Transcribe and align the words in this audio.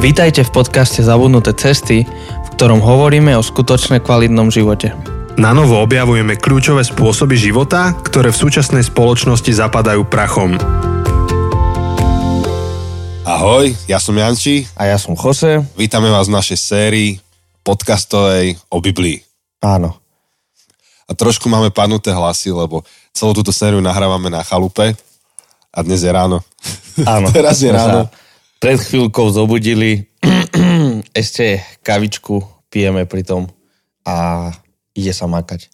Vítajte 0.00 0.48
v 0.48 0.64
podcaste 0.64 1.04
Zabudnuté 1.04 1.52
cesty, 1.52 2.08
v 2.08 2.48
ktorom 2.56 2.80
hovoríme 2.80 3.36
o 3.36 3.44
skutočne 3.44 4.00
kvalitnom 4.00 4.48
živote. 4.48 4.96
Na 5.36 5.52
novo 5.52 5.76
objavujeme 5.76 6.40
kľúčové 6.40 6.88
spôsoby 6.88 7.36
života, 7.36 7.92
ktoré 8.00 8.32
v 8.32 8.40
súčasnej 8.40 8.80
spoločnosti 8.80 9.52
zapadajú 9.52 10.08
prachom. 10.08 10.56
Ahoj, 13.28 13.68
ja 13.84 14.00
som 14.00 14.16
Janči, 14.16 14.64
A 14.72 14.88
ja 14.88 14.96
som 14.96 15.12
Jose. 15.12 15.60
vítame 15.76 16.08
vás 16.08 16.32
v 16.32 16.36
našej 16.40 16.56
sérii 16.56 17.10
podcastovej 17.60 18.56
o 18.72 18.80
Biblii. 18.80 19.20
Áno. 19.60 20.00
A 21.04 21.12
trošku 21.12 21.52
máme 21.52 21.68
padnuté 21.68 22.08
hlasy, 22.08 22.48
lebo 22.56 22.88
celú 23.12 23.36
túto 23.36 23.52
sériu 23.52 23.84
nahrávame 23.84 24.32
na 24.32 24.40
chalupe 24.40 24.96
a 25.68 25.78
dnes 25.84 26.00
je 26.00 26.08
ráno. 26.08 26.40
Áno. 27.04 27.28
Teraz 27.36 27.60
je 27.60 27.68
ráno. 27.68 28.08
sa 28.08 28.29
Pred 28.60 28.76
chvíľkou 28.76 29.32
zobudili. 29.32 30.04
Ešte 31.20 31.64
kavičku 31.80 32.44
pijeme 32.68 33.08
pri 33.08 33.24
tom 33.24 33.48
a 34.04 34.48
ide 34.92 35.16
sa 35.16 35.24
makať. 35.24 35.72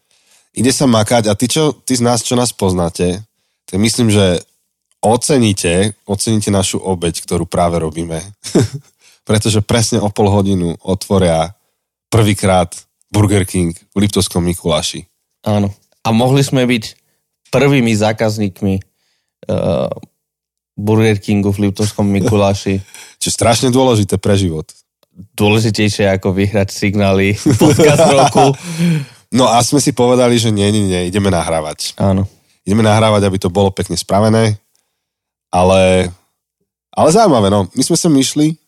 Ide 0.55 0.71
sa 0.71 0.87
makať 0.87 1.27
a 1.27 1.35
ty, 1.35 1.51
čo, 1.51 1.75
ty 1.83 1.99
z 1.99 2.07
nás, 2.07 2.23
čo 2.23 2.39
nás 2.39 2.55
poznáte, 2.55 3.27
tak 3.67 3.77
myslím, 3.83 4.15
že 4.15 4.39
oceníte, 5.03 5.99
oceníte 6.07 6.55
našu 6.55 6.79
obeď, 6.79 7.27
ktorú 7.27 7.45
práve 7.51 7.83
robíme. 7.83 8.23
Pretože 9.29 9.67
presne 9.67 9.99
o 9.99 10.07
pol 10.07 10.31
hodinu 10.31 10.79
otvoria 10.87 11.59
prvýkrát 12.07 12.71
Burger 13.11 13.43
King 13.43 13.75
v 13.75 14.07
Liptovskom 14.07 14.47
Mikuláši. 14.47 15.11
Áno. 15.43 15.75
A 16.07 16.15
mohli 16.15 16.47
sme 16.47 16.63
byť 16.63 16.95
prvými 17.51 17.91
zákazníkmi 17.99 18.75
uh, 18.79 19.91
Burger 20.77 21.17
Kingu 21.17 21.51
v 21.51 21.69
Liptovskom 21.69 22.05
Mikuláši. 22.05 22.79
Čo 23.23 23.33
strašne 23.33 23.73
dôležité 23.73 24.21
pre 24.21 24.37
život. 24.37 24.69
Dôležitejšie 25.17 26.13
ako 26.13 26.37
vyhrať 26.37 26.69
signály 26.69 27.33
podcast 27.63 28.05
roku. 28.13 28.53
No 29.33 29.49
a 29.49 29.65
sme 29.65 29.81
si 29.81 29.97
povedali, 29.97 30.37
že 30.37 30.53
nie, 30.53 30.69
nie, 30.69 30.85
nie, 30.85 31.09
ideme 31.09 31.33
nahrávať. 31.33 31.97
Áno. 31.97 32.29
Ideme 32.69 32.85
nahrávať, 32.85 33.25
aby 33.25 33.39
to 33.41 33.49
bolo 33.49 33.73
pekne 33.73 33.97
spravené, 33.97 34.59
ale, 35.55 36.11
ale 36.93 37.09
zaujímavé, 37.15 37.49
no. 37.49 37.71
My 37.73 37.83
sme 37.83 37.97
sem 37.97 38.13
išli 38.19 38.59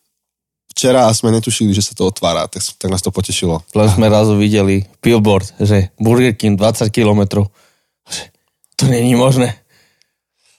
včera 0.71 1.11
a 1.11 1.17
sme 1.17 1.35
netušili, 1.35 1.75
že 1.75 1.83
sa 1.83 1.93
to 1.99 2.07
otvára, 2.07 2.47
tak, 2.47 2.63
tak 2.63 2.89
nás 2.89 3.03
to 3.03 3.11
potešilo. 3.11 3.67
Len 3.75 3.89
sme 3.91 4.07
razu 4.07 4.39
videli 4.39 4.87
billboard, 5.03 5.51
že 5.59 5.91
Burger 5.99 6.39
King 6.39 6.55
20 6.55 6.95
km. 6.95 7.51
Že 8.07 8.23
to 8.79 8.85
není 8.87 9.19
možné. 9.19 9.59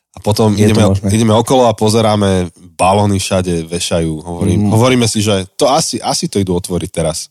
A 0.09 0.17
potom 0.25 0.57
Je 0.57 0.65
ideme, 0.65 0.89
ideme 1.13 1.33
okolo 1.38 1.69
a 1.69 1.77
pozeráme, 1.77 2.49
balóny 2.73 3.21
všade 3.21 3.69
vešajú. 3.69 4.25
Hovorím, 4.25 4.67
Mm. 4.67 4.71
Hovoríme 4.73 5.07
si, 5.07 5.21
že 5.21 5.45
to 5.53 5.69
asi, 5.69 6.01
asi 6.01 6.25
to 6.25 6.41
idú 6.41 6.57
otvoriť 6.57 6.89
teraz. 6.89 7.29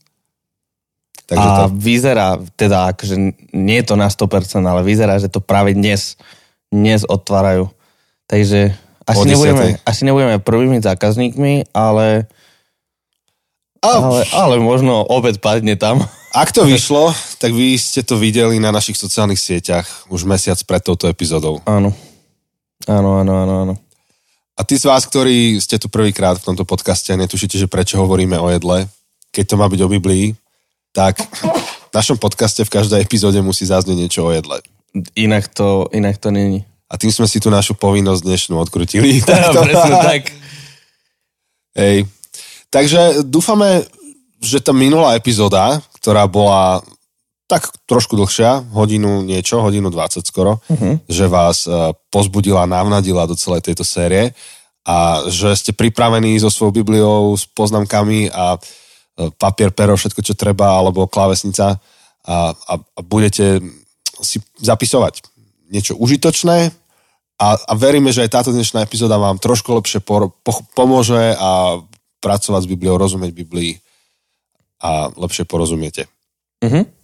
Takže 1.28 1.44
a 1.44 1.68
to, 1.68 1.76
vyzerá, 1.76 2.40
teda 2.56 2.96
akože 2.96 3.16
nie 3.52 3.84
je 3.84 3.86
to 3.92 3.94
na 4.00 4.08
100%, 4.08 4.64
ale 4.64 4.80
vyzerá, 4.80 5.20
že 5.20 5.28
to 5.28 5.44
práve 5.44 5.76
dnes, 5.76 6.16
dnes 6.72 7.04
otvárajú. 7.04 7.68
Takže 8.24 8.72
asi 9.04 9.20
O 9.20 9.24
10:00. 9.24 9.32
nebudeme, 9.36 9.64
asi 9.84 10.02
nebudeme 10.08 10.36
prvými 10.40 10.80
zákazníkmi, 10.80 11.72
ale, 11.76 12.28
ale, 13.84 14.24
ale 14.32 14.54
možno 14.56 15.04
obed 15.04 15.36
padne 15.44 15.76
tam. 15.76 16.00
ak 16.32 16.48
to 16.52 16.64
vyšlo, 16.64 17.12
tak 17.36 17.52
vy 17.52 17.76
ste 17.76 18.00
to 18.00 18.16
videli 18.16 18.56
na 18.56 18.72
našich 18.72 18.96
sociálnych 18.96 19.40
sieťach 19.40 20.08
už 20.08 20.24
mesiac 20.24 20.56
pred 20.64 20.80
touto 20.80 21.08
epizódou. 21.12 21.60
Áno. 21.68 21.92
Áno, 22.88 23.20
áno, 23.20 23.32
áno, 23.36 23.54
áno. 23.68 23.74
A 24.58 24.66
tí 24.66 24.74
z 24.74 24.88
vás, 24.88 25.06
ktorí 25.06 25.60
ste 25.62 25.78
tu 25.78 25.86
prvýkrát 25.86 26.34
v 26.40 26.46
tomto 26.50 26.66
podcaste 26.66 27.14
a 27.14 27.20
netušíte, 27.20 27.54
že 27.54 27.70
prečo 27.70 28.00
hovoríme 28.00 28.34
o 28.40 28.50
jedle, 28.50 28.90
keď 29.30 29.44
to 29.44 29.54
má 29.60 29.70
byť 29.70 29.80
o 29.86 29.92
Biblii, 29.92 30.34
tak 30.90 31.20
v 31.22 31.92
našom 31.94 32.18
podcaste 32.18 32.66
v 32.66 32.72
každej 32.74 32.98
epizóde 32.98 33.38
musí 33.38 33.68
zaznieť 33.68 33.98
niečo 34.00 34.26
o 34.26 34.34
jedle. 34.34 34.58
Inak 35.14 35.52
to, 35.52 35.86
inak 35.94 36.18
to 36.18 36.32
není. 36.34 36.66
A 36.88 36.96
tým 36.96 37.12
sme 37.12 37.28
si 37.28 37.38
tu 37.38 37.52
našu 37.52 37.76
povinnosť 37.76 38.24
dnešnú 38.24 38.56
odkrutili. 38.56 39.20
Presne 39.28 39.94
tak. 40.10 40.32
Hej. 41.76 42.08
Takže 42.72 43.22
dúfame, 43.22 43.84
že 44.40 44.58
tá 44.58 44.72
minulá 44.74 45.14
epizóda, 45.14 45.78
ktorá 46.00 46.26
bola 46.26 46.82
tak 47.48 47.72
trošku 47.88 48.12
dlhšia, 48.14 48.68
hodinu 48.76 49.24
niečo, 49.24 49.64
hodinu 49.64 49.88
20 49.88 50.20
skoro, 50.20 50.60
uh-huh. 50.68 51.00
že 51.08 51.24
vás 51.26 51.64
eh, 51.64 51.96
pozbudila, 52.12 52.68
navnadila 52.68 53.24
do 53.24 53.32
celej 53.32 53.64
tejto 53.64 53.88
série 53.88 54.36
a 54.84 55.24
že 55.32 55.56
ste 55.56 55.72
pripravení 55.72 56.36
so 56.36 56.52
svojou 56.52 56.84
Bibliou, 56.84 57.32
s 57.32 57.48
poznámkami 57.48 58.28
a 58.28 58.60
eh, 58.60 59.32
papier, 59.40 59.72
pero, 59.72 59.96
všetko, 59.96 60.20
čo 60.20 60.36
treba, 60.36 60.76
alebo 60.76 61.08
klávesnica 61.08 61.80
a, 62.28 62.52
a, 62.52 62.74
a 62.76 63.00
budete 63.00 63.64
si 64.20 64.44
zapisovať 64.60 65.24
niečo 65.72 65.96
užitočné 65.96 66.68
a, 67.38 67.48
a 67.54 67.72
veríme, 67.78 68.12
že 68.12 68.26
aj 68.26 68.34
táto 68.34 68.50
dnešná 68.52 68.84
epizóda 68.84 69.16
vám 69.16 69.40
trošku 69.40 69.72
lepšie 69.72 70.04
por, 70.04 70.34
po, 70.44 70.60
pomôže 70.76 71.32
a 71.38 71.80
pracovať 72.18 72.60
s 72.66 72.70
Bibliou, 72.70 72.98
rozumieť 72.98 73.32
Biblii 73.32 73.78
a 74.82 75.08
lepšie 75.14 75.48
porozumiete. 75.48 76.10
Mhm. 76.60 76.97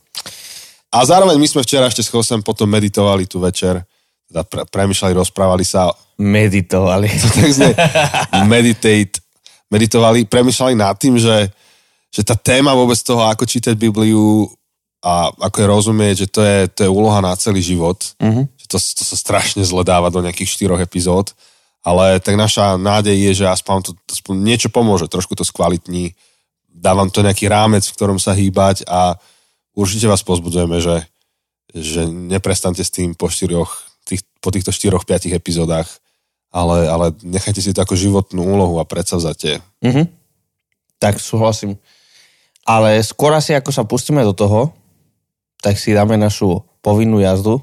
A 0.94 1.02
zároveň 1.02 1.34
my 1.34 1.48
sme 1.50 1.66
včera 1.66 1.90
ešte 1.90 2.06
s 2.06 2.12
Chosem 2.12 2.38
potom 2.38 2.70
meditovali 2.70 3.26
tu 3.26 3.42
večer, 3.42 3.82
teda 4.30 4.46
pre, 4.46 4.62
premyšľali, 4.70 5.12
rozprávali 5.18 5.66
sa, 5.66 5.90
Meditovali. 6.14 7.10
tak 7.34 7.50
sme 7.50 7.74
meditate, 8.46 9.18
meditovali, 9.66 10.22
premyšľali 10.30 10.78
nad 10.78 10.94
tým, 10.94 11.18
že, 11.18 11.50
že 12.14 12.22
tá 12.22 12.38
téma 12.38 12.70
vôbec 12.78 12.94
toho, 13.02 13.26
ako 13.26 13.42
čítať 13.42 13.74
Bibliu 13.74 14.46
a 15.02 15.34
ako 15.34 15.56
je 15.58 15.66
rozumieť, 15.66 16.14
že 16.24 16.28
to 16.30 16.40
je, 16.40 16.58
to 16.70 16.80
je 16.86 16.90
úloha 16.94 17.18
na 17.18 17.34
celý 17.34 17.60
život, 17.60 17.98
Mhm. 18.22 18.46
že 18.54 18.66
to, 18.70 18.78
to 18.78 19.02
sa 19.02 19.16
strašne 19.18 19.66
zle 19.66 19.82
dáva 19.82 20.08
do 20.14 20.22
nejakých 20.22 20.54
štyroch 20.54 20.78
epizód, 20.78 21.34
ale 21.82 22.22
tak 22.22 22.38
naša 22.38 22.78
nádej 22.78 23.12
je, 23.28 23.44
že 23.44 23.46
aspoň 23.50 23.76
to 23.84 23.90
aspoň 24.08 24.34
niečo 24.40 24.68
pomôže, 24.70 25.10
trošku 25.10 25.34
to 25.36 25.44
skvalitní, 25.44 26.14
dávam 26.70 27.10
to 27.10 27.20
nejaký 27.20 27.50
rámec, 27.50 27.84
v 27.84 27.96
ktorom 27.98 28.16
sa 28.22 28.32
hýbať 28.32 28.86
a 28.88 29.18
určite 29.74 30.06
vás 30.06 30.22
pozbudzujeme, 30.22 30.78
že, 30.80 31.04
že 31.74 32.06
neprestante 32.06 32.80
s 32.80 32.90
tým 32.94 33.12
po, 33.18 33.28
štyroch, 33.28 33.84
tých, 34.06 34.22
po 34.38 34.54
týchto 34.54 34.70
štyroch, 34.70 35.04
piatich 35.04 35.34
epizódach, 35.34 35.90
ale, 36.54 36.86
ale 36.86 37.06
nechajte 37.26 37.58
si 37.58 37.74
to 37.74 37.82
ako 37.82 37.98
životnú 37.98 38.46
úlohu 38.46 38.78
a 38.78 38.86
predsavzatie. 38.86 39.58
Mhm. 39.82 40.06
Tak 41.02 41.18
súhlasím. 41.20 41.76
Ale 42.64 42.96
skôr 43.04 43.34
asi 43.36 43.52
ako 43.52 43.70
sa 43.74 43.84
pustíme 43.84 44.24
do 44.24 44.32
toho, 44.32 44.72
tak 45.60 45.76
si 45.76 45.92
dáme 45.92 46.16
našu 46.16 46.64
povinnú 46.80 47.20
jazdu. 47.20 47.60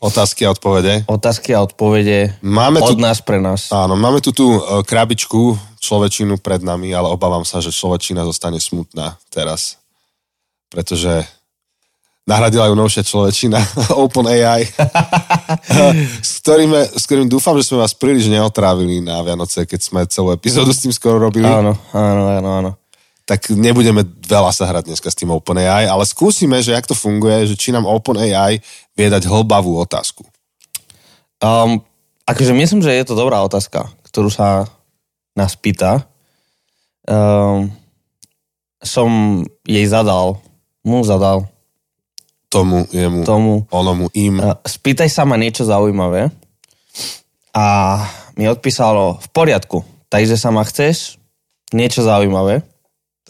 Otázky 0.00 0.48
a 0.48 0.56
odpovede. 0.56 1.04
Otázky 1.06 1.52
a 1.52 1.60
odpovede 1.60 2.40
Máme 2.40 2.80
tu, 2.80 2.96
od 2.96 2.98
nás 2.98 3.20
pre 3.20 3.36
nás. 3.36 3.68
áno, 3.68 4.00
máme 4.00 4.24
tu 4.24 4.32
tú 4.32 4.56
e, 4.56 4.80
krabičku 4.80 5.60
človečinu 5.76 6.40
pred 6.40 6.64
nami, 6.64 6.88
ale 6.96 7.12
obávam 7.12 7.44
sa, 7.44 7.60
že 7.60 7.68
človečina 7.68 8.24
zostane 8.24 8.56
smutná 8.56 9.20
teraz. 9.28 9.76
Pretože 10.72 11.28
nahradila 12.30 12.70
ju 12.70 12.78
novšia 12.78 13.02
človečina, 13.02 13.58
OpenAI, 14.06 14.62
s, 16.22 16.38
ktorým, 16.46 16.70
s 16.78 17.02
ktorým 17.10 17.26
dúfam, 17.26 17.58
že 17.58 17.66
sme 17.66 17.82
vás 17.82 17.90
príliš 17.98 18.30
neotrávili 18.30 19.02
na 19.02 19.18
Vianoce, 19.26 19.66
keď 19.66 19.80
sme 19.82 20.00
celú 20.06 20.30
epizódu 20.30 20.70
s 20.70 20.86
tým 20.86 20.94
skoro 20.94 21.18
robili. 21.18 21.50
Áno, 21.50 21.74
áno, 21.90 22.22
áno, 22.30 22.48
áno. 22.62 22.70
tak 23.26 23.50
nebudeme 23.50 24.06
veľa 24.06 24.54
sa 24.54 24.70
hrať 24.70 24.94
dneska 24.94 25.10
s 25.10 25.18
tým 25.18 25.34
OpenAI, 25.34 25.90
ale 25.90 26.06
skúsime, 26.06 26.62
že 26.62 26.70
jak 26.70 26.86
to 26.86 26.94
funguje, 26.94 27.50
že 27.50 27.58
či 27.58 27.74
nám 27.74 27.90
OpenAI 27.90 28.62
vie 28.94 29.08
dať 29.10 29.26
hlbavú 29.26 29.74
otázku. 29.82 30.22
Um, 31.42 31.82
akože 32.30 32.54
myslím, 32.54 32.80
že 32.86 32.94
je 32.94 33.04
to 33.10 33.18
dobrá 33.18 33.42
otázka, 33.42 33.90
ktorú 34.06 34.30
sa 34.30 34.70
nás 35.34 35.58
pýta. 35.58 36.06
Um, 37.10 37.74
som 38.80 39.42
jej 39.66 39.84
zadal, 39.88 40.40
mu 40.86 41.04
zadal 41.04 41.50
Tomu, 42.50 42.82
jemu, 42.90 43.22
tomu, 43.22 43.62
onomu, 43.70 44.10
im. 44.10 44.42
spýtaj 44.66 45.06
sa 45.06 45.22
ma 45.22 45.38
niečo 45.38 45.62
zaujímavé 45.62 46.34
a 47.54 47.66
mi 48.34 48.50
odpísalo 48.50 49.22
v 49.22 49.26
poriadku, 49.30 49.86
takže 50.10 50.34
sa 50.34 50.50
ma 50.50 50.66
chceš 50.66 51.22
niečo 51.70 52.02
zaujímavé. 52.02 52.66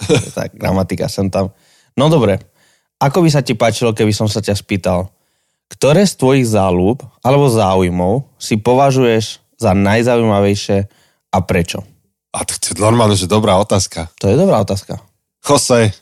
tak, 0.37 0.57
gramatika 0.57 1.05
som 1.13 1.29
tam. 1.29 1.53
No 2.01 2.09
dobre, 2.09 2.41
ako 2.97 3.21
by 3.21 3.29
sa 3.29 3.45
ti 3.45 3.53
páčilo, 3.53 3.93
keby 3.93 4.13
som 4.13 4.25
sa 4.25 4.41
ťa 4.41 4.57
spýtal, 4.57 5.13
ktoré 5.69 6.09
z 6.09 6.17
tvojich 6.17 6.47
záľub 6.49 7.05
alebo 7.21 7.53
záujmov 7.53 8.25
si 8.41 8.57
považuješ 8.57 9.45
za 9.61 9.77
najzaujímavejšie 9.77 10.89
a 11.31 11.39
prečo? 11.45 11.85
A 12.31 12.47
to 12.47 12.57
je 12.57 12.79
normálne, 12.79 13.19
že 13.19 13.29
dobrá 13.29 13.59
otázka. 13.59 14.09
To 14.23 14.31
je 14.31 14.37
dobrá 14.39 14.63
otázka. 14.63 15.03
Jose, 15.45 15.93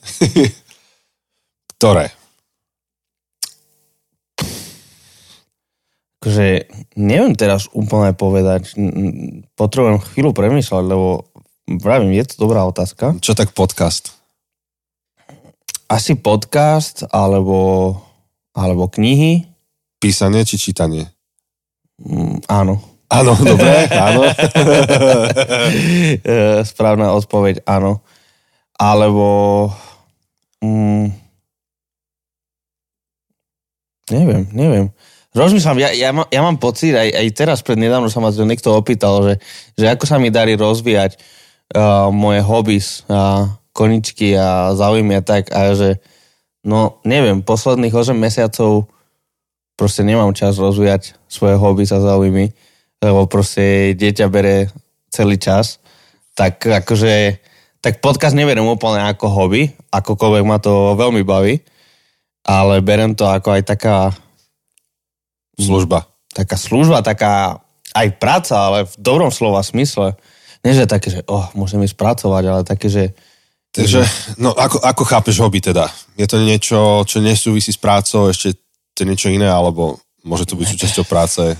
ktoré? 1.78 2.17
Akože 6.18 6.66
neviem 6.98 7.38
teraz 7.38 7.70
úplne 7.70 8.10
povedať. 8.10 8.74
Potrebujem 9.54 10.02
chvíľu 10.02 10.34
premýšľať, 10.34 10.82
lebo 10.82 11.30
vravím, 11.78 12.10
je 12.18 12.26
to 12.26 12.42
dobrá 12.42 12.66
otázka. 12.66 13.14
Čo 13.22 13.38
tak 13.38 13.54
podcast? 13.54 14.18
Asi 15.86 16.18
podcast, 16.18 17.06
alebo, 17.14 17.94
alebo 18.50 18.90
knihy. 18.90 19.46
Písanie 20.02 20.42
či 20.42 20.58
čítanie? 20.58 21.06
Mm, 22.02 22.42
áno. 22.50 22.82
Áno, 23.08 23.32
dobre, 23.38 23.86
áno. 24.10 24.26
Eh, 26.18 26.60
Správna 26.66 27.14
odpoveď, 27.14 27.62
áno. 27.62 28.02
Alebo... 28.74 29.70
Mm, 30.60 31.14
neviem, 34.10 34.42
neviem. 34.50 34.86
Rozmýšľam, 35.36 35.76
ja, 35.76 35.92
ja, 35.92 36.10
má, 36.10 36.24
ja 36.32 36.40
mám 36.40 36.56
pocit, 36.56 36.96
aj, 36.96 37.12
aj 37.12 37.26
teraz 37.36 37.58
pred 37.60 37.76
nedávno 37.76 38.08
sa 38.08 38.24
ma 38.24 38.32
to 38.32 38.48
niekto 38.48 38.72
opýtal, 38.72 39.20
že, 39.20 39.34
že 39.76 39.86
ako 39.92 40.08
sa 40.08 40.16
mi 40.16 40.32
darí 40.32 40.56
rozvíjať 40.56 41.20
uh, 41.76 42.08
moje 42.08 42.40
hobbies 42.40 43.04
a 43.12 43.52
koničky 43.76 44.32
a 44.34 44.72
záujmy 44.72 45.20
a 45.20 45.22
tak 45.22 45.52
a 45.52 45.76
že 45.76 46.00
no 46.64 46.98
neviem, 47.04 47.44
posledných 47.44 47.92
8 47.92 48.16
mesiacov 48.16 48.88
proste 49.78 50.02
nemám 50.02 50.32
čas 50.32 50.56
rozvíjať 50.56 51.14
svoje 51.28 51.54
hobbies 51.60 51.92
a 51.92 52.02
záujmy, 52.02 52.50
lebo 52.98 53.28
proste 53.30 53.94
dieťa 53.94 54.26
bere 54.32 54.72
celý 55.12 55.38
čas, 55.38 55.78
tak 56.34 56.58
akože 56.64 57.38
tak 57.78 58.02
podcast 58.02 58.34
neberiem 58.34 58.66
úplne 58.66 59.06
ako 59.06 59.30
hobby, 59.30 59.70
akokoľvek 59.94 60.44
ma 60.48 60.58
to 60.58 60.98
veľmi 60.98 61.22
baví, 61.22 61.62
ale 62.42 62.82
berem 62.82 63.14
to 63.14 63.28
ako 63.28 63.54
aj 63.54 63.62
taká 63.62 64.10
Služba. 65.58 66.06
taká 66.30 66.54
služba, 66.54 67.02
taká 67.02 67.58
aj 67.96 68.08
práca, 68.22 68.54
ale 68.54 68.86
v 68.86 68.94
dobrom 68.94 69.32
slova 69.34 69.64
smysle. 69.66 70.14
Nie, 70.62 70.78
že 70.78 70.86
také, 70.86 71.10
že 71.10 71.20
oh, 71.26 71.50
musím 71.58 71.82
ísť 71.82 71.98
pracovať, 71.98 72.44
ale 72.46 72.62
také, 72.62 72.86
že 72.86 73.04
Takže, 73.68 74.00
no 74.40 74.56
ako, 74.56 74.80
ako 74.80 75.02
chápeš 75.04 75.44
hobby 75.44 75.60
teda? 75.60 75.92
Je 76.16 76.24
to 76.24 76.40
niečo, 76.40 77.04
čo 77.04 77.20
nesúvisí 77.20 77.68
s 77.68 77.76
prácou, 77.76 78.32
ešte 78.32 78.56
to 78.96 79.04
je 79.04 79.10
niečo 79.12 79.28
iné, 79.28 79.44
alebo 79.44 80.00
môže 80.24 80.48
to 80.48 80.56
byť 80.56 80.66
súčasťou 80.72 81.04
práce? 81.04 81.52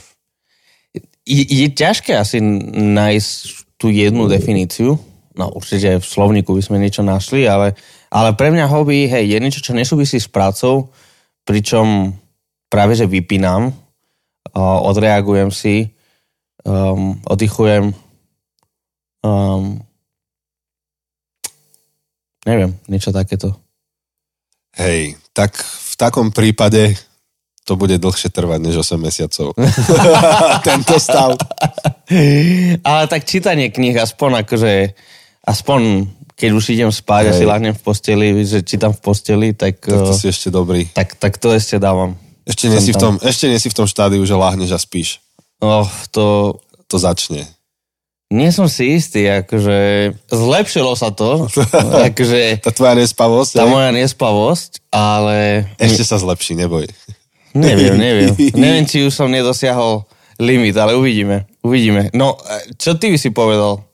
je, 1.28 1.44
je 1.44 1.66
ťažké 1.68 2.16
asi 2.16 2.40
nájsť 2.40 3.30
tú 3.76 3.92
jednu 3.92 4.26
definíciu. 4.26 4.96
No 5.36 5.54
určite 5.54 6.00
v 6.00 6.06
slovníku 6.06 6.50
by 6.56 6.62
sme 6.64 6.82
niečo 6.82 7.04
našli, 7.04 7.46
ale, 7.46 7.76
ale 8.10 8.34
pre 8.34 8.50
mňa 8.50 8.66
hobby 8.66 9.06
hej, 9.06 9.28
je 9.28 9.38
niečo, 9.38 9.60
čo 9.62 9.76
nesúvisí 9.76 10.18
s 10.18 10.26
prácou, 10.26 10.90
pričom 11.46 12.16
práve 12.66 12.98
že 12.98 13.06
vypínam, 13.06 13.70
odreagujem 14.56 15.50
si, 15.52 15.92
um, 16.64 17.18
oddychujem, 17.24 17.92
um, 19.24 19.64
neviem, 22.46 22.72
niečo 22.88 23.12
takéto. 23.12 23.56
Hej, 24.78 25.18
tak 25.34 25.58
v 25.64 25.94
takom 25.98 26.30
prípade 26.30 26.94
to 27.68 27.76
bude 27.76 28.00
dlhšie 28.00 28.32
trvať 28.32 28.60
než 28.64 28.80
8 28.80 28.96
mesiacov. 28.96 29.52
Tento 30.68 30.96
stav. 30.96 31.36
Ale 32.80 33.02
tak 33.10 33.28
čítanie 33.28 33.68
kníh, 33.68 33.92
aspoň 33.92 34.48
akože, 34.48 34.72
aspoň 35.44 35.80
keď 36.38 36.50
už 36.54 36.64
idem 36.70 36.90
spať 36.94 37.24
a 37.28 37.32
Hej. 37.34 37.38
si 37.42 37.44
lahnem 37.44 37.74
v 37.74 37.82
posteli, 37.82 38.26
že 38.46 38.62
čítam 38.62 38.94
v 38.94 39.00
posteli, 39.02 39.48
tak, 39.58 39.82
Tak 39.82 40.00
to 40.06 40.14
eh, 40.14 40.20
si 40.22 40.30
ešte 40.30 40.54
dobrý. 40.54 40.86
tak, 40.94 41.18
tak 41.18 41.34
to 41.36 41.50
ešte 41.50 41.82
dávam. 41.82 42.14
Ešte 42.48 42.66
nie, 42.66 42.80
si 42.80 42.90
v 42.90 42.98
tom, 42.98 43.14
ešte 43.20 43.44
nie 43.46 43.60
si 43.60 43.68
v 43.68 43.76
tom 43.76 43.84
štádiu, 43.84 44.24
že 44.24 44.32
láhneš 44.32 44.72
a 44.72 44.80
spíš. 44.80 45.20
Oh, 45.60 45.84
to 46.10 46.56
To 46.88 46.96
začne. 46.96 47.44
nie 48.28 48.48
som 48.48 48.68
si 48.68 48.96
istý, 48.96 49.24
akože 49.24 49.78
zlepšilo 50.28 50.92
sa 50.92 51.08
to, 51.10 51.48
akože 52.08 52.60
Tá 52.60 52.72
tvoja 52.72 52.94
nespavosť, 52.94 53.52
tá 53.54 53.64
hej? 53.64 53.72
moja 53.72 53.90
nespavosť, 53.90 54.84
ale 54.88 55.68
ešte 55.76 56.04
sa 56.04 56.16
zlepší, 56.16 56.52
neboj. 56.54 56.84
neviem, 57.56 57.96
neviem. 58.06 58.32
Neviem, 58.52 58.84
či 58.84 59.04
už 59.04 59.12
som 59.12 59.28
nedosiahol 59.28 60.04
limit, 60.36 60.76
ale 60.76 60.92
uvidíme. 60.92 61.48
Uvidíme. 61.60 62.12
No, 62.12 62.36
eh, 62.38 62.72
čo 62.76 62.94
ty 62.94 63.08
by 63.08 63.18
si 63.18 63.28
povedal? 63.28 63.87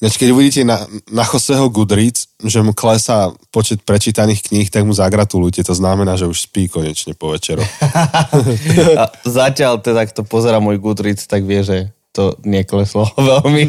Ináč, 0.00 0.16
keď 0.16 0.28
uvidíte 0.32 0.64
na, 0.64 0.80
na 1.12 1.28
Joseho 1.28 1.68
Goodreads, 1.68 2.32
že 2.40 2.64
mu 2.64 2.72
klesá 2.72 3.28
počet 3.52 3.84
prečítaných 3.84 4.48
kníh, 4.48 4.68
tak 4.72 4.88
mu 4.88 4.96
zagratulujte. 4.96 5.60
To 5.60 5.76
znamená, 5.76 6.16
že 6.16 6.24
už 6.24 6.48
spí 6.48 6.72
konečne 6.72 7.12
po 7.12 7.36
večeroch. 7.36 7.68
A 9.00 9.12
zatiaľ 9.28 9.84
teda, 9.84 10.08
kto 10.08 10.24
pozera 10.24 10.56
môj 10.56 10.80
Goodreads, 10.80 11.28
tak 11.28 11.44
vie, 11.44 11.60
že 11.60 11.92
to 12.16 12.32
nekleslo 12.48 13.12
veľmi. 13.30 13.64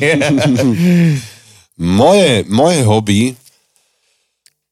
Moje, 1.76 2.48
moje 2.48 2.80
hobby... 2.88 3.36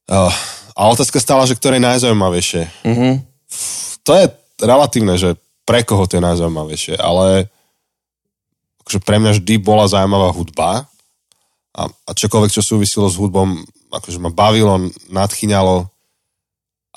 Uh, 0.09 0.33
a 0.79 0.87
otázka 0.89 1.19
stála, 1.19 1.43
že 1.43 1.59
ktoré 1.59 1.75
je 1.75 1.85
najzaujímavejšie. 1.91 2.87
Mhm. 2.87 3.19
To 4.07 4.11
je 4.15 4.25
relatívne, 4.63 5.19
že 5.19 5.35
pre 5.67 5.83
koho 5.83 6.07
to 6.07 6.17
je 6.17 6.23
najzaujímavejšie, 6.23 6.95
ale 6.97 7.51
akože 8.87 8.99
pre 9.03 9.19
mňa 9.19 9.31
vždy 9.37 9.53
bola 9.59 9.85
zaujímavá 9.91 10.31
hudba 10.33 10.89
a, 11.75 11.83
a 11.85 12.11
čokoľvek, 12.13 12.51
čo 12.53 12.65
súvisilo 12.65 13.05
s 13.05 13.19
hudbom, 13.19 13.61
akože 13.93 14.17
ma 14.21 14.33
bavilo, 14.33 14.89
nadchýňalo 15.09 15.85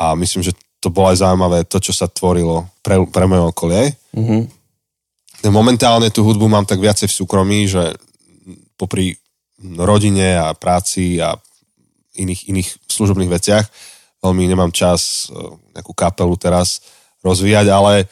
a 0.01 0.05
myslím, 0.17 0.43
že 0.45 0.57
to 0.83 0.91
bolo 0.91 1.15
aj 1.15 1.23
zaujímavé 1.23 1.59
to, 1.69 1.79
čo 1.79 1.93
sa 1.95 2.11
tvorilo 2.11 2.67
pre, 2.83 2.99
pre 3.07 3.25
moje 3.29 3.43
okolie. 3.47 3.83
Mhm. 4.17 4.63
Momentálne 5.51 6.07
tú 6.15 6.23
hudbu 6.23 6.47
mám 6.47 6.63
tak 6.63 6.79
viacej 6.79 7.11
v 7.11 7.19
súkromí, 7.19 7.67
že 7.67 7.99
popri 8.79 9.19
rodine 9.59 10.39
a 10.39 10.55
práci 10.55 11.19
a 11.19 11.35
iných, 12.15 12.47
iných 12.47 12.69
služobných 12.87 13.31
veciach 13.31 13.67
veľmi 14.23 14.47
nemám 14.47 14.71
čas 14.71 15.27
e, 15.27 15.35
nejakú 15.75 15.91
kapelu 15.99 16.35
teraz 16.39 16.79
rozvíjať, 17.27 17.67
ale 17.75 18.07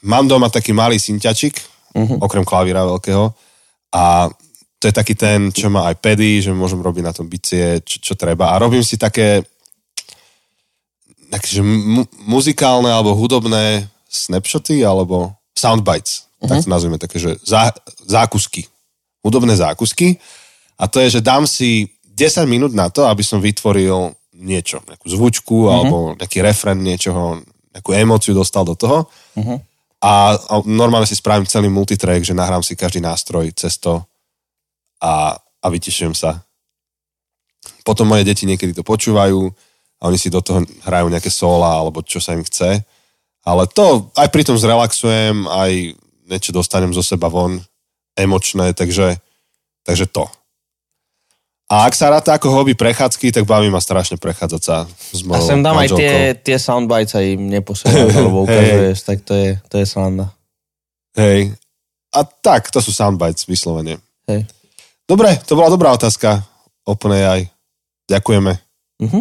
mám 0.00 0.24
doma 0.24 0.48
taký 0.48 0.72
malý 0.72 0.96
synťačik, 0.96 1.60
uh-huh. 1.92 2.16
okrem 2.24 2.44
klavíra 2.48 2.88
veľkého 2.88 3.28
a 3.92 4.32
to 4.80 4.88
je 4.88 4.94
taký 4.96 5.12
ten, 5.12 5.52
čo 5.52 5.68
má 5.68 5.92
aj 5.92 6.00
pedy, 6.00 6.40
že 6.40 6.56
môžem 6.56 6.80
robiť 6.80 7.04
na 7.04 7.12
tom 7.12 7.28
bicie, 7.28 7.84
čo, 7.84 8.00
čo 8.00 8.12
treba. 8.16 8.56
A 8.56 8.60
robím 8.64 8.80
si 8.80 8.96
také 8.96 9.44
takže 11.30 11.62
mu, 11.62 12.02
muzikálne 12.26 12.90
alebo 12.90 13.14
hudobné 13.14 13.86
snapshoty 14.10 14.82
alebo 14.82 15.36
soundbites, 15.54 16.26
uh-huh. 16.42 16.50
tak 16.50 16.66
to 16.66 16.68
nazvime 16.68 16.98
také, 16.98 17.22
že 17.22 17.38
zá, 17.46 17.70
zákusky. 18.04 18.66
Hudobné 19.22 19.54
zákusky. 19.54 20.18
A 20.80 20.90
to 20.90 20.98
je, 21.04 21.20
že 21.20 21.20
dám 21.20 21.46
si 21.46 21.92
10 22.16 22.48
minút 22.50 22.72
na 22.74 22.90
to, 22.90 23.06
aby 23.06 23.22
som 23.22 23.38
vytvoril 23.38 24.10
niečo, 24.40 24.82
nejakú 24.88 25.06
zvučku 25.06 25.56
uh-huh. 25.68 25.72
alebo 25.72 25.96
nejaký 26.18 26.40
refren 26.42 26.80
niečoho, 26.82 27.44
nejakú 27.70 27.90
emóciu 27.94 28.34
dostal 28.34 28.66
do 28.66 28.74
toho. 28.74 29.06
Uh-huh. 29.38 29.60
A, 30.00 30.34
a 30.34 30.54
normálne 30.64 31.06
si 31.06 31.14
spravím 31.14 31.44
celý 31.44 31.68
multitrack, 31.68 32.24
že 32.24 32.34
nahrám 32.34 32.64
si 32.64 32.72
každý 32.72 33.04
nástroj 33.04 33.52
cez 33.52 33.76
to 33.76 34.00
a, 35.00 35.34
a 35.36 35.66
vytešujem 35.66 36.14
sa. 36.14 36.44
Potom 37.84 38.08
moje 38.08 38.24
deti 38.24 38.44
niekedy 38.44 38.76
to 38.76 38.84
počúvajú 38.84 39.50
a 40.00 40.02
oni 40.08 40.18
si 40.20 40.32
do 40.32 40.40
toho 40.40 40.64
hrajú 40.84 41.08
nejaké 41.08 41.28
sola 41.28 41.80
alebo 41.80 42.00
čo 42.04 42.20
sa 42.20 42.36
im 42.36 42.44
chce. 42.44 42.84
Ale 43.44 43.64
to 43.72 44.12
aj 44.16 44.28
pri 44.28 44.44
tom 44.44 44.60
zrelaxujem, 44.60 45.48
aj 45.48 45.96
niečo 46.28 46.52
dostanem 46.52 46.92
zo 46.92 47.00
seba 47.00 47.32
von, 47.32 47.60
emočné, 48.16 48.76
takže, 48.76 49.16
takže 49.82 50.06
to. 50.12 50.28
A 51.70 51.86
ak 51.86 51.94
sa 51.94 52.10
ráta 52.10 52.34
ako 52.34 52.50
hobby 52.50 52.74
prechádzky, 52.74 53.30
tak 53.30 53.46
baví 53.46 53.70
ma 53.70 53.78
strašne 53.78 54.18
prechádzať 54.18 54.62
sa 54.62 54.90
s 54.90 55.22
A 55.22 55.26
mojou 55.30 55.46
sem 55.46 55.62
dám 55.62 55.78
aj 55.78 55.86
manželkou. 55.86 56.02
tie, 56.02 56.18
tie 56.42 56.58
soundbites 56.58 57.14
aj 57.14 57.26
mne 57.38 57.60
posielaš, 57.62 58.10
alebo 58.18 58.42
ukazuješ, 58.42 58.98
tak 59.06 59.18
to 59.22 59.32
je, 59.38 59.50
to 59.70 59.74
je 59.78 59.86
sranda. 59.86 60.34
Hej. 61.14 61.54
A 62.10 62.26
tak, 62.26 62.74
to 62.74 62.82
sú 62.82 62.90
soundbites 62.90 63.46
vyslovene. 63.46 64.02
Hej. 64.26 64.50
Dobre, 65.10 65.34
to 65.42 65.58
bola 65.58 65.66
dobrá 65.66 65.90
otázka. 65.90 66.46
OpenAI. 66.86 67.50
Ďakujeme. 68.06 68.62
Mhm. 69.02 69.20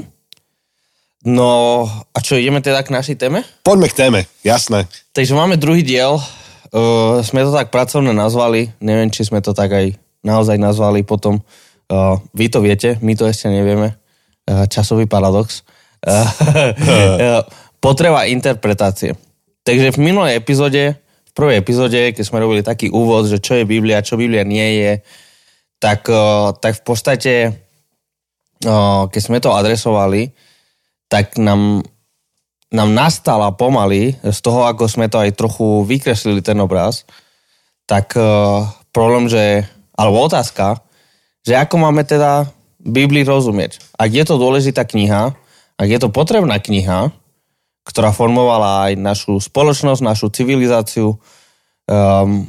No, 1.26 1.84
a 2.14 2.18
čo, 2.22 2.38
ideme 2.38 2.62
teda 2.62 2.86
k 2.86 2.94
našej 2.94 3.18
téme? 3.18 3.42
Poďme 3.66 3.90
k 3.90 3.98
téme, 3.98 4.20
jasné. 4.46 4.86
Takže 5.18 5.34
máme 5.34 5.58
druhý 5.58 5.82
diel. 5.82 6.22
Uh, 6.70 7.26
sme 7.26 7.42
to 7.42 7.50
tak 7.50 7.74
pracovne 7.74 8.14
nazvali. 8.14 8.70
Neviem, 8.80 9.10
či 9.10 9.26
sme 9.26 9.42
to 9.42 9.52
tak 9.52 9.74
aj 9.74 9.98
naozaj 10.22 10.62
nazvali 10.62 11.02
potom. 11.02 11.42
Uh, 11.90 12.22
vy 12.38 12.54
to 12.54 12.62
viete, 12.62 13.02
my 13.02 13.18
to 13.18 13.26
ešte 13.26 13.50
nevieme. 13.50 13.98
Uh, 14.46 14.70
časový 14.70 15.10
paradox. 15.10 15.66
Uh, 16.06 16.22
uh, 17.42 17.42
potreba 17.84 18.30
interpretácie. 18.30 19.18
Takže 19.66 19.98
v 19.98 20.06
minulej 20.06 20.38
epizóde, 20.38 21.02
v 21.02 21.32
prvej 21.34 21.60
epizóde, 21.60 22.14
keď 22.14 22.24
sme 22.24 22.46
robili 22.46 22.62
taký 22.62 22.94
úvod, 22.94 23.26
že 23.26 23.42
čo 23.42 23.58
je 23.58 23.66
Biblia, 23.66 24.06
čo 24.06 24.22
Biblia 24.22 24.46
nie 24.46 24.86
je, 24.86 24.92
tak, 25.80 26.08
uh, 26.12 26.52
tak 26.60 26.80
v 26.80 26.84
podstate, 26.84 27.34
uh, 28.68 29.08
keď 29.08 29.22
sme 29.24 29.40
to 29.40 29.56
adresovali, 29.56 30.32
tak 31.10 31.40
nám 31.40 31.82
nám 32.70 32.94
nastala 32.94 33.50
pomaly, 33.50 34.14
z 34.22 34.40
toho, 34.46 34.70
ako 34.70 34.86
sme 34.86 35.10
to 35.10 35.18
aj 35.18 35.34
trochu 35.34 35.82
vykreslili 35.90 36.46
ten 36.46 36.58
obraz, 36.62 37.02
tak 37.90 38.14
uh, 38.14 38.70
problém, 38.94 39.26
že, 39.26 39.66
alebo 39.98 40.30
otázka, 40.30 40.78
že 41.42 41.58
ako 41.58 41.82
máme 41.82 42.06
teda 42.06 42.46
Biblii 42.78 43.26
rozumieť. 43.26 43.82
Ak 43.98 44.14
je 44.14 44.22
to 44.22 44.38
dôležitá 44.38 44.86
kniha, 44.86 45.34
ak 45.82 45.88
je 45.90 46.00
to 46.00 46.14
potrebná 46.14 46.62
kniha, 46.62 47.10
ktorá 47.90 48.14
formovala 48.14 48.92
aj 48.92 49.02
našu 49.02 49.42
spoločnosť, 49.42 50.06
našu 50.06 50.30
civilizáciu, 50.30 51.18
um, 51.90 52.46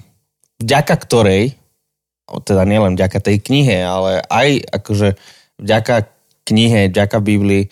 vďaka 0.60 0.94
ktorej, 1.00 1.56
teda 2.38 2.62
nielen 2.62 2.94
vďaka 2.94 3.18
tej 3.18 3.42
knihe, 3.42 3.82
ale 3.82 4.22
aj 4.30 4.62
akože 4.70 5.18
vďaka 5.58 6.06
knihe, 6.46 6.94
vďaka 6.94 7.18
Biblii 7.18 7.66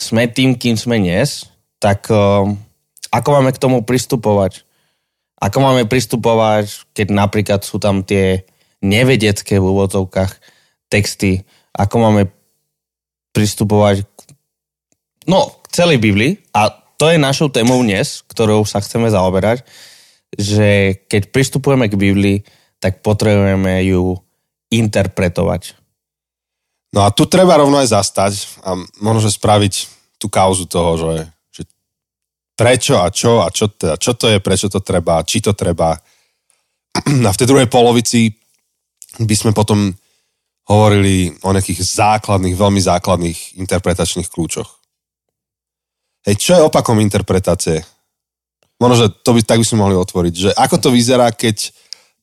sme 0.00 0.28
tým, 0.28 0.56
kým 0.56 0.80
sme 0.80 0.96
dnes, 0.96 1.48
tak 1.76 2.08
um, 2.08 2.56
ako 3.12 3.28
máme 3.36 3.52
k 3.52 3.60
tomu 3.60 3.84
pristupovať? 3.84 4.64
Ako 5.40 5.60
máme 5.60 5.88
pristupovať, 5.88 6.88
keď 6.92 7.06
napríklad 7.12 7.60
sú 7.64 7.80
tam 7.80 8.04
tie 8.04 8.44
nevedecké 8.80 9.60
v 9.60 9.68
úvodzovkách 9.68 10.32
texty, 10.88 11.44
ako 11.76 11.96
máme 12.00 12.22
pristupovať 13.36 14.04
no, 15.28 15.60
k 15.60 15.66
celej 15.72 16.00
Biblii 16.00 16.40
a 16.56 16.72
to 17.00 17.08
je 17.08 17.16
našou 17.16 17.48
témou 17.48 17.80
dnes, 17.80 18.20
ktorou 18.28 18.68
sa 18.68 18.84
chceme 18.84 19.08
zaoberať, 19.08 19.64
že 20.36 21.00
keď 21.08 21.32
pristupujeme 21.32 21.88
k 21.88 21.96
Biblii, 21.96 22.38
tak 22.80 23.04
potrebujeme 23.04 23.84
ju 23.86 24.16
interpretovať. 24.72 25.76
No 26.90 27.06
a 27.06 27.14
tu 27.14 27.28
treba 27.28 27.60
rovno 27.60 27.78
aj 27.78 27.92
zastať 27.94 28.32
a 28.66 28.74
možno, 28.98 29.30
spraviť 29.30 29.74
tú 30.18 30.26
kauzu 30.26 30.66
toho, 30.66 30.98
že, 30.98 31.14
že 31.54 31.62
prečo 32.58 32.98
a 32.98 33.06
čo 33.14 33.44
a 33.44 33.48
čo, 33.52 33.70
teda, 33.70 33.94
čo 33.94 34.18
to 34.18 34.26
je, 34.26 34.42
prečo 34.42 34.66
to 34.66 34.82
treba, 34.82 35.22
či 35.22 35.38
to 35.38 35.54
treba. 35.54 35.94
A 37.28 37.30
v 37.30 37.38
tej 37.38 37.46
druhej 37.46 37.70
polovici 37.70 38.34
by 39.22 39.34
sme 39.38 39.54
potom 39.54 39.94
hovorili 40.66 41.30
o 41.46 41.50
nejakých 41.54 41.82
základných, 41.82 42.58
veľmi 42.58 42.82
základných 42.82 43.58
interpretačných 43.58 44.26
kľúčoch. 44.26 44.70
Hej, 46.26 46.36
čo 46.36 46.52
je 46.58 46.66
opakom 46.66 47.00
interpretácie? 47.00 47.80
Možno, 48.82 49.06
že 49.06 49.06
to 49.24 49.34
by, 49.34 49.40
tak 49.42 49.58
by 49.62 49.66
sme 49.66 49.82
mohli 49.82 49.96
otvoriť. 49.96 50.34
Že 50.34 50.50
ako 50.56 50.76
to 50.78 50.88
vyzerá, 50.92 51.32
keď 51.32 51.74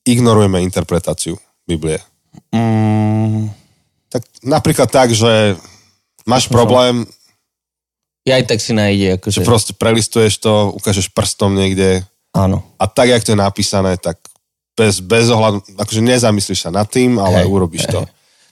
ignorujeme 0.08 0.64
interpretáciu 0.64 1.36
Biblie? 1.68 2.00
Mm. 2.48 3.52
Tak 4.08 4.24
napríklad 4.40 4.88
tak, 4.88 5.12
že 5.12 5.60
máš 6.24 6.48
problém... 6.48 7.04
Ja 8.24 8.40
aj 8.40 8.48
tak 8.48 8.60
si 8.64 8.72
nájde. 8.72 9.20
Akože... 9.20 9.44
Že 9.44 9.48
proste 9.48 9.72
prelistuješ 9.76 10.40
to, 10.40 10.72
ukážeš 10.76 11.12
prstom 11.12 11.52
niekde. 11.52 12.04
Áno. 12.32 12.64
A 12.80 12.88
tak, 12.88 13.12
jak 13.12 13.24
to 13.24 13.36
je 13.36 13.40
napísané, 13.40 14.00
tak 14.00 14.16
bez, 14.76 15.00
bez 15.04 15.28
ohľadu, 15.28 15.64
akože 15.76 16.00
nezamyslíš 16.00 16.68
sa 16.68 16.70
nad 16.72 16.88
tým, 16.88 17.20
ale 17.20 17.44
hej, 17.44 17.48
urobíš 17.48 17.84
hej. 17.88 17.92
to. 17.92 18.00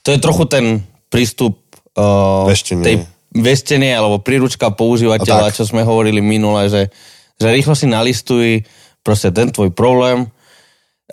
To 0.04 0.08
je 0.12 0.18
trochu 0.18 0.44
ten 0.48 0.64
prístup 1.08 1.56
uh, 1.96 2.48
tej 2.82 3.06
vestenie 3.30 3.92
alebo 3.92 4.18
príručka 4.18 4.72
používateľa, 4.72 5.54
čo 5.54 5.68
sme 5.68 5.84
hovorili 5.84 6.18
minule, 6.24 6.66
že, 6.66 6.88
že 7.36 7.52
rýchlo 7.52 7.76
si 7.76 7.86
nalistuj 7.86 8.64
proste 9.04 9.30
ten 9.30 9.52
tvoj 9.52 9.70
problém. 9.70 10.26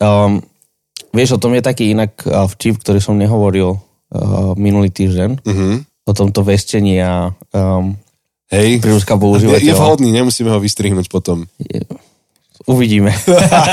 Um, 0.02 0.42
vieš, 1.14 1.38
o 1.38 1.42
tom 1.42 1.54
je 1.58 1.62
taký 1.62 1.94
inak 1.94 2.14
uh, 2.26 2.50
vtip, 2.50 2.82
ktorý 2.82 3.00
som 3.04 3.20
nehovoril 3.20 3.78
uh, 3.78 4.54
minulý 4.58 4.90
týždeň. 4.90 5.30
Uh-huh. 5.44 5.84
O 6.04 6.12
tomto 6.12 6.44
vestení 6.44 7.00
a 7.00 7.32
um, 7.54 7.96
Hej, 8.54 8.86
príručka 8.86 9.18
používateľa. 9.18 9.66
Je, 9.66 9.74
je 9.74 9.78
vhodný, 9.78 10.10
nemusíme 10.14 10.54
ho 10.54 10.62
vystrihnúť 10.62 11.10
potom. 11.10 11.50
Je, 11.58 11.82
Uvidíme. 12.64 13.12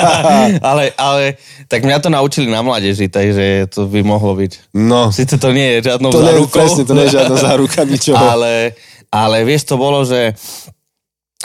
ale, 0.71 0.91
ale 0.99 1.39
tak 1.71 1.87
mňa 1.87 2.03
to 2.03 2.11
naučili 2.11 2.51
na 2.51 2.59
mládeži, 2.59 3.07
takže 3.07 3.71
to 3.71 3.87
by 3.87 4.03
mohlo 4.03 4.35
byť. 4.35 4.75
No. 4.75 5.15
Sice 5.15 5.39
to 5.39 5.55
nie 5.55 5.79
je 5.79 5.93
žiadnou 5.93 6.11
to 6.11 6.19
zárukou. 6.19 6.51
Nie, 6.51 6.55
presne, 6.59 6.83
to 6.83 6.93
nie 6.99 7.07
je 7.07 7.15
žiadna 7.15 7.37
záruka 7.39 7.81
ničoho. 7.87 8.19
ale, 8.19 8.75
ale 9.15 9.47
vieš, 9.47 9.71
to 9.71 9.79
bolo, 9.79 10.03
že, 10.03 10.35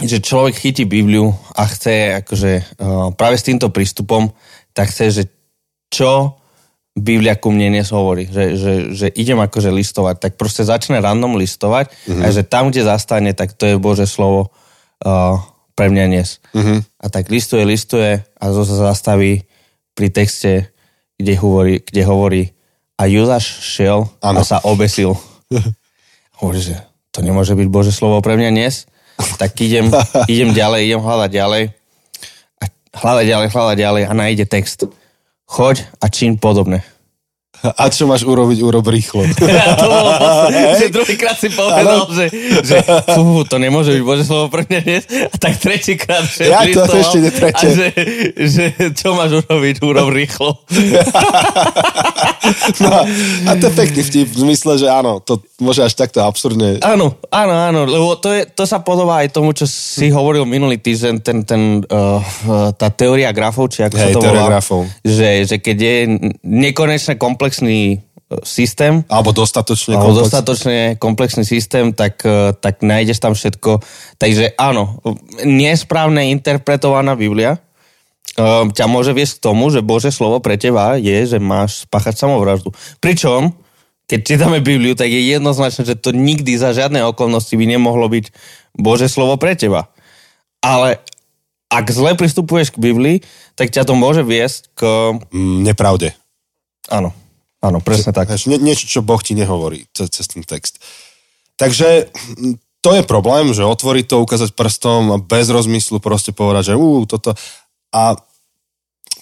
že 0.01 0.17
človek 0.25 0.57
chytí 0.57 0.89
Bibliu 0.89 1.37
a 1.53 1.69
chce 1.69 2.17
akože 2.25 2.51
uh, 2.81 3.13
práve 3.13 3.37
s 3.37 3.45
týmto 3.45 3.69
prístupom, 3.69 4.33
tak 4.75 4.91
chce, 4.91 5.05
že 5.09 5.23
čo 5.87 6.35
Biblia 6.95 7.35
ku 7.35 7.51
mne 7.51 7.75
dnes 7.75 7.91
hovorí, 7.91 8.27
že, 8.27 8.55
že, 8.55 8.73
že 8.95 9.07
idem 9.15 9.39
akože 9.39 9.71
listovať, 9.71 10.15
tak 10.19 10.31
proste 10.39 10.63
začne 10.63 10.99
random 11.03 11.35
listovať 11.35 11.91
mm-hmm. 11.91 12.23
a 12.23 12.27
že 12.31 12.43
tam, 12.47 12.71
kde 12.71 12.87
zastane, 12.87 13.31
tak 13.35 13.55
to 13.55 13.67
je 13.67 13.75
Bože 13.75 14.07
slovo 14.07 14.51
uh, 15.03 15.39
pre 15.75 15.91
mňa 15.91 16.05
dnes. 16.07 16.39
Uh-huh. 16.55 16.79
A 17.03 17.05
tak 17.11 17.27
listuje, 17.27 17.67
listuje 17.67 18.23
a 18.23 18.43
sa 18.47 18.63
zastaví 18.63 19.43
pri 19.91 20.07
texte, 20.07 20.71
kde 21.19 21.35
hovorí, 21.35 21.83
kde 21.83 22.01
hovorí 22.07 22.43
a 22.95 23.11
Judáš 23.11 23.59
šiel 23.59 24.07
ano. 24.23 24.39
a 24.39 24.47
sa 24.47 24.63
obesil. 24.63 25.19
hovorí, 26.39 26.63
že 26.63 26.79
to 27.11 27.19
nemôže 27.19 27.59
byť 27.59 27.67
Bože 27.67 27.91
slovo 27.91 28.23
pre 28.23 28.39
mňa 28.39 28.49
dnes. 28.55 28.87
Tak 29.35 29.59
idem, 29.59 29.91
idem 30.31 30.55
ďalej, 30.55 30.87
idem 30.87 31.03
hľadať 31.03 31.31
ďalej. 31.31 31.63
A 32.95 32.97
hľadať 33.03 33.25
ďalej, 33.27 33.47
hľadať 33.51 33.77
ďalej 33.77 34.03
a 34.07 34.13
nájde 34.15 34.45
text. 34.47 34.87
Choď 35.45 35.83
a 35.99 36.07
čin 36.07 36.39
podobne. 36.39 36.81
A 37.73 37.89
čo 37.89 38.05
máš 38.05 38.21
urobiť, 38.27 38.61
urob 38.61 38.85
rýchlo. 38.85 39.25
to 39.81 39.85
bolo 39.89 40.11
že 40.77 40.93
druhýkrát 40.93 41.37
si 41.39 41.49
povedal, 41.49 42.05
že, 42.13 42.29
že 42.61 42.77
fú, 43.15 43.41
to 43.47 43.57
nemôže 43.57 43.95
byť 43.95 44.03
Bože 44.05 44.23
slovo 44.27 44.53
pre 44.53 44.69
mňa 44.69 44.79
dnes. 44.85 45.03
A 45.09 45.35
tak 45.39 45.57
tretíkrát, 45.57 46.27
že 46.27 46.51
ja 46.51 46.61
to 46.61 46.93
ešte 46.93 47.17
netretie. 47.23 47.67
A 47.67 47.73
že, 47.73 47.87
že, 48.37 48.65
čo 48.93 49.17
máš 49.17 49.41
urobiť, 49.45 49.81
urob 49.81 50.09
rýchlo. 50.11 50.55
no, 52.83 52.91
a 53.49 53.51
to 53.57 53.65
je 53.69 53.73
pekný 53.73 54.01
vtip, 54.05 54.27
v 54.29 54.37
zmysle, 54.45 54.77
že 54.77 54.87
áno, 54.91 55.23
to 55.23 55.41
môže 55.61 55.81
až 55.81 55.95
takto 55.95 56.23
absurdne. 56.23 56.83
Áno, 56.83 57.15
áno, 57.31 57.53
áno, 57.55 57.81
lebo 57.87 58.19
to, 58.19 58.35
je, 58.35 58.43
to 58.51 58.67
sa 58.67 58.83
podobá 58.83 59.23
aj 59.23 59.31
tomu, 59.31 59.55
čo 59.55 59.63
si 59.65 60.11
hovoril 60.11 60.43
minulý 60.43 60.75
týždeň, 60.79 61.13
ten, 61.23 61.37
ten, 61.47 61.61
uh, 61.87 62.19
tá 62.75 62.91
teória 62.91 63.31
grafov, 63.31 63.71
či 63.71 63.87
ako 63.87 63.95
Hej, 63.95 64.03
sa 64.03 64.07
to 64.19 64.27
volá. 64.27 64.47
Grafov. 64.51 64.81
Že, 65.01 65.29
že 65.47 65.55
keď 65.63 65.77
je 65.79 65.95
nekonečné 66.43 67.13
komplex 67.15 67.54
komplexný 67.55 67.79
e, 67.95 67.97
systém. 68.43 68.93
Alebo 69.07 69.31
dostatočne 69.31 69.95
alebo 69.95 70.19
dostatočne 70.19 70.99
komplexný 70.99 71.47
systém, 71.47 71.95
tak, 71.95 72.19
e, 72.27 72.51
tak 72.59 72.83
nájdeš 72.83 73.23
tam 73.23 73.31
všetko. 73.31 73.79
Takže 74.19 74.59
áno, 74.59 74.99
nesprávne 75.47 76.35
interpretovaná 76.35 77.15
Biblia 77.15 77.55
uh, 78.35 78.67
ťa 78.67 78.85
môže 78.91 79.15
viesť 79.15 79.39
k 79.39 79.43
tomu, 79.47 79.71
že 79.71 79.85
Bože 79.85 80.11
slovo 80.11 80.43
pre 80.43 80.59
teba 80.59 80.99
je, 80.99 81.23
že 81.23 81.39
máš 81.39 81.87
spáchať 81.87 82.19
samovraždu. 82.19 82.75
Pričom, 82.99 83.55
keď 84.11 84.19
čítame 84.25 84.59
Bibliu, 84.59 84.97
tak 84.97 85.07
je 85.07 85.21
jednoznačné, 85.23 85.87
že 85.87 85.95
to 85.95 86.11
nikdy 86.11 86.59
za 86.59 86.75
žiadne 86.75 86.99
okolnosti 87.07 87.53
by 87.55 87.65
nemohlo 87.65 88.11
byť 88.11 88.25
Bože 88.75 89.07
slovo 89.07 89.39
pre 89.39 89.55
teba. 89.55 89.87
Ale 90.59 90.99
ak 91.71 91.85
zle 91.89 92.17
pristupuješ 92.19 92.75
k 92.75 92.81
Biblii, 92.81 93.17
tak 93.55 93.71
ťa 93.71 93.87
to 93.87 93.93
môže 93.95 94.21
viesť 94.21 94.73
k... 94.75 94.81
Mm, 95.31 95.65
nepravde. 95.71 96.13
Áno. 96.89 97.13
Áno, 97.65 97.81
presne 97.81 98.13
tak. 98.13 98.29
Nie, 98.45 98.61
niečo, 98.61 98.85
čo 98.85 99.01
Boh 99.01 99.17
ti 99.17 99.33
nehovorí 99.33 99.89
cez, 99.89 100.29
ten 100.29 100.45
text. 100.45 100.77
Takže 101.57 102.13
to 102.85 102.93
je 102.93 103.01
problém, 103.01 103.49
že 103.49 103.65
otvoriť 103.65 104.05
to, 104.05 104.21
ukázať 104.21 104.53
prstom 104.53 105.09
a 105.09 105.17
bez 105.17 105.49
rozmyslu 105.49 105.97
proste 105.97 106.29
povedať, 106.29 106.73
že 106.73 106.75
ú, 106.77 107.09
toto. 107.09 107.33
A 107.89 108.13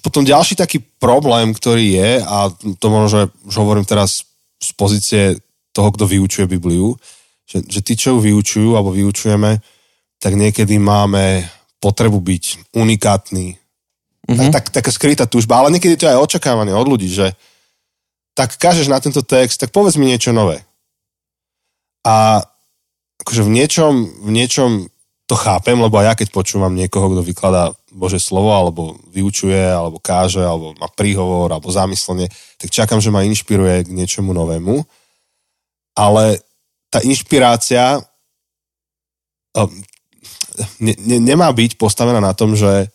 potom 0.04 0.28
ďalší 0.28 0.60
taký 0.60 0.84
problém, 1.00 1.56
ktorý 1.56 1.96
je, 1.96 2.12
a 2.20 2.52
to 2.52 2.86
možno, 2.92 3.08
že 3.08 3.22
hovorím 3.56 3.88
teraz 3.88 4.28
z 4.60 4.70
pozície 4.76 5.24
toho, 5.72 5.90
kto 5.96 6.04
vyučuje 6.04 6.44
Bibliu, 6.44 7.00
že, 7.48 7.64
že 7.64 7.80
tí, 7.80 7.96
čo 7.96 8.20
ju 8.20 8.20
vyučujú 8.20 8.76
alebo 8.76 8.92
vyučujeme, 8.92 9.64
tak 10.20 10.36
niekedy 10.36 10.76
máme 10.76 11.48
potrebu 11.80 12.20
byť 12.20 12.76
unikátny. 12.76 13.56
Mm-hmm. 14.28 14.52
Tak, 14.52 14.52
tak, 14.52 14.66
taká 14.84 14.92
skrytá 14.92 15.24
túžba, 15.28 15.64
ale 15.64 15.72
niekedy 15.72 15.96
to 15.96 16.08
je 16.08 16.14
aj 16.16 16.24
očakávanie 16.24 16.76
od 16.76 16.88
ľudí, 16.88 17.08
že, 17.08 17.32
tak 18.34 18.58
kážeš 18.58 18.90
na 18.90 18.98
tento 18.98 19.22
text, 19.22 19.62
tak 19.62 19.70
povedz 19.70 19.98
mi 19.98 20.10
niečo 20.10 20.34
nové. 20.34 20.62
A 22.04 22.42
akože 23.24 23.46
v 23.46 23.54
niečom, 23.54 23.94
v 24.26 24.30
niečom 24.34 24.92
to 25.24 25.40
chápem, 25.40 25.80
lebo 25.80 25.96
aj 25.98 26.06
ja 26.06 26.14
keď 26.20 26.28
počúvam 26.36 26.76
niekoho, 26.76 27.08
kto 27.08 27.22
vykladá 27.24 27.72
Bože 27.96 28.20
slovo, 28.20 28.52
alebo 28.52 29.00
vyučuje, 29.08 29.72
alebo 29.72 30.02
káže, 30.04 30.44
alebo 30.44 30.76
má 30.76 30.92
príhovor, 30.92 31.48
alebo 31.48 31.72
zamyslenie, 31.72 32.28
tak 32.60 32.70
čakám, 32.74 33.00
že 33.00 33.14
ma 33.14 33.24
inšpiruje 33.24 33.88
k 33.88 33.94
niečomu 33.96 34.36
novému. 34.36 34.84
Ale 35.96 36.44
tá 36.92 37.00
inšpirácia 37.00 38.04
um, 39.56 39.72
ne, 40.84 40.94
ne, 41.00 41.18
nemá 41.24 41.48
byť 41.54 41.80
postavená 41.80 42.20
na 42.20 42.36
tom, 42.36 42.58
že 42.58 42.92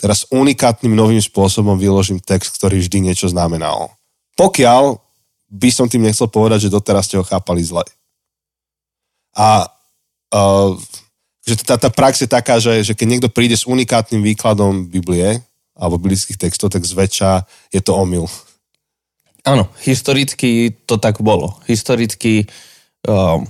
teraz 0.00 0.24
unikátnym 0.32 0.96
novým 0.96 1.20
spôsobom 1.20 1.76
vyložím 1.76 2.22
text, 2.24 2.56
ktorý 2.56 2.80
vždy 2.80 3.12
niečo 3.12 3.28
znamenal. 3.28 3.92
Pokiaľ 4.36 5.00
by 5.50 5.68
som 5.72 5.88
tým 5.88 6.04
nechcel 6.04 6.28
povedať, 6.28 6.68
že 6.68 6.74
doteraz 6.74 7.08
ste 7.08 7.16
ho 7.16 7.24
chápali 7.24 7.64
zle. 7.64 7.82
A 9.36 9.64
uh, 10.32 10.72
že 11.46 11.62
tá, 11.62 11.78
tá 11.78 11.88
prax 11.88 12.26
je 12.26 12.28
taká, 12.28 12.58
že, 12.58 12.82
že 12.82 12.92
keď 12.98 13.06
niekto 13.06 13.30
príde 13.30 13.54
s 13.54 13.70
unikátnym 13.70 14.18
výkladom 14.20 14.90
Biblie 14.90 15.38
alebo 15.78 16.00
biblických 16.00 16.40
textov, 16.40 16.74
tak 16.74 16.82
zväčša 16.82 17.46
je 17.70 17.80
to 17.80 17.94
omyl. 17.94 18.26
Áno, 19.46 19.70
historicky 19.86 20.74
to 20.90 20.98
tak 20.98 21.22
bolo. 21.22 21.54
Historicky 21.70 22.50
um, 23.06 23.46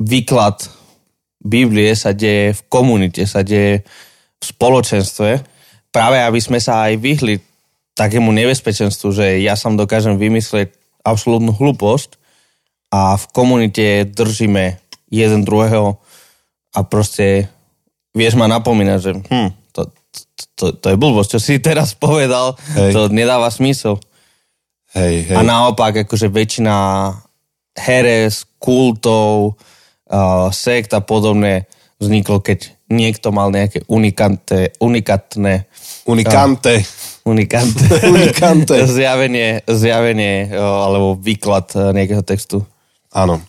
výklad 0.00 0.64
Biblie 1.44 1.92
sa 1.92 2.16
deje 2.16 2.56
v 2.56 2.62
komunite, 2.72 3.28
sa 3.28 3.44
deje 3.44 3.84
v 4.40 4.44
spoločenstve, 4.48 5.30
práve 5.92 6.16
aby 6.24 6.40
sme 6.40 6.56
sa 6.56 6.88
aj 6.88 6.96
vyhli 6.96 7.36
takému 7.98 8.30
nebezpečenstvu, 8.30 9.10
že 9.10 9.42
ja 9.42 9.58
sám 9.58 9.74
dokážem 9.74 10.14
vymyslieť 10.14 10.70
absolútnu 11.02 11.50
hlúposť 11.50 12.14
a 12.94 13.18
v 13.18 13.24
komunite 13.34 14.06
držíme 14.06 14.78
jeden 15.10 15.42
druhého 15.42 15.98
a 16.72 16.78
proste 16.86 17.50
vieš 18.14 18.38
ma 18.38 18.46
napomínať, 18.46 18.98
že 19.02 19.10
hm, 19.18 19.50
to, 19.74 19.80
to, 20.54 20.64
to 20.78 20.86
je 20.94 20.96
blbosť, 20.96 21.30
čo 21.34 21.40
si 21.42 21.54
teraz 21.58 21.98
povedal, 21.98 22.54
hej. 22.78 22.94
to 22.94 23.10
nedáva 23.10 23.50
smysl. 23.50 23.98
Hej, 24.94 25.28
hej. 25.28 25.36
A 25.36 25.44
naopak, 25.44 26.06
akože 26.06 26.32
väčšina 26.32 26.76
heres, 27.76 28.48
kultov, 28.56 29.58
uh, 30.08 30.48
sekt 30.54 30.96
a 30.96 31.04
podobné 31.04 31.68
vzniklo, 32.00 32.40
keď 32.40 32.77
niekto 32.88 33.32
mal 33.32 33.52
nejaké 33.52 33.84
unikantné, 33.88 34.76
unikatné 34.80 35.68
Unikante. 36.08 36.74
Uh, 36.80 37.30
unikante. 37.36 37.84
Unikante. 38.16 38.74
zjavenie, 38.96 39.60
zjavenie 39.68 40.48
uh, 40.48 40.88
alebo 40.88 41.20
výklad 41.20 41.68
uh, 41.76 41.92
nejakého 41.92 42.24
textu. 42.24 42.64
Áno. 43.12 43.44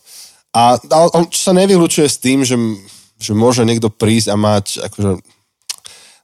A, 0.51 0.75
a 0.75 0.97
čo 1.31 1.39
sa 1.39 1.53
nevylučuje 1.55 2.03
s 2.03 2.19
tým, 2.19 2.43
že, 2.43 2.59
že 3.15 3.31
môže 3.31 3.63
niekto 3.63 3.87
prísť 3.87 4.33
a 4.33 4.35
mať, 4.35 4.83
akože, 4.91 5.11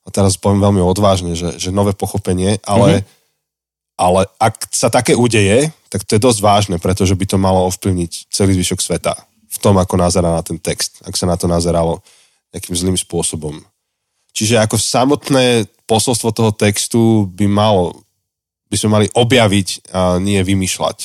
a 0.03 0.07
teraz 0.11 0.35
poviem 0.35 0.59
veľmi 0.59 0.81
odvážne, 0.83 1.39
že, 1.39 1.55
že 1.55 1.71
nové 1.71 1.95
pochopenie, 1.95 2.59
ale, 2.67 3.05
mm-hmm. 3.05 4.01
ale 4.01 4.21
ak 4.41 4.75
sa 4.75 4.91
také 4.91 5.15
udeje, 5.15 5.71
tak 5.87 6.03
to 6.03 6.17
je 6.17 6.25
dosť 6.25 6.39
vážne, 6.41 6.75
pretože 6.81 7.15
by 7.15 7.25
to 7.29 7.37
malo 7.39 7.69
ovplyvniť 7.69 8.33
celý 8.33 8.57
zvyšok 8.59 8.81
sveta 8.81 9.13
v 9.45 9.57
tom, 9.61 9.79
ako 9.79 9.95
nazerá 9.95 10.35
na 10.35 10.43
ten 10.43 10.59
text, 10.59 10.99
ak 11.05 11.15
sa 11.15 11.29
na 11.29 11.39
to 11.39 11.47
nazeralo 11.47 12.03
nejakým 12.55 12.75
zlým 12.75 12.95
spôsobom. 12.95 13.59
Čiže 14.31 14.63
ako 14.63 14.79
samotné 14.79 15.67
posolstvo 15.83 16.31
toho 16.31 16.51
textu 16.55 17.27
by 17.35 17.45
malo, 17.51 18.07
by 18.71 18.75
sme 18.79 18.89
mali 18.95 19.07
objaviť 19.11 19.91
a 19.91 20.17
nie 20.23 20.39
vymýšľať. 20.39 20.97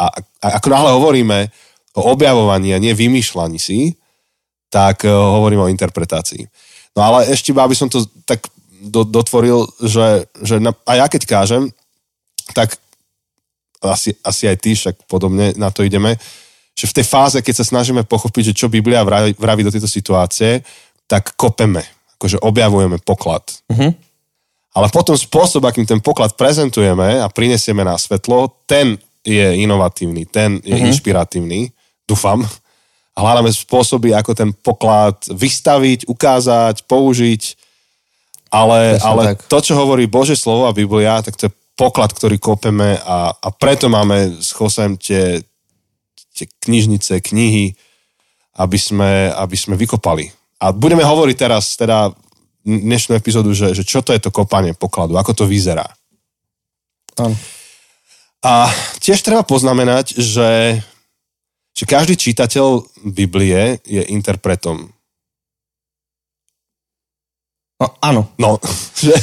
A, 0.00 0.12
a 0.12 0.46
ako 0.60 0.68
náhle 0.68 0.90
hovoríme 0.96 1.38
o 1.96 2.02
objavovaní 2.12 2.72
a 2.72 2.80
nie 2.80 2.92
vymýšľaní 2.92 3.56
si, 3.60 3.96
tak 4.70 5.04
uh, 5.04 5.12
hovoríme 5.12 5.66
o 5.66 5.72
interpretácii. 5.72 6.46
No 6.94 7.00
ale 7.04 7.32
ešte 7.32 7.52
aby 7.52 7.74
som 7.76 7.90
to 7.90 8.04
tak 8.24 8.44
do, 8.80 9.04
dotvoril, 9.04 9.68
že, 9.82 10.24
že 10.40 10.56
na, 10.56 10.72
a 10.88 11.04
ja 11.04 11.06
keď 11.10 11.22
kážem, 11.28 11.68
tak 12.56 12.80
asi, 13.84 14.16
asi 14.24 14.48
aj 14.48 14.56
ty, 14.60 14.76
však 14.76 15.04
podobne 15.08 15.52
na 15.56 15.68
to 15.72 15.84
ideme, 15.84 16.16
že 16.80 16.88
v 16.88 16.96
tej 16.96 17.04
fáze, 17.04 17.38
keď 17.44 17.60
sa 17.60 17.68
snažíme 17.68 18.08
pochopiť, 18.08 18.52
že 18.52 18.56
čo 18.64 18.72
Biblia 18.72 19.04
vraví, 19.04 19.36
vraví 19.36 19.60
do 19.60 19.68
tejto 19.68 19.84
situácie, 19.84 20.64
tak 21.04 21.36
kopeme, 21.36 21.84
akože 22.16 22.40
objavujeme 22.40 22.96
poklad. 23.04 23.44
Uh-huh. 23.68 23.92
Ale 24.72 24.86
potom 24.88 25.12
spôsob, 25.12 25.68
akým 25.68 25.84
ten 25.84 26.00
poklad 26.00 26.40
prezentujeme 26.40 27.20
a 27.20 27.28
prinesieme 27.28 27.84
na 27.84 28.00
svetlo, 28.00 28.64
ten 28.64 28.96
je 29.20 29.60
inovatívny, 29.60 30.24
ten 30.24 30.56
je 30.64 30.72
uh-huh. 30.72 30.88
inšpiratívny, 30.88 31.68
dúfam. 32.08 32.40
A 33.12 33.18
hľadáme 33.20 33.52
spôsoby, 33.52 34.16
ako 34.16 34.32
ten 34.32 34.50
poklad 34.56 35.20
vystaviť, 35.28 36.08
ukázať, 36.08 36.88
použiť. 36.88 37.42
Ale, 38.48 38.96
ale 39.04 39.36
to, 39.36 39.58
čo 39.60 39.76
hovorí 39.76 40.08
Bože 40.08 40.32
slovo 40.32 40.64
a 40.64 40.72
Biblia, 40.72 41.20
tak 41.20 41.36
to 41.36 41.52
je 41.52 41.56
poklad, 41.76 42.16
ktorý 42.16 42.40
kopeme 42.40 42.96
a, 43.04 43.36
a 43.36 43.48
preto 43.52 43.92
máme 43.92 44.40
s 44.40 44.56
Chosem 44.56 44.96
tie, 44.96 45.44
tie 46.34 46.46
knižnice, 46.64 47.20
knihy, 47.20 47.74
aby 48.58 48.78
sme, 48.78 49.30
aby 49.34 49.56
sme 49.56 49.78
vykopali 49.78 50.30
a 50.60 50.76
budeme 50.76 51.00
hovoriť 51.00 51.36
teraz 51.40 51.74
teda 51.80 52.12
dnešnú 52.60 53.16
epizódu, 53.16 53.56
že, 53.56 53.72
že 53.72 53.80
čo 53.80 54.04
to 54.04 54.12
je 54.12 54.20
to 54.20 54.28
kopanie 54.28 54.76
pokladu, 54.76 55.16
ako 55.16 55.32
to 55.32 55.44
vyzerá. 55.48 55.88
Ano. 57.16 57.32
A 58.44 58.68
tiež 59.00 59.24
treba 59.24 59.40
poznamenať, 59.40 60.20
že, 60.20 60.80
že 61.72 61.84
každý 61.88 62.20
čítateľ 62.20 62.84
Biblie 63.08 63.80
je 63.88 64.04
interpretom. 64.12 64.92
No, 67.80 67.86
áno. 68.04 68.28
No, 68.36 68.60
že, 69.04 69.16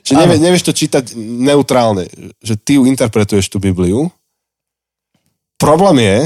že 0.00 0.12
nevie, 0.16 0.40
nevieš 0.40 0.64
to 0.64 0.72
čítať 0.72 1.12
neutrálne, 1.20 2.08
že 2.40 2.56
ty 2.56 2.80
ju 2.80 2.88
interpretuješ 2.88 3.52
tú 3.52 3.60
Bibliu. 3.60 4.08
Problém 5.62 6.02
je, 6.02 6.18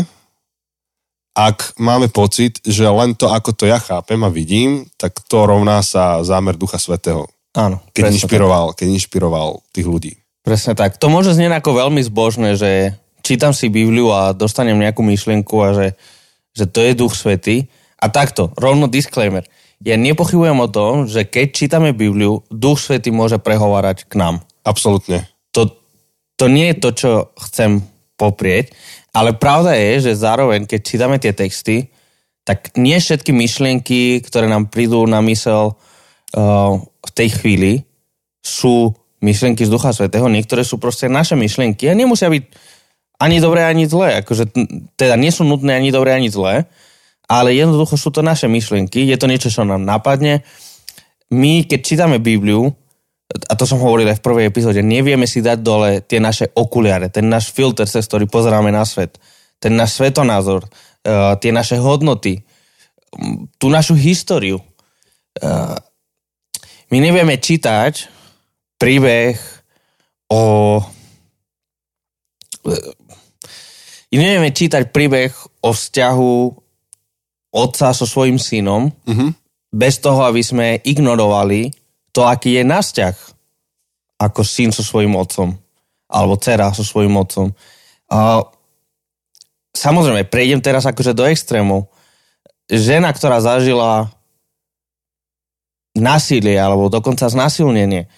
ak 1.37 1.77
máme 1.77 2.09
pocit, 2.09 2.57
že 2.65 2.89
len 2.89 3.13
to, 3.13 3.29
ako 3.29 3.53
to 3.53 3.69
ja 3.69 3.77
chápem 3.77 4.17
a 4.25 4.33
vidím, 4.33 4.89
tak 4.97 5.21
to 5.29 5.45
rovná 5.45 5.85
sa 5.85 6.25
zámer 6.25 6.57
Ducha 6.57 6.81
Svetého. 6.81 7.29
Áno. 7.53 7.85
Keď 7.93 8.17
inšpiroval, 8.17 8.73
keď 8.73 8.97
inšpiroval 8.97 9.61
tých 9.77 9.85
ľudí. 9.85 10.13
Presne 10.41 10.73
tak. 10.73 10.97
To 10.97 11.13
môže 11.13 11.37
znieť 11.37 11.61
ako 11.61 11.85
veľmi 11.85 12.01
zbožné, 12.01 12.57
že 12.57 12.97
čítam 13.21 13.53
si 13.53 13.69
Bibliu 13.69 14.09
a 14.09 14.33
dostanem 14.33 14.81
nejakú 14.81 15.05
myšlienku 15.05 15.55
a 15.61 15.69
že, 15.77 15.87
že 16.57 16.65
to 16.65 16.81
je 16.81 16.97
Duch 16.97 17.13
Svetý. 17.13 17.69
A 18.01 18.09
takto, 18.09 18.57
rovno 18.57 18.89
disclaimer. 18.89 19.45
Ja 19.85 20.01
nepochybujem 20.01 20.57
o 20.65 20.73
tom, 20.73 21.05
že 21.05 21.29
keď 21.29 21.47
čítame 21.53 21.93
Bibliu, 21.93 22.41
Duch 22.49 22.81
Svetý 22.81 23.13
môže 23.13 23.37
prehovárať 23.37 24.09
k 24.09 24.17
nám. 24.17 24.41
Absolutne. 24.65 25.29
To, 25.53 25.69
to 26.41 26.49
nie 26.49 26.73
je 26.73 26.77
to, 26.81 26.89
čo 26.97 27.11
chcem 27.37 27.85
poprieť, 28.17 28.73
ale 29.17 29.33
pravda 29.33 29.73
je, 29.73 30.13
že 30.13 30.21
zároveň, 30.21 30.69
keď 30.69 30.81
čítame 30.85 31.17
tie 31.17 31.33
texty, 31.33 31.89
tak 32.45 32.77
nie 32.77 33.01
všetky 33.01 33.33
myšlienky, 33.33 34.21
ktoré 34.21 34.45
nám 34.45 34.69
prídu 34.69 35.09
na 35.09 35.25
mysel 35.25 35.73
uh, 35.73 36.77
v 36.85 37.11
tej 37.17 37.29
chvíli, 37.41 37.73
sú 38.45 38.93
myšlienky 39.25 39.65
z 39.65 39.73
Ducha 39.73 39.97
Svetého, 39.97 40.29
niektoré 40.29 40.63
sú 40.63 40.77
proste 40.77 41.09
naše 41.09 41.33
myšlienky 41.33 41.89
a 41.89 41.97
nemusia 41.97 42.29
byť 42.29 42.45
ani 43.17 43.41
dobré, 43.41 43.65
ani 43.65 43.89
zlé. 43.89 44.21
Akože, 44.21 44.53
teda 45.01 45.17
nie 45.17 45.33
sú 45.33 45.49
nutné 45.49 45.81
ani 45.81 45.89
dobré, 45.89 46.13
ani 46.13 46.29
zlé, 46.29 46.69
ale 47.27 47.57
jednoducho 47.57 47.97
sú 47.97 48.13
to 48.13 48.21
naše 48.21 48.47
myšlienky, 48.47 49.09
je 49.09 49.17
to 49.17 49.27
niečo, 49.27 49.49
čo 49.49 49.65
nám 49.65 49.83
napadne. 49.83 50.45
My, 51.33 51.67
keď 51.67 51.81
čítame 51.83 52.23
Bibliu, 52.23 52.71
a 53.27 53.53
to 53.59 53.67
som 53.67 53.83
hovoril 53.83 54.07
aj 54.07 54.23
v 54.23 54.27
prvej 54.27 54.47
epizóde, 54.47 54.87
nevieme 54.87 55.27
si 55.27 55.43
dať 55.43 55.59
dole 55.59 55.91
tie 56.07 56.23
naše 56.23 56.55
okuliare, 56.55 57.11
ten 57.11 57.27
náš 57.27 57.51
filter, 57.51 57.91
cez 57.91 58.07
ktorý 58.07 58.31
pozeráme 58.31 58.71
na 58.71 58.87
svet, 58.87 59.19
ten 59.59 59.75
náš 59.75 59.99
svetonázor, 59.99 60.63
uh, 60.63 61.35
tie 61.43 61.51
naše 61.51 61.75
hodnoty, 61.83 62.47
tú 63.59 63.67
našu 63.67 63.99
históriu. 63.99 64.63
Uh, 65.43 65.75
my 66.95 66.99
nevieme 67.03 67.35
čítať 67.35 68.07
príbeh 68.79 69.35
o... 70.31 70.43
My 74.07 74.23
nevieme 74.23 74.55
čítať 74.55 74.95
príbeh 74.95 75.35
o 75.67 75.75
vzťahu 75.75 76.35
otca 77.53 77.89
so 77.91 78.07
svojím 78.07 78.39
synom 78.39 78.91
mm-hmm. 78.91 79.31
bez 79.75 79.99
toho, 79.99 80.25
aby 80.25 80.43
sme 80.43 80.79
ignorovali 80.83 81.86
to, 82.17 82.25
aký 82.25 82.57
je 82.57 82.65
náš 82.65 82.97
vzťah 82.97 83.17
ako 84.17 84.41
syn 84.41 84.73
so 84.73 84.81
svojím 84.81 85.21
otcom 85.21 85.53
alebo 86.09 86.41
dcera 86.41 86.73
so 86.73 86.81
svojím 86.81 87.21
otcom. 87.21 87.53
A 88.09 88.41
samozrejme, 89.77 90.25
prejdem 90.25 90.65
teraz 90.65 90.89
akože 90.89 91.13
do 91.13 91.29
extrému. 91.29 91.85
Žena, 92.73 93.13
ktorá 93.13 93.45
zažila 93.45 94.09
násilie 95.93 96.57
alebo 96.57 96.89
dokonca 96.89 97.29
znásilnenie, 97.29 98.09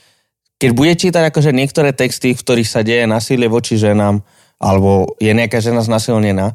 keď 0.62 0.70
bude 0.74 0.92
čítať 0.94 1.34
akože 1.34 1.50
niektoré 1.50 1.90
texty, 1.90 2.34
v 2.34 2.42
ktorých 2.42 2.70
sa 2.70 2.86
deje 2.86 3.02
násilie 3.10 3.50
voči 3.50 3.74
ženám 3.74 4.22
alebo 4.62 5.18
je 5.18 5.30
nejaká 5.30 5.58
žena 5.58 5.82
znasilnená, 5.82 6.54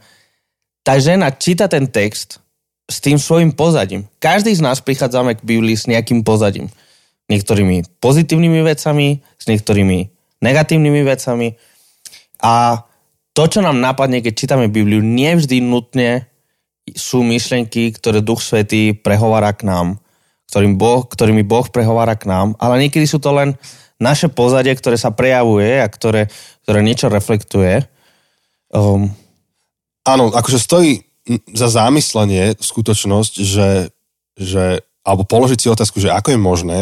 tá 0.83 0.99
žena 0.99 1.31
číta 1.31 1.71
ten 1.71 1.87
text 1.87 2.43
s 2.87 2.99
tým 2.99 3.15
svojim 3.15 3.55
pozadím. 3.55 4.07
Každý 4.19 4.51
z 4.51 4.63
nás 4.63 4.83
prichádzame 4.83 5.39
k 5.39 5.47
Biblii 5.47 5.75
s 5.79 5.87
nejakým 5.87 6.23
pozadím 6.23 6.67
niektorými 7.31 7.99
pozitívnymi 8.03 8.59
vecami, 8.63 9.23
s 9.39 9.45
niektorými 9.47 9.99
negatívnymi 10.43 11.01
vecami. 11.07 11.55
A 12.43 12.83
to, 13.31 13.43
čo 13.47 13.63
nám 13.63 13.79
napadne, 13.79 14.19
keď 14.19 14.33
čítame 14.35 14.67
Bibliu, 14.67 14.99
nevždy 14.99 15.63
nutne 15.63 16.27
sú 16.91 17.23
myšlenky, 17.23 17.95
ktoré 17.95 18.19
Duch 18.19 18.43
Svetý 18.43 18.91
prehovára 18.91 19.55
k 19.55 19.63
nám, 19.63 20.03
ktorým 20.51 20.75
boh, 20.75 21.07
ktorými 21.07 21.47
Boh 21.47 21.65
prehovára 21.71 22.19
k 22.19 22.27
nám, 22.27 22.59
ale 22.59 22.83
niekedy 22.83 23.07
sú 23.07 23.23
to 23.23 23.31
len 23.31 23.55
naše 24.03 24.27
pozadie, 24.27 24.75
ktoré 24.75 24.99
sa 24.99 25.15
prejavuje 25.15 25.79
a 25.79 25.87
ktoré, 25.87 26.27
ktoré 26.67 26.79
niečo 26.83 27.07
reflektuje. 27.07 27.87
Um, 28.75 29.15
Áno, 30.03 30.35
akože 30.35 30.59
stojí 30.59 31.07
za 31.55 31.71
zámyslenie 31.71 32.59
skutočnosť, 32.59 33.33
že, 33.39 33.69
že 34.35 34.83
alebo 35.07 35.23
položiť 35.23 35.59
si 35.63 35.71
otázku, 35.71 36.03
že 36.03 36.11
ako 36.11 36.35
je 36.35 36.39
možné, 36.39 36.79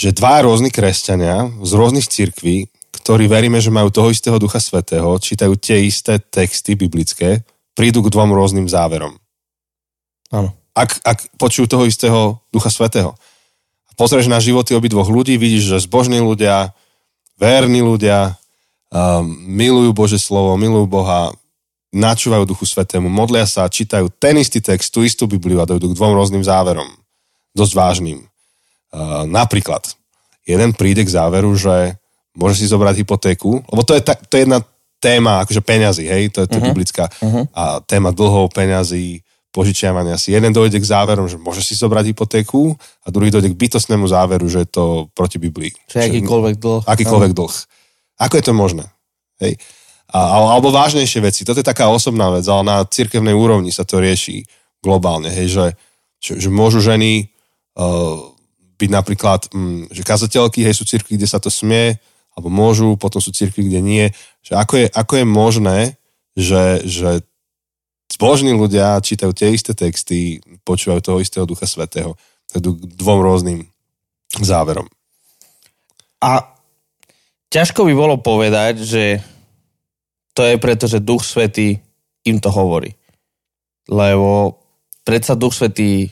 že 0.00 0.16
dva 0.16 0.40
rôzni 0.40 0.72
kresťania 0.72 1.52
z 1.60 1.72
rôznych 1.76 2.08
cirkví 2.08 2.72
ktorí 3.00 3.26
veríme, 3.32 3.58
že 3.58 3.72
majú 3.72 3.88
toho 3.88 4.12
istého 4.12 4.36
Ducha 4.36 4.60
Svetého, 4.60 5.08
čítajú 5.16 5.56
tie 5.56 5.80
isté 5.82 6.20
texty 6.20 6.76
biblické, 6.76 7.42
prídu 7.72 8.04
k 8.04 8.12
dvom 8.12 8.36
rôznym 8.36 8.68
záverom. 8.68 9.16
Áno. 10.30 10.54
Ak, 10.76 11.00
ak 11.02 11.34
počujú 11.40 11.66
toho 11.66 11.84
istého 11.88 12.38
Ducha 12.54 12.70
Svetého. 12.70 13.16
A 13.88 13.92
pozrieš 13.98 14.30
na 14.30 14.38
životy 14.38 14.76
obidvoch 14.76 15.10
ľudí, 15.10 15.34
vidíš, 15.40 15.74
že 15.74 15.86
zbožní 15.90 16.22
ľudia, 16.22 16.70
verní 17.40 17.82
ľudia, 17.82 18.38
um, 18.94 19.26
milujú 19.48 19.90
Bože 19.90 20.18
slovo, 20.22 20.54
milujú 20.54 20.86
Boha, 20.86 21.34
načúvajú 21.90 22.46
Duchu 22.46 22.70
Svetému, 22.70 23.10
modlia 23.10 23.48
sa, 23.48 23.66
čítajú 23.66 24.06
ten 24.22 24.38
istý 24.38 24.62
text, 24.62 24.94
tú 24.94 25.02
istú 25.02 25.26
Bibliu 25.26 25.58
a 25.58 25.66
dojdú 25.66 25.90
k 25.90 25.98
dvom 25.98 26.14
rôznym 26.14 26.46
záverom. 26.46 26.86
Dosť 27.58 27.74
vážnym. 27.74 28.29
Napríklad, 29.26 29.94
jeden 30.42 30.74
príde 30.74 31.06
k 31.06 31.14
záveru, 31.14 31.54
že 31.54 31.94
môže 32.34 32.58
si 32.58 32.66
zobrať 32.66 33.06
hypotéku, 33.06 33.62
lebo 33.70 33.82
to 33.86 33.94
je, 33.94 34.02
ta, 34.02 34.14
to 34.18 34.34
je 34.38 34.46
jedna 34.46 34.62
téma, 35.00 35.42
akože 35.42 35.62
peňazí, 35.64 36.04
hej, 36.06 36.30
to 36.30 36.44
je, 36.44 36.46
to 36.50 36.58
uh-huh. 36.60 36.68
biblická 36.70 37.08
uh-huh. 37.08 37.48
a 37.56 37.80
téma 37.82 38.12
dlhov, 38.12 38.52
peňazí, 38.52 39.24
požičiavania 39.50 40.14
si. 40.14 40.30
Jeden 40.30 40.54
dojde 40.54 40.78
k 40.78 40.86
záverom, 40.86 41.26
že 41.26 41.34
môže 41.34 41.58
si 41.66 41.74
zobrať 41.74 42.14
hypotéku 42.14 42.78
a 43.02 43.06
druhý 43.10 43.34
dojde 43.34 43.50
k 43.50 43.58
bytostnému 43.58 44.06
záveru, 44.06 44.46
že 44.46 44.62
je 44.62 44.68
to 44.70 44.84
proti 45.10 45.42
Biblii. 45.42 45.74
Čiže 45.90 46.06
akýkoľvek 46.06 46.54
dlh. 46.62 46.82
Akýkoľvek 46.86 47.32
dlh. 47.34 47.54
Ako 48.22 48.34
je 48.38 48.44
to 48.46 48.54
možné? 48.54 48.86
Hej. 49.42 49.58
A, 50.14 50.18
alebo 50.54 50.70
vážnejšie 50.70 51.18
veci. 51.22 51.42
Toto 51.42 51.58
je 51.58 51.66
taká 51.66 51.90
osobná 51.90 52.30
vec, 52.30 52.46
ale 52.46 52.62
na 52.62 52.76
cirkevnej 52.86 53.34
úrovni 53.34 53.74
sa 53.74 53.82
to 53.82 53.98
rieši 53.98 54.46
globálne. 54.78 55.34
Hej, 55.34 55.46
že, 55.50 55.66
že, 56.22 56.32
že 56.46 56.48
môžu 56.50 56.78
ženy 56.78 57.26
uh, 57.74 58.29
byť 58.80 58.90
napríklad, 58.90 59.52
um, 59.52 59.84
že 59.92 60.00
kazateľky, 60.00 60.64
hej, 60.64 60.72
sú 60.72 60.88
cirkvi, 60.88 61.20
kde 61.20 61.28
sa 61.28 61.36
to 61.36 61.52
smie, 61.52 62.00
alebo 62.32 62.48
môžu, 62.48 62.96
potom 62.96 63.20
sú 63.20 63.36
cirkvi, 63.36 63.68
kde 63.68 63.80
nie. 63.84 64.04
Že 64.40 64.52
ako 64.56 64.74
je, 64.80 64.86
ako 64.88 65.12
je 65.20 65.26
možné, 65.28 65.78
že, 66.32 66.64
že 66.88 67.10
zbožní 68.08 68.56
ľudia 68.56 68.96
čítajú 69.04 69.36
tie 69.36 69.52
isté 69.52 69.76
texty, 69.76 70.40
počúvajú 70.64 71.00
toho 71.04 71.18
istého 71.20 71.44
Ducha 71.44 71.68
Svetého, 71.68 72.16
k 72.50 72.58
dvom 72.98 73.20
rôznym 73.20 73.68
záverom. 74.40 74.88
A 76.24 76.50
ťažko 77.52 77.86
by 77.86 77.92
bolo 77.94 78.16
povedať, 78.18 78.82
že 78.82 79.04
to 80.32 80.46
je 80.46 80.56
preto, 80.56 80.88
že 80.88 81.04
Duch 81.04 81.22
Svetý 81.26 81.78
im 82.24 82.38
to 82.38 82.48
hovorí. 82.48 82.94
Lebo 83.90 84.60
predsa 85.02 85.34
Duch 85.34 85.52
Svetý 85.52 86.10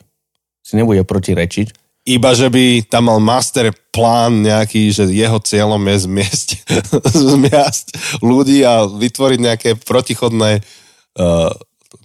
si 0.63 0.73
nebude 0.77 1.07
protirečiť 1.07 1.88
iba, 2.09 2.33
že 2.33 2.49
by 2.49 2.89
tam 2.89 3.13
mal 3.13 3.21
master 3.21 3.69
plán 3.93 4.41
nejaký, 4.41 4.89
že 4.89 5.05
jeho 5.13 5.37
cieľom 5.45 5.81
je 5.93 5.97
zmiesť, 6.09 6.49
zmiasť 7.29 7.87
ľudí 8.25 8.65
a 8.65 8.89
vytvoriť 8.89 9.39
nejaké 9.39 9.71
protichodné 9.77 10.65
uh, 10.65 11.53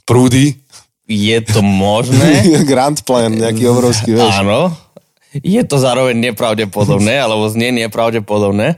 prúdy. 0.04 0.60
Je 1.08 1.40
to 1.48 1.64
možné? 1.64 2.44
Grand 2.72 3.00
plan, 3.08 3.32
nejaký 3.32 3.64
obrovský, 3.72 4.20
vieš. 4.20 4.44
Áno. 4.44 4.76
Je 5.34 5.64
to 5.66 5.82
zároveň 5.82 6.30
nepravdepodobné, 6.32 7.18
alebo 7.18 7.50
znie 7.50 7.74
nepravdepodobné. 7.74 8.78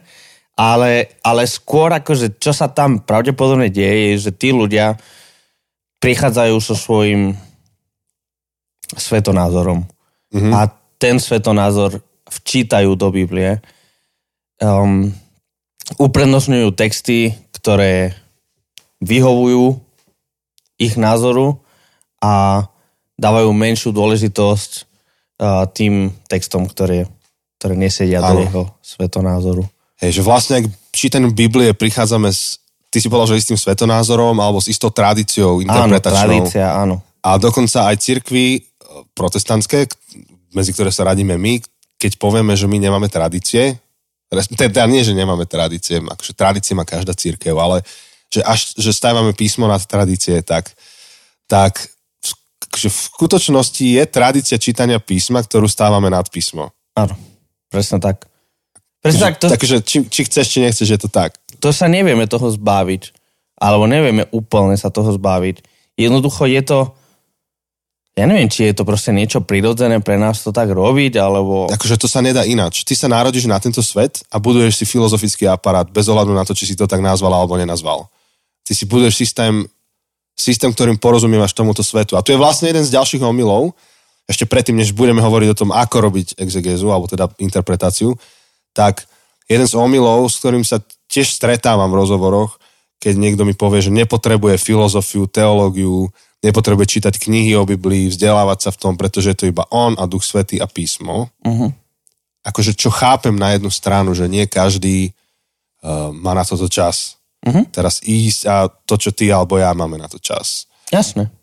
Ale, 0.55 1.19
ale 1.19 1.43
skôr 1.51 1.91
akože, 1.91 2.39
čo 2.39 2.55
sa 2.55 2.71
tam 2.71 3.03
pravdepodobne 3.03 3.67
deje, 3.67 4.15
je, 4.15 4.29
že 4.29 4.31
tí 4.31 4.55
ľudia 4.55 4.95
prichádzajú 5.99 6.55
so 6.63 6.79
svojím 6.79 7.35
svetonázorom. 8.95 9.83
Mm-hmm. 10.31 10.51
A 10.55 10.84
ten 11.05 11.21
svetonázor 11.21 12.01
včítajú 12.25 12.97
do 12.97 13.13
Biblie. 13.13 13.61
Um, 14.57 15.13
uprednostňujú 16.01 16.73
texty, 16.73 17.37
ktoré 17.53 18.17
vyhovujú 19.05 19.77
ich 20.81 20.97
názoru 20.97 21.61
a 22.17 22.65
dávajú 23.21 23.53
menšiu 23.53 23.93
dôležitosť 23.93 24.71
uh, 24.81 25.69
tým 25.69 26.09
textom, 26.25 26.65
ktoré, 26.65 27.05
ktoré 27.61 27.77
nesedia 27.77 28.25
ano. 28.25 28.25
do 28.25 28.37
jeho 28.41 28.63
svetonázoru. 28.81 29.63
Hej, 30.01 30.19
že 30.19 30.21
vlastne 30.25 30.65
ak 30.65 30.73
čítanú 30.89 31.29
Biblie 31.29 31.77
prichádzame 31.77 32.33
s, 32.33 32.57
ty 32.89 32.97
si 32.97 33.07
povedal, 33.13 33.37
že 33.37 33.45
istým 33.45 33.61
svetonázorom 33.61 34.41
alebo 34.41 34.57
s 34.57 34.73
istou 34.73 34.89
tradíciou 34.89 35.61
interpretačnou. 35.61 36.17
Áno, 36.17 36.49
tradícia, 36.49 36.65
áno. 36.73 36.95
A 37.21 37.37
dokonca 37.37 37.93
aj 37.93 37.95
cirkvy 38.01 38.65
protestantské, 39.15 39.87
medzi 40.55 40.71
ktoré 40.71 40.89
sa 40.89 41.05
radíme 41.05 41.35
my, 41.35 41.59
keď 41.99 42.17
povieme, 42.17 42.55
že 42.55 42.65
my 42.65 42.79
nemáme 42.79 43.11
tradície, 43.11 43.77
teda 44.31 44.89
nie, 44.89 45.05
že 45.05 45.13
nemáme 45.13 45.45
tradície, 45.45 46.01
akože 46.01 46.33
tradície 46.33 46.73
má 46.73 46.87
každá 46.87 47.13
církev, 47.13 47.53
ale 47.55 47.85
že 48.33 48.41
až, 48.41 48.73
že 48.75 48.91
stávame 48.91 49.31
písmo 49.37 49.69
nad 49.69 49.83
tradície, 49.85 50.41
tak, 50.41 50.73
tak 51.45 51.77
že 52.75 52.91
v 52.91 52.99
skutočnosti 53.13 53.85
je 53.85 54.03
tradícia 54.09 54.57
čítania 54.59 54.99
písma, 54.99 55.39
ktorú 55.39 55.69
stávame 55.69 56.11
nad 56.11 56.27
písmo. 56.27 56.75
Áno, 56.97 57.15
presne 57.71 58.03
tak. 58.03 58.27
Presne 58.99 59.31
tak. 59.31 59.35
To... 59.39 59.47
Takže 59.47 59.85
či, 59.85 59.97
či 60.09 60.21
chceš, 60.27 60.45
či 60.51 60.59
nechceš, 60.65 60.87
je 60.89 60.99
to 60.99 61.07
tak. 61.07 61.39
To 61.63 61.71
sa 61.71 61.87
nevieme 61.87 62.27
toho 62.27 62.51
zbaviť. 62.51 63.15
Alebo 63.55 63.87
nevieme 63.87 64.27
úplne 64.35 64.75
sa 64.75 64.91
toho 64.91 65.15
zbaviť. 65.15 65.63
Jednoducho 65.95 66.43
je 66.51 66.61
to 66.65 66.79
ja 68.15 68.23
neviem, 68.23 68.47
či 68.47 68.71
je 68.71 68.79
to 68.79 68.87
proste 68.87 69.11
niečo 69.11 69.43
prirodzené 69.43 69.99
pre 69.99 70.15
nás 70.15 70.39
to 70.39 70.55
tak 70.55 70.71
robiť, 70.71 71.19
alebo... 71.19 71.67
Akože 71.67 71.99
to 71.99 72.07
sa 72.07 72.23
nedá 72.23 72.47
ináč. 72.47 72.87
Ty 72.87 72.95
sa 72.95 73.07
narodíš 73.11 73.51
na 73.51 73.59
tento 73.59 73.83
svet 73.83 74.23
a 74.31 74.39
buduješ 74.39 74.79
si 74.79 74.85
filozofický 74.87 75.51
aparát 75.51 75.83
bez 75.91 76.07
ohľadu 76.07 76.31
na 76.31 76.47
to, 76.47 76.55
či 76.55 76.63
si 76.63 76.75
to 76.79 76.87
tak 76.87 77.03
nazval 77.03 77.35
alebo 77.35 77.59
nenazval. 77.59 78.07
Ty 78.63 78.71
si 78.71 78.87
buduješ 78.87 79.19
systém, 79.19 79.67
systém, 80.31 80.71
ktorým 80.71 80.95
porozumievaš 80.95 81.51
tomuto 81.51 81.83
svetu. 81.83 82.15
A 82.15 82.23
tu 82.23 82.31
je 82.31 82.39
vlastne 82.39 82.71
jeden 82.71 82.87
z 82.87 82.95
ďalších 82.95 83.19
omylov, 83.19 83.75
ešte 84.31 84.47
predtým, 84.47 84.79
než 84.79 84.95
budeme 84.95 85.19
hovoriť 85.19 85.49
o 85.51 85.59
tom, 85.59 85.69
ako 85.75 86.07
robiť 86.07 86.39
exegézu, 86.39 86.87
alebo 86.89 87.11
teda 87.11 87.29
interpretáciu, 87.37 88.15
tak 88.71 89.03
jeden 89.51 89.67
z 89.67 89.75
omylov, 89.75 90.31
s 90.31 90.39
ktorým 90.39 90.63
sa 90.63 90.79
tiež 91.11 91.35
stretávam 91.35 91.91
v 91.91 91.99
rozhovoroch, 91.99 92.57
keď 92.97 93.13
niekto 93.19 93.43
mi 93.45 93.53
povie, 93.53 93.85
že 93.85 93.93
nepotrebuje 93.93 94.57
filozofiu, 94.57 95.29
teológiu, 95.29 96.09
nepotrebuje 96.45 96.99
čítať 96.99 97.17
knihy 97.17 97.57
o 97.57 97.65
Biblii, 97.65 98.13
vzdelávať 98.13 98.59
sa 98.61 98.69
v 98.69 98.79
tom, 98.79 98.93
pretože 98.93 99.33
je 99.33 99.37
to 99.41 99.49
iba 99.49 99.65
on 99.73 99.97
a 99.97 100.05
Duch 100.05 100.21
Svetý 100.21 100.61
a 100.61 100.69
písmo. 100.69 101.33
Uh-huh. 101.41 101.73
Akože 102.45 102.77
čo 102.77 102.93
chápem 102.93 103.33
na 103.33 103.57
jednu 103.57 103.73
stranu, 103.73 104.13
že 104.13 104.29
nie 104.29 104.45
každý 104.45 105.09
uh, 105.09 106.13
má 106.13 106.37
na 106.37 106.45
toto 106.45 106.69
čas. 106.69 107.17
Uh-huh. 107.41 107.65
Teraz 107.73 108.05
ísť 108.05 108.41
a 108.45 108.69
to, 108.69 108.95
čo 109.01 109.09
ty 109.09 109.33
alebo 109.33 109.57
ja 109.57 109.73
máme 109.73 109.97
na 109.97 110.05
to 110.05 110.21
čas. 110.21 110.69
Jasné. 110.93 111.33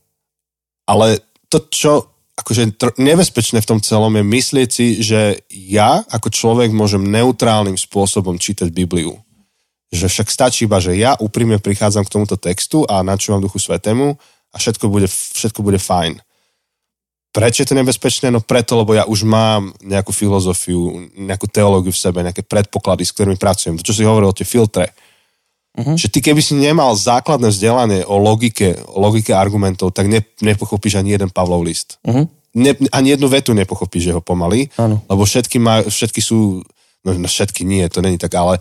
Ale 0.86 1.18
to, 1.50 1.66
čo 1.66 2.12
akože 2.38 2.78
tr- 2.78 2.96
nebezpečné 2.96 3.60
v 3.60 3.68
tom 3.68 3.78
celom 3.82 4.14
je 4.16 4.24
myslieť 4.24 4.68
si, 4.70 4.86
že 5.04 5.42
ja 5.50 6.00
ako 6.08 6.32
človek 6.32 6.70
môžem 6.72 7.04
neutrálnym 7.04 7.76
spôsobom 7.76 8.40
čítať 8.40 8.72
Bibliu. 8.72 9.20
Že 9.92 10.08
však 10.08 10.28
stačí 10.32 10.64
iba, 10.64 10.80
že 10.80 10.96
ja 10.96 11.12
úprimne 11.20 11.60
prichádzam 11.60 12.08
k 12.08 12.12
tomuto 12.16 12.40
textu 12.40 12.88
a 12.88 13.04
načúvam 13.04 13.44
Duchu 13.44 13.60
Svetému 13.60 14.16
a 14.52 14.56
všetko 14.60 14.92
bude, 14.92 15.08
všetko 15.08 15.60
bude 15.64 15.80
fajn. 15.80 16.20
Prečo 17.32 17.64
je 17.64 17.68
to 17.72 17.78
nebezpečné? 17.80 18.28
No 18.28 18.44
preto, 18.44 18.76
lebo 18.76 18.92
ja 18.92 19.08
už 19.08 19.24
mám 19.24 19.72
nejakú 19.80 20.12
filozofiu, 20.12 21.08
nejakú 21.16 21.48
teológiu 21.48 21.88
v 21.88 21.96
sebe, 21.96 22.20
nejaké 22.20 22.44
predpoklady, 22.44 23.08
s 23.08 23.16
ktorými 23.16 23.40
pracujem. 23.40 23.80
To, 23.80 23.84
čo 23.88 23.96
si 23.96 24.04
hovoril 24.04 24.28
o 24.28 24.36
tie 24.36 24.44
filtre. 24.44 24.92
Uh-huh. 25.72 25.96
Že 25.96 26.12
ty 26.12 26.18
keby 26.20 26.44
si 26.44 26.52
nemal 26.52 26.92
základné 26.92 27.48
vzdelanie 27.48 28.04
o 28.04 28.20
logike, 28.20 28.76
o 28.84 29.00
logike 29.00 29.32
argumentov, 29.32 29.96
tak 29.96 30.12
ne, 30.12 30.20
nepochopíš 30.44 31.00
ani 31.00 31.16
jeden 31.16 31.32
Pavlov 31.32 31.64
list. 31.64 31.96
Uh-huh. 32.04 32.28
Ne, 32.52 32.76
ani 32.92 33.16
jednu 33.16 33.32
vetu 33.32 33.56
nepochopíš 33.56 34.12
jeho 34.12 34.20
pomaly, 34.20 34.68
ano. 34.76 35.00
lebo 35.08 35.24
všetky, 35.24 35.56
má, 35.56 35.80
všetky 35.80 36.20
sú, 36.20 36.60
no, 37.00 37.10
no 37.16 37.24
všetky 37.24 37.64
nie, 37.64 37.88
to 37.88 38.04
není 38.04 38.20
tak, 38.20 38.36
ale 38.36 38.60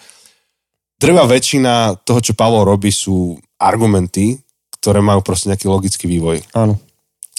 drvá 0.96 1.28
väčšina 1.28 2.00
toho, 2.08 2.24
čo 2.24 2.32
Pavol 2.32 2.64
robí, 2.64 2.88
sú 2.88 3.36
argumenty, 3.60 4.40
ktoré 4.82 5.00
majú 5.00 5.22
proste 5.22 5.54
nejaký 5.54 5.70
logický 5.70 6.10
vývoj. 6.10 6.42
Áno. 6.58 6.82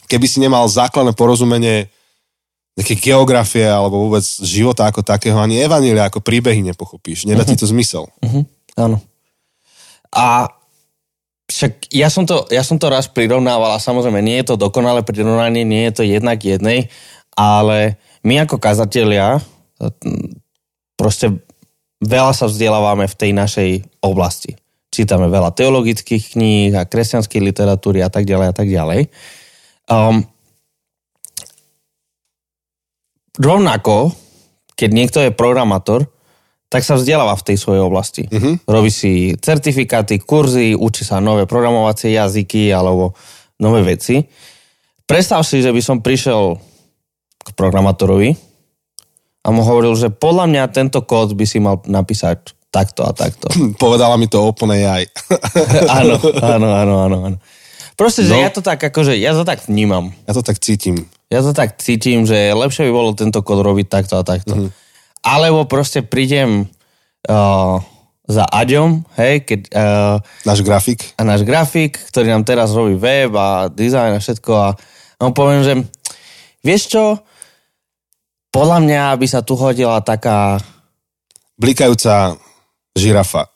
Keby 0.06 0.26
si 0.30 0.38
nemal 0.38 0.70
základné 0.70 1.18
porozumenie 1.18 1.90
nejaké 2.78 2.96
geografie 2.96 3.66
alebo 3.66 4.08
vôbec 4.08 4.24
života 4.24 4.88
ako 4.88 5.04
takého, 5.04 5.36
ani 5.36 5.60
evanília 5.60 6.08
ako 6.08 6.24
príbehy 6.24 6.64
nepochopíš. 6.72 7.28
Nedá 7.28 7.44
uh-huh. 7.44 7.52
ti 7.52 7.60
to 7.60 7.68
zmysel. 7.68 8.08
Uh-huh. 8.22 8.46
Áno. 8.78 9.02
A 10.14 10.48
však 11.50 11.92
ja 11.92 12.08
som, 12.08 12.24
to, 12.24 12.48
ja 12.48 12.64
som 12.64 12.80
to 12.80 12.88
raz 12.88 13.10
prirovnával 13.10 13.76
a 13.76 13.82
samozrejme 13.82 14.24
nie 14.24 14.40
je 14.40 14.54
to 14.54 14.60
dokonalé 14.60 15.04
prirovnanie, 15.04 15.68
nie 15.68 15.84
je 15.90 16.00
to 16.00 16.02
jednak 16.06 16.40
jednej, 16.40 16.88
ale 17.36 18.00
my 18.24 18.46
ako 18.46 18.56
kazatelia 18.56 19.42
proste 20.96 21.42
veľa 22.00 22.32
sa 22.32 22.48
vzdelávame 22.48 23.04
v 23.04 23.18
tej 23.18 23.30
našej 23.36 23.70
oblasti 24.00 24.56
čítame 24.92 25.32
veľa 25.32 25.56
teologických 25.56 26.36
kníh 26.36 26.76
a 26.76 26.84
kresťanskej 26.84 27.40
literatúry 27.40 28.04
a 28.04 28.12
tak 28.12 28.28
ďalej 28.28 28.46
a 28.52 28.54
tak 28.54 28.68
ďalej. 28.68 29.00
Um, 29.88 30.28
rovnako, 33.40 34.12
keď 34.76 34.90
niekto 34.92 35.18
je 35.24 35.32
programátor, 35.32 36.04
tak 36.68 36.84
sa 36.84 36.96
vzdeláva 36.96 37.36
v 37.36 37.46
tej 37.52 37.56
svojej 37.60 37.82
oblasti. 37.84 38.24
Uh-huh. 38.28 38.56
Robí 38.64 38.88
si 38.88 39.36
certifikáty, 39.36 40.20
kurzy, 40.20 40.72
učí 40.72 41.04
sa 41.04 41.20
nové 41.20 41.44
programovacie 41.44 42.16
jazyky 42.16 42.72
alebo 42.72 43.12
nové 43.60 43.84
veci. 43.84 44.24
Predstav 45.04 45.44
si, 45.44 45.60
že 45.60 45.68
by 45.68 45.80
som 45.84 46.00
prišiel 46.00 46.56
k 47.44 47.48
programátorovi 47.52 48.32
a 49.44 49.48
mu 49.52 49.60
hovoril, 49.66 49.92
že 49.98 50.08
podľa 50.08 50.48
mňa 50.48 50.64
tento 50.72 51.04
kód 51.04 51.36
by 51.36 51.44
si 51.44 51.60
mal 51.60 51.84
napísať 51.84 52.56
takto 52.72 53.04
a 53.04 53.12
takto. 53.12 53.52
Povedala 53.76 54.16
mi 54.16 54.26
to 54.26 54.40
OpenAI. 54.40 55.04
áno, 56.00 56.16
áno, 56.40 56.68
áno, 56.72 56.94
áno, 57.04 57.16
áno. 57.28 57.36
Proste, 57.92 58.24
že 58.24 58.32
no. 58.32 58.40
ja 58.40 58.48
to 58.48 58.64
tak 58.64 58.80
akože, 58.80 59.12
ja 59.20 59.36
to 59.36 59.44
tak 59.44 59.68
vnímam. 59.68 60.16
Ja 60.24 60.32
to 60.32 60.40
tak 60.40 60.56
cítim. 60.56 61.04
Ja 61.28 61.44
to 61.44 61.52
tak 61.52 61.76
cítim, 61.76 62.24
že 62.24 62.56
lepšie 62.56 62.88
by 62.88 62.92
bolo 62.92 63.12
tento 63.12 63.44
kód 63.44 63.60
robiť 63.60 63.86
takto 63.92 64.16
a 64.16 64.24
takto. 64.24 64.56
Uh-huh. 64.56 64.70
Alebo 65.20 65.68
proste 65.68 66.00
prídem 66.00 66.66
uh, 67.28 67.76
za 68.24 68.44
Aďom, 68.48 69.04
hej, 69.20 69.44
keď... 69.44 69.60
Uh, 69.70 70.16
náš 70.48 70.64
grafik. 70.64 71.12
A 71.20 71.22
náš 71.22 71.44
grafik, 71.44 72.00
ktorý 72.08 72.32
nám 72.32 72.48
teraz 72.48 72.72
robí 72.72 72.96
web 72.96 73.36
a 73.36 73.68
design 73.68 74.16
a 74.16 74.20
všetko 74.24 74.50
a, 74.56 74.68
a 75.20 75.20
mu 75.28 75.32
poviem, 75.36 75.60
že 75.60 75.72
vieš 76.64 76.88
čo, 76.88 77.20
podľa 78.48 78.78
mňa 78.84 79.02
by 79.20 79.26
sa 79.28 79.44
tu 79.44 79.52
hodila 79.54 80.00
taká... 80.00 80.56
Blikajúca 81.60 82.40
Žirafa. 82.92 83.48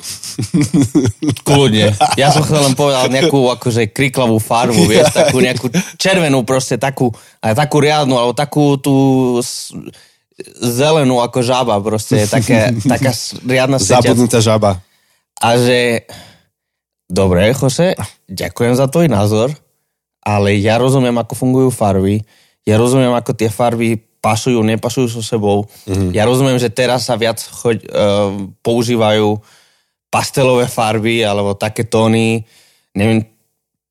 Kľudne. 1.45 1.93
Ja 2.21 2.33
som 2.33 2.41
chcel 2.41 2.65
len 2.65 2.73
povedať 2.73 3.13
nejakú 3.13 3.53
akože 3.53 3.93
kriklavú 3.93 4.41
farbu, 4.41 4.89
vieš, 4.91 5.13
takú 5.13 5.45
nejakú 5.45 5.69
červenú 6.01 6.41
proste, 6.49 6.81
takú, 6.81 7.13
aj 7.45 7.53
takú 7.53 7.85
riadnu, 7.85 8.17
alebo 8.17 8.33
takú 8.33 8.81
tú 8.81 8.97
zelenú 10.61 11.21
ako 11.21 11.45
žaba 11.45 11.77
proste, 11.85 12.25
také, 12.25 12.73
taká 12.93 13.13
riadna 13.45 13.77
seťa. 13.77 14.13
Zabudnutá 14.13 14.41
žaba. 14.41 14.81
A 15.37 15.49
že, 15.61 16.09
dobre, 17.05 17.53
Jose, 17.53 17.93
ďakujem 18.25 18.73
za 18.73 18.89
tvoj 18.89 19.13
názor, 19.13 19.53
ale 20.25 20.57
ja 20.57 20.81
rozumiem, 20.81 21.17
ako 21.21 21.37
fungujú 21.37 21.69
farby, 21.69 22.25
ja 22.65 22.81
rozumiem, 22.81 23.13
ako 23.13 23.37
tie 23.37 23.53
farby 23.53 24.01
pašujú, 24.27 24.59
nepašujú 24.59 25.07
so 25.07 25.23
sebou. 25.23 25.71
Mm-hmm. 25.87 26.11
Ja 26.11 26.27
rozumiem, 26.27 26.59
že 26.59 26.67
teraz 26.67 27.07
sa 27.07 27.15
viac 27.15 27.39
choď, 27.39 27.87
uh, 27.87 28.51
používajú 28.67 29.39
pastelové 30.11 30.67
farby 30.67 31.23
alebo 31.23 31.55
také 31.55 31.87
tóny, 31.87 32.43
neviem, 32.99 33.23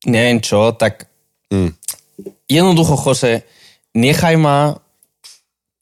neviem 0.04 0.44
čo, 0.44 0.76
tak 0.76 1.08
mm. 1.48 1.72
jednoducho, 2.52 3.00
Jose, 3.00 3.48
nechaj 3.96 4.36
ma 4.36 4.76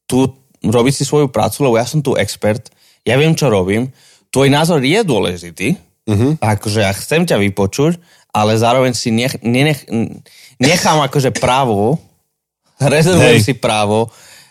tu 0.07 0.31
robiť 0.63 0.95
si 0.95 1.05
svoju 1.05 1.35
prácu, 1.35 1.67
lebo 1.67 1.75
ja 1.75 1.87
som 1.89 1.99
tu 1.99 2.15
expert, 2.15 2.71
ja 3.03 3.19
viem, 3.19 3.35
čo 3.35 3.51
robím, 3.51 3.91
tvoj 4.31 4.49
názor 4.53 4.85
je 4.85 5.01
dôležitý, 5.03 5.69
mm-hmm. 6.07 6.39
akože 6.39 6.81
ja 6.85 6.93
chcem 6.95 7.27
ťa 7.27 7.43
vypočuť, 7.43 7.99
ale 8.31 8.59
zároveň 8.59 8.93
si 8.95 9.11
nech, 9.15 9.39
nenech, 9.43 9.87
nechám 10.59 11.03
akože 11.07 11.35
právo, 11.35 11.99
rezervujem 12.83 13.41
si 13.41 13.55
právo 13.55 14.11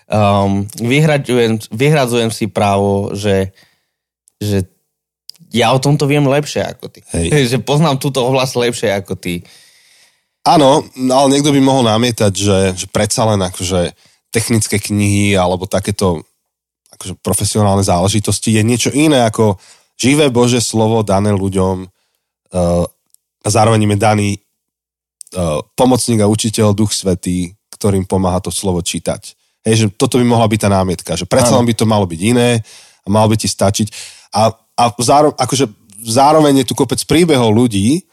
um, 0.10 0.68
vyhradzujem, 0.80 1.60
vyhradzujem 1.72 2.32
si 2.32 2.50
právo, 2.50 3.14
že, 3.16 3.52
že 4.42 4.68
ja 5.54 5.70
o 5.72 5.80
tomto 5.80 6.10
viem 6.10 6.26
lepšie 6.26 6.66
ako 6.66 6.90
ty. 6.90 7.00
Hej. 7.14 7.28
že 7.52 7.58
poznám 7.62 8.02
túto 8.02 8.26
oblasť 8.26 8.54
lepšie 8.58 8.90
ako 8.98 9.14
ty. 9.16 9.46
Áno, 10.44 10.84
ale 11.00 11.28
niekto 11.32 11.56
by 11.56 11.62
mohol 11.64 11.88
namietať, 11.88 12.34
že, 12.36 12.60
že 12.76 12.86
predsa 12.92 13.24
len 13.24 13.40
akože 13.40 13.96
technické 14.34 14.82
knihy 14.82 15.40
alebo 15.40 15.70
takéto 15.70 16.26
akože 17.00 17.16
profesionálne 17.24 17.86
záležitosti 17.86 18.60
je 18.60 18.64
niečo 18.66 18.92
iné 18.92 19.24
ako 19.24 19.56
živé 19.96 20.28
Bože 20.34 20.60
slovo 20.60 21.06
dané 21.06 21.32
ľuďom 21.32 21.76
uh, 21.86 22.84
a 23.44 23.48
zároveň 23.48 23.88
im 23.88 23.94
je 23.96 24.00
daný 24.00 24.30
uh, 24.36 25.62
pomocník 25.78 26.20
a 26.22 26.32
učiteľ 26.32 26.76
Duch 26.76 26.92
Svetý, 26.92 27.54
ktorým 27.74 28.04
pomáha 28.04 28.42
to 28.44 28.52
slovo 28.52 28.84
čítať. 28.84 29.43
Hej, 29.64 29.76
že 29.76 29.86
toto 29.96 30.20
by 30.20 30.26
mohla 30.28 30.48
byť 30.48 30.60
tá 30.60 30.70
námietka, 30.70 31.12
že 31.16 31.24
predsa 31.24 31.56
len 31.56 31.64
by 31.64 31.74
to 31.76 31.88
malo 31.88 32.04
byť 32.04 32.20
iné 32.20 32.60
a 33.04 33.08
malo 33.08 33.32
by 33.32 33.40
ti 33.40 33.48
stačiť. 33.48 33.88
A, 34.36 34.52
a 34.52 34.84
zároveň, 35.00 35.40
akože 35.40 35.66
zároveň 36.04 36.64
je 36.64 36.68
tu 36.68 36.74
kopec 36.76 37.00
príbehov 37.08 37.56
ľudí, 37.56 38.04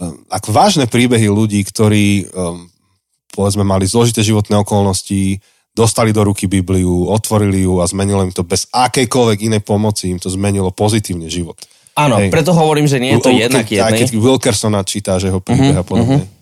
um, 0.00 0.24
ako 0.32 0.48
vážne 0.56 0.88
príbehy 0.88 1.28
ľudí, 1.28 1.60
ktorí 1.68 2.32
um, 2.32 2.64
povedzme 3.28 3.60
mali 3.60 3.84
zložité 3.84 4.24
životné 4.24 4.56
okolnosti, 4.64 5.36
dostali 5.70 6.10
do 6.10 6.26
ruky 6.26 6.50
Bibliu, 6.50 7.12
otvorili 7.12 7.62
ju 7.62 7.78
a 7.78 7.86
zmenilo 7.86 8.26
im 8.26 8.34
to 8.34 8.42
bez 8.42 8.66
akejkoľvek 8.72 9.38
inej 9.52 9.62
pomoci, 9.62 10.10
im 10.10 10.18
to 10.18 10.32
zmenilo 10.32 10.74
pozitívne 10.74 11.30
život. 11.30 11.60
Áno, 11.94 12.16
Hej. 12.16 12.32
preto 12.32 12.56
hovorím, 12.56 12.88
že 12.88 12.96
nie 12.96 13.12
je 13.14 13.20
to 13.20 13.30
jednak 13.34 13.66
jednej. 13.68 14.00
Keď 14.06 14.16
Wilkersona 14.16 14.80
číta, 14.86 15.20
že 15.20 15.28
ho 15.28 15.42
príbeh 15.42 15.76
uh-huh, 15.76 15.84
a 15.84 15.86
podobne. 15.86 16.22
Uh-huh. 16.24 16.39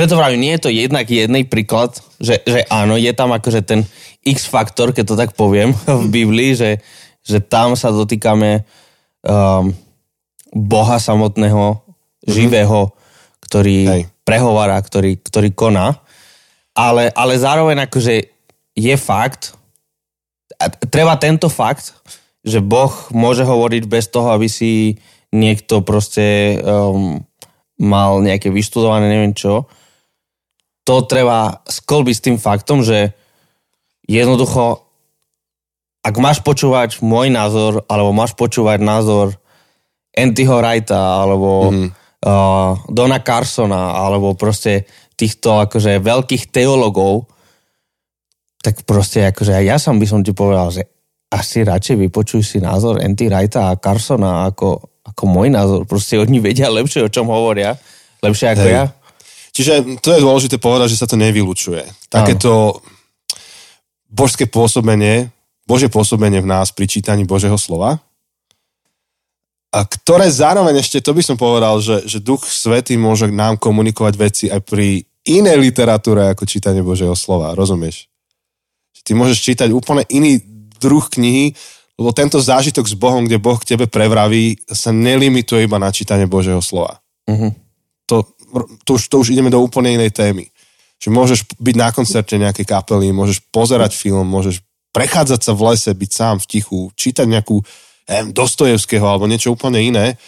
Preto 0.00 0.16
vravím, 0.16 0.48
nie 0.48 0.56
je 0.56 0.64
to 0.64 0.72
jednak 0.72 1.04
jednej 1.12 1.44
príklad, 1.44 2.00
že, 2.16 2.40
že 2.48 2.64
áno, 2.72 2.96
je 2.96 3.12
tam 3.12 3.36
akože 3.36 3.60
ten 3.60 3.84
X-faktor, 4.24 4.96
keď 4.96 5.04
to 5.04 5.12
tak 5.20 5.36
poviem, 5.36 5.76
v 6.04 6.08
Biblii, 6.08 6.56
že, 6.56 6.80
že 7.20 7.44
tam 7.44 7.76
sa 7.76 7.92
dotýkame 7.92 8.64
um, 9.28 9.76
Boha 10.56 10.96
samotného, 10.96 11.76
mm-hmm. 11.76 12.32
živého, 12.32 12.96
ktorý 13.44 13.78
Hej. 13.84 14.02
prehovára, 14.24 14.80
ktorý, 14.80 15.20
ktorý 15.20 15.52
koná. 15.52 16.00
Ale, 16.72 17.12
ale 17.12 17.36
zároveň 17.36 17.84
akože 17.84 18.24
je 18.80 18.96
fakt, 18.96 19.52
a 20.56 20.72
treba 20.72 21.20
tento 21.20 21.52
fakt, 21.52 21.92
že 22.40 22.64
Boh 22.64 22.88
môže 23.12 23.44
hovoriť 23.44 23.84
bez 23.84 24.08
toho, 24.08 24.32
aby 24.32 24.48
si 24.48 24.96
niekto 25.28 25.84
proste 25.84 26.56
um, 26.64 27.20
mal 27.76 28.24
nejaké 28.24 28.48
vyštudované 28.48 29.04
neviem 29.04 29.36
čo, 29.36 29.68
to 30.90 31.06
treba 31.06 31.62
skolbiť 31.62 32.14
s 32.18 32.24
tým 32.26 32.36
faktom, 32.42 32.82
že 32.82 33.14
jednoducho, 34.10 34.82
ak 36.02 36.14
máš 36.18 36.42
počúvať 36.42 36.98
môj 37.06 37.30
názor, 37.30 37.86
alebo 37.86 38.10
máš 38.10 38.34
počúvať 38.34 38.82
názor 38.82 39.38
Andyho 40.10 40.58
Wrighta, 40.58 41.22
alebo 41.22 41.70
mm-hmm. 41.70 41.88
uh, 42.26 42.74
Dona 42.90 43.22
Carsona, 43.22 44.02
alebo 44.02 44.34
proste 44.34 44.90
týchto 45.14 45.62
akože 45.62 46.02
veľkých 46.02 46.50
teologov, 46.50 47.30
tak 48.58 48.82
proste 48.82 49.30
akože 49.30 49.62
ja 49.62 49.78
som 49.78 49.94
by 49.94 50.10
som 50.10 50.26
ti 50.26 50.34
povedal, 50.34 50.74
že 50.74 50.82
asi 51.30 51.62
radšej 51.62 52.10
vypočuj 52.10 52.42
si 52.42 52.58
názor 52.58 52.98
Andy 52.98 53.30
Wrighta 53.30 53.70
a 53.70 53.78
Carsona 53.78 54.50
ako, 54.50 54.98
ako 55.06 55.22
môj 55.30 55.54
názor. 55.54 55.86
Proste 55.86 56.18
oni 56.18 56.42
vedia 56.42 56.66
lepšie, 56.66 57.06
o 57.06 57.12
čom 57.14 57.30
hovoria. 57.30 57.78
Lepšie 58.26 58.58
ako 58.58 58.66
hey. 58.66 58.74
ja. 58.74 58.84
Čiže 59.60 60.00
to 60.00 60.16
je 60.16 60.24
dôležité 60.24 60.56
povedať, 60.56 60.96
že 60.96 61.04
sa 61.04 61.04
to 61.04 61.20
nevylučuje. 61.20 61.84
Takéto 62.08 62.80
božské 64.08 64.48
pôsobenie, 64.48 65.28
Božie 65.68 65.92
pôsobenie 65.92 66.40
v 66.40 66.48
nás 66.48 66.72
pri 66.72 66.88
čítaní 66.88 67.28
Božieho 67.28 67.60
slova, 67.60 68.00
a 69.70 69.84
ktoré 69.84 70.32
zároveň 70.32 70.80
ešte, 70.80 70.98
to 71.04 71.12
by 71.12 71.22
som 71.22 71.36
povedal, 71.36 71.78
že, 71.78 72.02
že 72.08 72.18
Duch 72.24 72.42
Svetý 72.42 72.96
môže 72.96 73.28
nám 73.28 73.60
komunikovať 73.60 74.14
veci 74.16 74.44
aj 74.48 74.64
pri 74.64 75.04
inej 75.28 75.60
literatúre 75.60 76.26
ako 76.32 76.42
čítanie 76.48 76.80
Božieho 76.80 77.12
slova, 77.12 77.52
rozumieš? 77.52 78.08
Ty 79.04 79.12
môžeš 79.12 79.38
čítať 79.44 79.68
úplne 79.70 80.08
iný 80.08 80.42
druh 80.80 81.04
knihy, 81.04 81.52
lebo 82.00 82.10
tento 82.16 82.40
zážitok 82.40 82.88
s 82.88 82.96
Bohom, 82.96 83.28
kde 83.28 83.36
Boh 83.36 83.60
k 83.60 83.76
tebe 83.76 83.84
prevraví, 83.84 84.56
sa 84.72 84.88
nelimituje 84.90 85.68
iba 85.68 85.76
na 85.76 85.92
čítanie 85.92 86.24
Božieho 86.24 86.64
slova. 86.64 86.98
Uh-huh. 87.28 87.52
To 88.08 88.26
to 88.84 88.98
už, 88.98 89.02
to 89.08 89.16
už 89.22 89.32
ideme 89.34 89.50
do 89.52 89.62
úplne 89.62 89.94
inej 89.94 90.14
témy. 90.14 90.50
Že 91.00 91.08
môžeš 91.10 91.40
byť 91.56 91.76
na 91.80 91.88
koncerte 91.94 92.36
nejakej 92.36 92.66
kapely, 92.68 93.14
môžeš 93.14 93.40
pozerať 93.48 93.96
film, 93.96 94.28
môžeš 94.28 94.60
prechádzať 94.90 95.40
sa 95.40 95.52
v 95.54 95.72
lese, 95.72 95.90
byť 95.94 96.10
sám 96.10 96.36
v 96.42 96.48
tichu, 96.50 96.80
čítať 96.98 97.26
nejakú 97.26 97.62
neviem, 98.10 98.28
Dostojevského 98.34 99.06
alebo 99.06 99.30
niečo 99.30 99.54
úplne 99.54 99.78
iné 99.80 100.18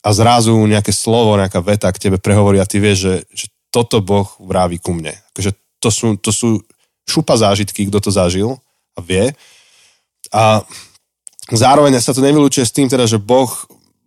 a 0.00 0.08
zrazu 0.12 0.56
nejaké 0.56 0.92
slovo, 0.92 1.36
nejaká 1.36 1.60
veta 1.60 1.88
k 1.92 2.08
tebe 2.08 2.16
prehovorí 2.16 2.60
a 2.60 2.68
ty 2.68 2.80
vieš, 2.80 2.98
že, 2.98 3.14
že 3.32 3.46
toto 3.72 4.00
Boh 4.04 4.28
vrávi 4.40 4.80
ku 4.80 4.92
mne. 4.92 5.16
Akože 5.32 5.52
to 5.80 5.88
sú, 5.88 6.08
to 6.20 6.30
sú 6.32 6.60
šupa 7.08 7.36
zážitky, 7.36 7.88
kto 7.88 7.98
to 7.98 8.10
zažil 8.12 8.60
a 8.96 9.00
vie. 9.00 9.32
A 10.32 10.62
zároveň 11.50 11.96
sa 12.00 12.14
to 12.14 12.24
nevylučuje 12.24 12.64
s 12.64 12.74
tým 12.76 12.88
teda, 12.88 13.08
že 13.08 13.20
Boh 13.20 13.48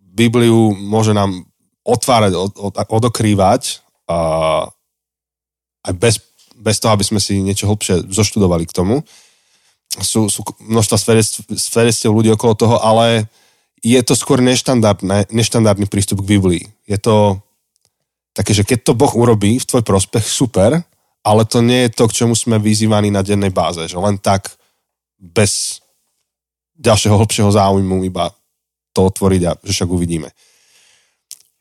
Bibliu 0.00 0.72
môže 0.72 1.12
nám 1.12 1.44
otvárať, 1.86 2.32
od, 2.34 2.52
od, 2.58 2.74
odokrývať 2.74 3.86
a 4.10 4.18
aj 5.86 5.94
bez, 5.94 6.18
bez 6.58 6.82
toho, 6.82 6.90
aby 6.90 7.06
sme 7.06 7.22
si 7.22 7.38
niečo 7.38 7.70
hlbšie 7.70 8.10
zoštudovali 8.10 8.66
k 8.66 8.74
tomu. 8.74 9.06
Sú, 10.02 10.26
sú 10.26 10.42
množstva 10.66 10.98
svedectiev 11.54 12.10
ľudí 12.10 12.34
okolo 12.34 12.58
toho, 12.58 12.76
ale 12.82 13.30
je 13.86 14.00
to 14.02 14.18
skôr 14.18 14.42
neštandardný 14.42 15.86
prístup 15.86 16.26
k 16.26 16.30
Biblii. 16.36 16.64
Je 16.90 16.98
to 16.98 17.38
také, 18.34 18.50
že 18.50 18.66
keď 18.66 18.78
to 18.82 18.98
Boh 18.98 19.14
urobí 19.14 19.62
v 19.62 19.68
tvoj 19.68 19.86
prospech, 19.86 20.26
super, 20.26 20.82
ale 21.22 21.42
to 21.46 21.62
nie 21.62 21.86
je 21.86 21.94
to, 21.94 22.04
k 22.10 22.16
čomu 22.22 22.34
sme 22.34 22.58
vyzývaní 22.58 23.14
na 23.14 23.22
dennej 23.22 23.54
báze. 23.54 23.86
Že 23.86 23.98
len 24.02 24.16
tak, 24.18 24.52
bez, 25.16 25.80
ďalšieho 26.76 27.16
hlbšieho 27.16 27.50
záujmu 27.50 28.04
iba 28.04 28.34
to 28.92 29.08
otvoriť 29.08 29.42
a 29.48 29.52
že 29.64 29.72
však 29.80 29.90
uvidíme. 29.90 30.28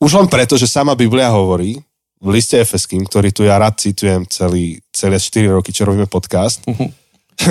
Už 0.05 0.13
len 0.13 0.29
preto, 0.29 0.53
že 0.53 0.69
sama 0.69 0.93
Biblia 0.93 1.33
hovorí 1.33 1.81
v 2.21 2.27
liste 2.29 2.61
Efeským, 2.61 3.09
ktorý 3.09 3.33
tu 3.33 3.41
ja 3.41 3.57
rád 3.57 3.81
citujem 3.81 4.21
celý, 4.29 4.77
celé 4.93 5.17
4 5.17 5.49
roky, 5.49 5.73
čo 5.73 5.89
robíme 5.89 6.05
podcast, 6.05 6.61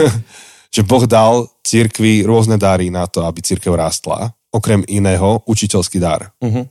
že 0.74 0.86
Boh 0.86 1.02
dal 1.10 1.50
cirkvi 1.66 2.22
rôzne 2.22 2.54
dary 2.54 2.94
na 2.94 3.10
to, 3.10 3.26
aby 3.26 3.42
církev 3.42 3.74
rástla. 3.74 4.30
Okrem 4.54 4.86
iného, 4.86 5.42
učiteľský 5.50 5.98
dar. 5.98 6.30
Mhm. 6.38 6.70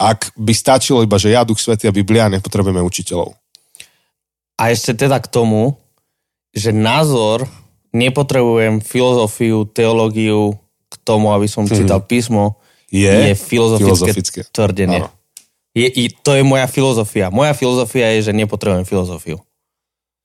Ak 0.00 0.32
by 0.36 0.52
stačilo 0.52 1.04
iba, 1.04 1.20
že 1.20 1.32
ja, 1.32 1.44
Duch 1.44 1.60
Svety 1.60 1.88
a 1.88 1.92
Biblia, 1.92 2.28
nepotrebujeme 2.28 2.84
učiteľov. 2.84 3.32
A 4.56 4.72
ešte 4.72 4.92
teda 4.92 5.20
k 5.20 5.28
tomu, 5.28 5.76
že 6.52 6.72
názor, 6.72 7.44
nepotrebujem 7.92 8.80
filozofiu, 8.80 9.68
teológiu 9.68 10.56
k 10.88 10.94
tomu, 11.04 11.32
aby 11.32 11.48
som 11.48 11.64
čítal 11.64 12.04
písmo, 12.04 12.60
Je, 12.90 13.10
je 13.10 13.34
filozofické, 13.34 13.86
filozofické. 13.86 14.40
tvrdenie. 14.54 15.02
Áno. 15.02 15.10
Je, 15.76 15.88
i 15.90 16.04
to 16.08 16.32
je 16.32 16.42
moja 16.46 16.64
filozofia. 16.70 17.28
Moja 17.28 17.52
filozofia 17.52 18.16
je, 18.16 18.30
že 18.30 18.32
nepotrebujem 18.32 18.88
filozofiu. 18.88 19.42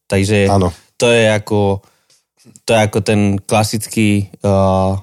Takže 0.07 0.47
Áno. 0.47 0.71
to 0.95 1.11
je 1.11 1.27
ako, 1.27 1.83
to 2.63 2.69
je 2.71 2.79
ako 2.79 2.99
ten 3.03 3.35
klasický 3.35 4.31
uh, 4.47 4.95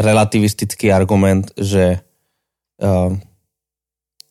relativistický 0.00 0.88
argument, 0.88 1.52
že 1.60 2.00
uh, 2.80 3.12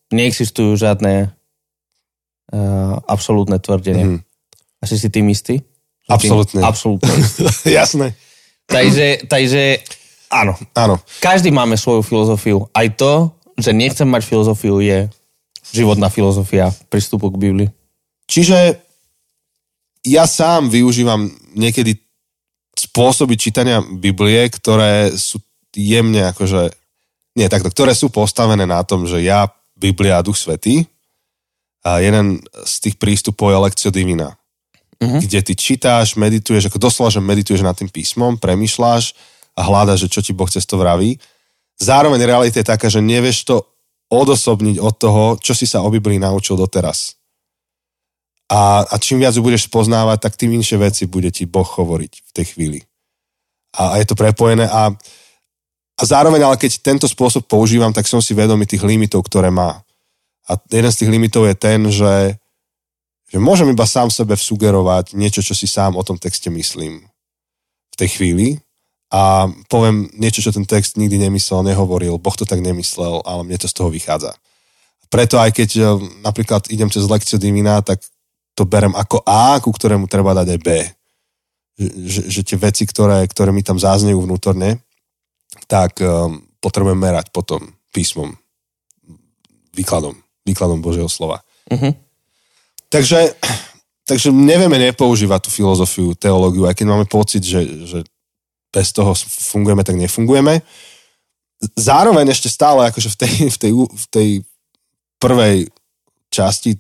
neexistujú 0.10 0.82
žiadne 0.82 1.30
uh, 1.30 2.96
absolútne 3.06 3.62
tvrdenie. 3.62 4.18
Mhm. 4.18 4.20
Asi 4.82 4.98
si 4.98 5.14
tým 5.14 5.30
istý? 5.30 5.62
Absolútne. 6.10 6.66
Absolútne. 6.66 7.14
Jasné. 7.70 8.18
takže, 8.66 9.30
takže 9.30 9.86
áno, 10.32 10.56
Áno. 10.74 10.96
každý 11.20 11.52
máme 11.52 11.76
svoju 11.76 12.02
filozofiu. 12.02 12.66
Aj 12.72 12.88
to, 12.90 13.30
že 13.60 13.76
nechcem 13.76 14.08
mať 14.08 14.24
filozofiu, 14.24 14.80
je 14.80 15.12
životná 15.72 16.08
filozofia 16.08 16.72
prístupu 16.88 17.30
k 17.30 17.38
Biblii. 17.38 17.70
Čiže 18.26 18.80
ja 20.02 20.26
sám 20.26 20.72
využívam 20.72 21.28
niekedy 21.54 22.00
spôsoby 22.74 23.38
čítania 23.38 23.84
Biblie, 23.84 24.50
ktoré 24.50 25.14
sú 25.14 25.38
jemne 25.76 26.32
akože, 26.32 26.74
nie 27.38 27.48
takto, 27.48 27.70
ktoré 27.70 27.94
sú 27.94 28.10
postavené 28.10 28.66
na 28.66 28.82
tom, 28.82 29.06
že 29.06 29.22
ja, 29.22 29.46
Biblia 29.78 30.18
a 30.20 30.26
Duch 30.26 30.40
Svetý, 30.40 30.88
a 31.82 31.98
jeden 31.98 32.38
z 32.62 32.74
tých 32.78 32.96
prístupov 32.98 33.50
je 33.50 33.58
Lectio 33.58 33.92
Divina, 33.92 34.38
Mhm. 35.02 35.18
kde 35.26 35.40
ty 35.42 35.54
čítáš, 35.58 36.14
medituješ, 36.14 36.70
ako 36.70 36.78
doslova, 36.78 37.10
že 37.10 37.26
medituješ 37.26 37.66
nad 37.66 37.74
tým 37.74 37.90
písmom, 37.90 38.38
premýšľaš 38.38 39.18
a 39.56 39.62
hľadaš, 39.62 40.08
že 40.08 40.12
čo 40.12 40.22
ti 40.24 40.32
Boh 40.32 40.48
cez 40.48 40.64
to 40.64 40.80
vraví. 40.80 41.20
Zároveň 41.82 42.22
realita 42.24 42.62
je 42.62 42.68
taká, 42.68 42.88
že 42.88 43.04
nevieš 43.04 43.48
to 43.48 43.66
odosobniť 44.12 44.78
od 44.80 44.94
toho, 45.00 45.24
čo 45.40 45.56
si 45.56 45.64
sa 45.64 45.82
o 45.82 45.90
Biblii 45.90 46.20
naučil 46.20 46.60
doteraz. 46.60 47.16
A, 48.52 48.84
a 48.84 48.96
čím 49.00 49.24
viac 49.24 49.32
ju 49.32 49.40
budeš 49.40 49.72
spoznávať, 49.72 50.28
tak 50.28 50.36
tým 50.36 50.52
inšie 50.60 50.76
veci 50.76 51.08
bude 51.08 51.32
ti 51.32 51.48
Boh 51.48 51.64
hovoriť 51.64 52.14
v 52.20 52.32
tej 52.36 52.46
chvíli. 52.52 52.80
A, 53.80 53.96
a 53.96 54.04
je 54.04 54.06
to 54.12 54.20
prepojené 54.20 54.68
a, 54.68 54.92
a 55.96 56.04
zároveň, 56.04 56.44
ale 56.44 56.60
keď 56.60 56.84
tento 56.84 57.08
spôsob 57.08 57.48
používam, 57.48 57.96
tak 57.96 58.12
som 58.12 58.20
si 58.20 58.36
vedomý 58.36 58.68
tých 58.68 58.84
limitov, 58.84 59.24
ktoré 59.24 59.48
má. 59.48 59.80
A 60.52 60.60
jeden 60.68 60.92
z 60.92 61.00
tých 61.00 61.14
limitov 61.16 61.48
je 61.48 61.56
ten, 61.56 61.80
že, 61.88 62.36
že 63.32 63.38
môžem 63.40 63.72
iba 63.72 63.88
sám 63.88 64.12
sebe 64.12 64.36
vsugerovať 64.36 65.16
niečo, 65.16 65.40
čo 65.40 65.56
si 65.56 65.64
sám 65.64 65.96
o 65.96 66.04
tom 66.04 66.20
texte 66.20 66.52
myslím 66.52 67.08
v 67.92 67.96
tej 67.96 68.10
chvíli 68.20 68.48
a 69.12 69.52
poviem 69.68 70.08
niečo, 70.16 70.40
čo 70.40 70.56
ten 70.56 70.64
text 70.64 70.96
nikdy 70.96 71.20
nemyslel, 71.28 71.68
nehovoril, 71.68 72.16
Boh 72.16 72.32
to 72.32 72.48
tak 72.48 72.64
nemyslel, 72.64 73.20
ale 73.28 73.44
mne 73.44 73.60
to 73.60 73.68
z 73.68 73.76
toho 73.76 73.92
vychádza. 73.92 74.32
Preto 75.12 75.36
aj 75.36 75.52
keď 75.52 75.70
eh, 75.76 75.88
napríklad 76.24 76.72
idem 76.72 76.88
cez 76.88 77.04
lekciu 77.04 77.36
Divina, 77.36 77.84
tak 77.84 78.00
to 78.56 78.64
berem 78.64 78.96
ako 78.96 79.20
A, 79.28 79.60
ku 79.60 79.76
ktorému 79.76 80.08
treba 80.08 80.32
dať 80.32 80.48
aj 80.56 80.60
B. 80.64 80.70
Že, 81.82 82.22
že, 82.30 82.42
tie 82.46 82.58
veci, 82.60 82.84
ktoré, 82.86 83.26
ktoré 83.26 83.50
mi 83.50 83.66
tam 83.66 83.80
záznejú 83.80 84.22
vnútorne, 84.22 84.84
tak 85.66 85.98
um, 86.04 86.44
potrebujem 86.62 87.00
merať 87.00 87.34
potom 87.34 87.64
písmom, 87.90 88.38
výkladom, 89.74 90.14
výkladom 90.46 90.84
Božieho 90.84 91.10
slova. 91.10 91.42
Mhm. 91.74 91.96
Takže, 92.92 93.34
takže 94.04 94.30
nevieme 94.36 94.78
nepoužívať 94.92 95.48
tú 95.48 95.50
filozofiu, 95.50 96.14
teológiu, 96.14 96.68
aj 96.68 96.76
keď 96.76 96.86
máme 96.86 97.08
pocit, 97.08 97.42
že, 97.42 97.64
že 97.88 98.00
bez 98.72 98.96
toho 98.96 99.12
fungujeme, 99.16 99.84
tak 99.84 100.00
nefungujeme. 100.00 100.64
Zároveň 101.78 102.32
ešte 102.34 102.50
stále 102.50 102.90
akože 102.90 103.10
v 103.14 103.18
tej, 103.20 103.34
v 103.54 103.58
tej, 103.60 103.72
v 103.86 104.06
tej 104.10 104.30
prvej 105.22 105.58
časti 106.32 106.80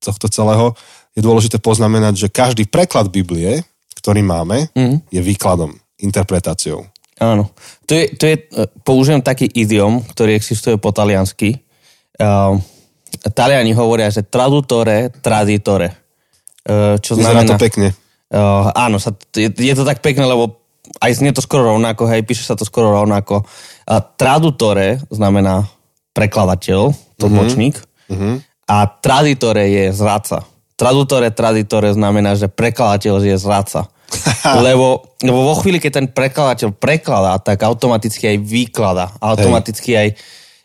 tohto 0.00 0.30
celého 0.30 0.72
je 1.12 1.20
dôležité 1.20 1.58
poznamenať, 1.58 2.14
že 2.14 2.28
každý 2.30 2.64
preklad 2.70 3.10
Biblie, 3.10 3.66
ktorý 3.98 4.22
máme, 4.22 4.70
Mhm. 4.72 5.10
je 5.10 5.20
výkladom, 5.20 5.74
interpretáciou. 5.98 6.86
Áno. 7.18 7.50
To 7.90 7.92
je, 7.98 8.14
to 8.14 8.24
je, 8.30 8.36
e, 8.38 8.62
použijem 8.86 9.18
taký 9.18 9.50
idiom, 9.50 10.06
ktorý 10.14 10.38
existuje 10.38 10.78
po 10.78 10.94
taliansky. 10.94 11.58
Uh, 12.18 12.58
Taliani 13.34 13.74
hovoria, 13.74 14.10
že 14.10 14.26
tradutore, 14.26 15.10
traditore. 15.22 15.94
Uh, 16.62 16.98
čo 17.02 17.18
Vyzerá 17.18 17.42
znamená... 17.42 17.54
to 17.54 17.62
pekne. 17.62 17.88
Uh, 18.30 18.70
áno, 18.74 19.02
sa, 19.02 19.14
je, 19.34 19.50
je 19.50 19.74
to 19.74 19.82
tak 19.82 19.98
pekné, 19.98 20.26
lebo 20.26 20.57
aj 20.98 21.12
znie 21.12 21.32
to 21.36 21.44
skoro 21.44 21.76
rovnako, 21.76 22.08
hej, 22.08 22.24
píše 22.24 22.48
sa 22.48 22.56
to 22.56 22.64
skoro 22.64 22.92
rovnako. 22.92 23.44
A 23.88 24.00
tradutore 24.00 25.02
znamená 25.12 25.68
prekladateľ, 26.16 26.92
tlmočník. 27.20 27.76
Mhm. 28.08 28.44
A 28.68 28.84
traditore 28.84 29.64
je 29.68 29.84
zradca. 29.96 30.44
Tradutore, 30.76 31.32
traditore 31.32 31.96
znamená, 31.96 32.36
že 32.36 32.52
prekladateľ 32.52 33.14
je 33.24 33.36
zradca. 33.40 33.88
lebo, 34.66 35.16
lebo 35.20 35.40
vo 35.52 35.54
chvíli, 35.60 35.80
keď 35.80 35.92
ten 35.92 36.08
prekladateľ 36.08 36.76
prekladá, 36.76 37.36
tak 37.40 37.64
automaticky 37.64 38.36
aj 38.36 38.38
výklada. 38.40 39.12
Automaticky 39.20 39.96
aj 39.96 40.08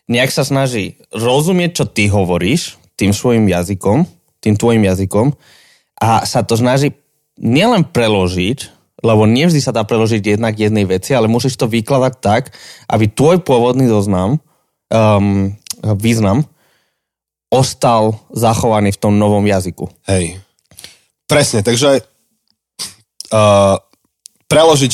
nejak 0.08 0.32
sa 0.32 0.44
snaží 0.44 1.00
rozumieť, 1.16 1.72
čo 1.84 1.86
ty 1.88 2.12
hovoríš 2.12 2.76
tým 3.00 3.16
svojim 3.16 3.48
jazykom, 3.48 4.04
tým 4.44 4.56
tvojim 4.60 4.84
jazykom 4.84 5.36
a 6.04 6.28
sa 6.28 6.44
to 6.44 6.60
snaží 6.60 6.92
nielen 7.40 7.88
preložiť, 7.88 8.83
lebo 9.04 9.28
nevždy 9.28 9.60
sa 9.60 9.76
dá 9.76 9.84
preložiť 9.84 10.40
jednak 10.40 10.56
jednej 10.56 10.88
veci, 10.88 11.12
ale 11.12 11.28
musíš 11.28 11.60
to 11.60 11.68
vykladať 11.68 12.14
tak, 12.24 12.56
aby 12.88 13.12
tvoj 13.12 13.44
pôvodný 13.44 13.92
zoznam, 13.92 14.40
um, 14.88 15.52
význam, 16.00 16.48
ostal 17.52 18.18
zachovaný 18.32 18.96
v 18.96 19.02
tom 19.04 19.20
novom 19.20 19.44
jazyku. 19.44 19.92
Hej. 20.08 20.40
Presne, 21.28 21.62
takže 21.62 22.02
uh, 23.30 23.76
preložiť, 24.48 24.94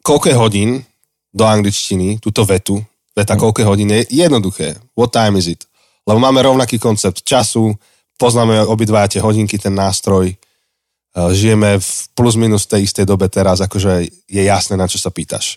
koľko 0.00 0.32
hodín 0.38 0.86
do 1.34 1.44
angličtiny, 1.44 2.22
túto 2.22 2.46
vetu, 2.46 2.80
veta 3.12 3.34
koľko 3.34 3.58
je 3.60 3.66
hodín, 3.66 3.90
je 3.92 4.06
jednoduché. 4.08 4.78
What 4.94 5.12
time 5.12 5.36
is 5.36 5.50
it? 5.50 5.66
Lebo 6.06 6.22
máme 6.22 6.40
rovnaký 6.40 6.78
koncept 6.78 7.26
času, 7.26 7.74
poznáme 8.16 8.62
obidva 8.64 9.10
tie 9.10 9.20
hodinky, 9.20 9.58
ten 9.58 9.74
nástroj, 9.74 10.32
žijeme 11.16 11.80
v 11.80 11.90
plus 12.12 12.36
minus 12.36 12.68
tej 12.68 12.84
istej 12.84 13.08
dobe 13.08 13.32
teraz, 13.32 13.64
akože 13.64 14.04
je 14.28 14.42
jasné, 14.44 14.76
na 14.76 14.84
čo 14.84 15.00
sa 15.00 15.08
pýtaš. 15.08 15.56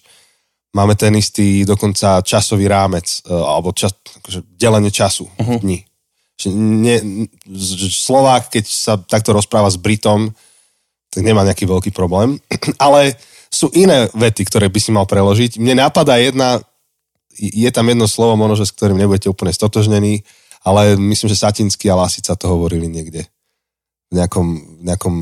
Máme 0.72 0.94
ten 0.96 1.12
istý 1.18 1.66
dokonca 1.66 2.22
časový 2.22 2.70
rámec, 2.70 3.26
uh, 3.26 3.44
alebo 3.44 3.74
čas, 3.74 3.92
akože 4.22 4.46
delenie 4.56 4.94
času 4.94 5.26
uh-huh. 5.26 5.60
dní. 5.60 5.84
Ne, 6.56 7.28
Slovák, 7.92 8.48
keď 8.48 8.66
sa 8.70 8.94
takto 8.96 9.36
rozpráva 9.36 9.68
s 9.68 9.76
Britom, 9.76 10.32
tak 11.10 11.26
nemá 11.26 11.44
nejaký 11.44 11.68
veľký 11.68 11.92
problém. 11.92 12.40
Ale 12.86 13.18
sú 13.50 13.74
iné 13.74 14.08
vety, 14.14 14.46
ktoré 14.46 14.70
by 14.70 14.80
si 14.80 14.94
mal 14.94 15.10
preložiť. 15.10 15.58
Mne 15.58 15.90
napadá 15.90 16.22
jedna, 16.22 16.62
je 17.36 17.70
tam 17.74 17.90
jedno 17.90 18.06
slovo, 18.06 18.38
možno, 18.38 18.62
že 18.62 18.70
s 18.70 18.76
ktorým 18.78 19.02
nebudete 19.02 19.26
úplne 19.26 19.50
stotožnení, 19.50 20.22
ale 20.62 21.00
myslím, 21.00 21.28
že 21.32 21.40
Satinsky 21.40 21.88
a 21.88 21.96
Lasica 21.96 22.36
to 22.36 22.52
hovorili 22.52 22.86
niekde 22.92 23.26
v 24.12 24.14
nejakom, 24.20 24.48
v 24.80 24.84
nejakom, 24.86 25.16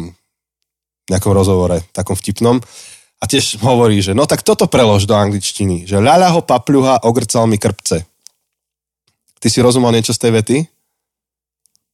nejakom 1.08 1.32
rozhovore, 1.32 1.82
takom 1.92 2.16
vtipnom. 2.16 2.60
A 3.18 3.24
tiež 3.26 3.58
hovorí, 3.66 3.98
že 3.98 4.14
no 4.14 4.30
tak 4.30 4.46
toto 4.46 4.70
prelož 4.70 5.10
do 5.10 5.18
angličtiny, 5.18 5.90
že 5.90 5.98
ľaľa 5.98 6.38
ho 6.38 6.42
papľuha, 6.46 7.02
ogrcal 7.08 7.50
mi 7.50 7.58
krpce. 7.58 8.06
Ty 9.38 9.48
si 9.50 9.60
rozumel 9.62 9.94
niečo 9.94 10.14
z 10.14 10.22
tej 10.22 10.32
vety? 10.38 10.58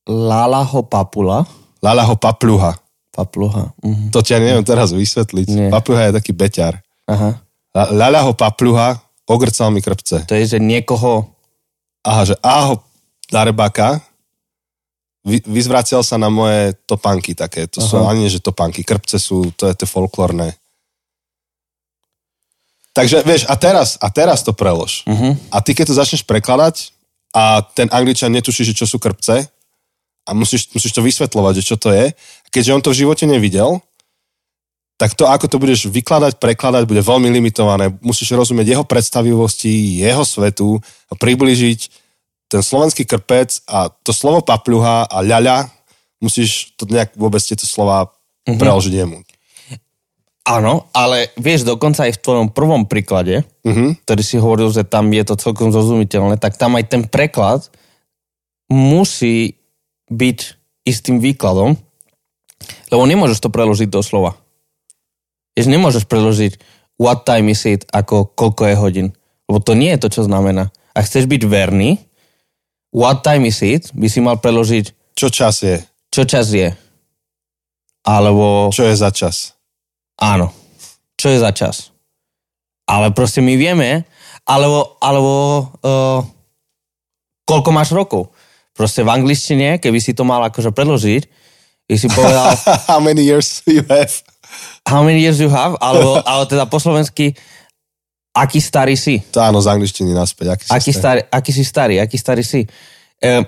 Lala 0.07 0.63
ho 0.67 0.83
papula. 0.83 1.47
Lala 1.79 2.03
ho 2.03 2.15
papľuha. 2.19 2.75
Papluha. 3.13 3.71
Mhm. 3.79 4.09
To 4.11 4.19
ťa 4.19 4.41
neviem 4.41 4.65
teraz 4.65 4.91
vysvetliť. 4.91 5.47
Nie. 5.47 5.69
Papľuha 5.71 6.11
je 6.11 6.13
taký 6.19 6.31
beťar. 6.35 6.81
Aha. 7.07 7.39
La- 7.71 7.91
Lala 7.93 8.25
ho 8.27 8.33
papľuha, 8.35 8.99
ogrcal 9.29 9.71
mi 9.71 9.79
krpce. 9.79 10.27
To 10.27 10.33
je, 10.35 10.57
že 10.57 10.59
niekoho... 10.59 11.29
Aha, 12.03 12.27
že 12.27 12.35
áho 12.43 12.83
darebaka, 13.31 14.03
vy, 15.23 15.39
vyzvracel 15.47 16.03
sa 16.03 16.19
na 16.19 16.27
moje 16.27 16.75
topanky 16.85 17.33
také. 17.33 17.65
To 17.71 17.79
sú 17.79 17.99
Aha. 17.99 18.11
ani, 18.11 18.27
nie, 18.27 18.33
že 18.33 18.43
topanky, 18.43 18.83
krpce 18.83 19.17
sú, 19.17 19.55
to 19.55 19.71
je 19.71 19.75
to 19.75 19.87
folklórne. 19.87 20.51
Takže 22.93 23.25
vieš, 23.25 23.49
a 23.49 23.57
teraz, 23.57 23.97
a 23.97 24.07
teraz 24.13 24.45
to 24.45 24.53
prelož. 24.53 25.01
Uh-huh. 25.09 25.33
A 25.49 25.65
ty 25.65 25.73
keď 25.73 25.89
to 25.89 25.97
začneš 25.97 26.21
prekladať 26.29 26.93
a 27.33 27.65
ten 27.65 27.89
angličan 27.89 28.29
netuší, 28.29 28.61
že 28.69 28.77
čo 28.77 28.85
sú 28.85 29.01
krpce 29.01 29.49
a 30.23 30.31
musíš, 30.37 30.69
musíš 30.69 30.93
to 30.93 31.01
vysvetľovať, 31.01 31.53
že 31.57 31.67
čo 31.73 31.75
to 31.81 31.89
je. 31.89 32.13
Keďže 32.53 32.73
on 32.77 32.83
to 32.85 32.93
v 32.93 32.99
živote 33.01 33.25
nevidel, 33.25 33.81
tak 35.01 35.17
to, 35.17 35.25
ako 35.25 35.49
to 35.49 35.57
budeš 35.57 35.89
vykladať, 35.89 36.37
prekladať, 36.37 36.85
bude 36.85 37.01
veľmi 37.01 37.33
limitované. 37.33 37.89
Musíš 38.05 38.29
rozumieť 38.37 38.77
jeho 38.77 38.85
predstavivosti, 38.85 39.97
jeho 39.97 40.21
svetu 40.21 40.77
a 41.09 41.17
približiť 41.17 42.02
ten 42.53 42.61
slovenský 42.61 43.09
krpec 43.09 43.65
a 43.65 43.89
to 43.89 44.13
slovo 44.13 44.45
papľuha 44.45 45.09
a 45.09 45.17
ľaľa, 45.25 45.73
musíš 46.21 46.77
to 46.77 46.85
nejak 46.85 47.17
vôbec 47.17 47.41
tieto 47.41 47.65
slova 47.65 48.13
uh-huh. 48.13 48.57
preložiť 48.61 48.93
jemu. 48.93 49.25
Áno, 50.43 50.91
ale 50.91 51.31
vieš, 51.39 51.63
dokonca 51.63 52.03
aj 52.05 52.19
v 52.19 52.21
tvojom 52.21 52.47
prvom 52.51 52.83
príklade, 52.85 53.47
uh-huh. 53.63 53.95
ktorý 54.05 54.21
si 54.21 54.37
hovoril, 54.37 54.69
že 54.69 54.85
tam 54.85 55.09
je 55.09 55.23
to 55.25 55.39
celkom 55.39 55.73
zrozumiteľné, 55.73 56.37
tak 56.37 56.59
tam 56.59 56.77
aj 56.77 56.85
ten 56.93 57.01
preklad 57.07 57.71
musí 58.69 59.57
byť 60.11 60.39
istým 60.83 61.23
výkladom, 61.23 61.79
lebo 62.91 63.03
nemôžeš 63.07 63.39
to 63.39 63.49
preložiť 63.49 63.89
do 63.89 64.03
slova. 64.03 64.37
Jež 65.55 65.71
nemôžeš 65.71 66.05
preložiť 66.05 66.59
what 66.99 67.23
time 67.25 67.49
is 67.49 67.63
it 67.65 67.87
ako 67.89 68.29
koľko 68.35 68.61
je 68.69 68.75
hodín. 68.77 69.07
Lebo 69.47 69.63
to 69.63 69.73
nie 69.73 69.95
je 69.95 70.01
to, 70.05 70.09
čo 70.19 70.21
znamená. 70.27 70.69
Ak 70.91 71.07
chceš 71.07 71.25
byť 71.25 71.41
verný, 71.47 72.03
what 72.93 73.25
time 73.25 73.43
is 73.43 73.59
it 73.59 73.89
by 73.91 74.05
si 74.07 74.21
mal 74.21 74.37
preložiť 74.37 75.17
Čo 75.17 75.27
čas 75.27 75.65
je? 75.65 75.81
čo 76.13 76.29
čas 76.29 76.53
je. 76.53 76.69
Alebo 78.05 78.69
Čo 78.69 78.85
je 78.85 78.93
za 78.93 79.09
čas? 79.09 79.57
Áno. 80.21 80.53
Čo 81.17 81.33
je 81.33 81.41
za 81.41 81.49
čas? 81.49 81.89
Ale 82.85 83.09
proste 83.15 83.41
my 83.41 83.57
vieme, 83.57 84.05
alebo, 84.45 84.99
alebo 85.01 85.33
uh, 85.81 86.19
koľko 87.49 87.69
máš 87.73 87.95
rokov. 87.95 88.29
Proste 88.77 89.01
v 89.01 89.09
angličtine, 89.09 89.81
keby 89.81 89.97
si 89.97 90.13
to 90.13 90.21
mal 90.21 90.43
akože 90.45 90.69
predložiť, 90.69 91.23
by 91.89 91.95
si 91.97 92.07
povedal, 92.11 92.53
How 92.91 93.01
many 93.01 93.25
years 93.25 93.65
you 93.65 93.81
have? 93.89 94.13
how 94.85 95.01
many 95.01 95.17
years 95.17 95.41
you 95.41 95.49
have, 95.49 95.73
alebo, 95.81 96.21
alebo 96.21 96.45
teda 96.45 96.69
po 96.69 96.77
slovensky, 96.77 97.33
aký 98.33 98.59
starý 98.59 98.97
si. 98.97 99.21
To 99.29 99.39
áno, 99.39 99.61
z 99.61 99.69
angličtiny 99.69 100.11
naspäť. 100.11 100.57
Aký, 100.57 100.65
Aký, 100.73 100.89
si 100.89 100.93
starý, 100.97 101.21
aký 101.29 101.51
si 101.53 101.63
starý, 101.63 101.95
aký 102.01 102.17
starý 102.17 102.43
si. 102.43 102.65
Uh, 103.21 103.45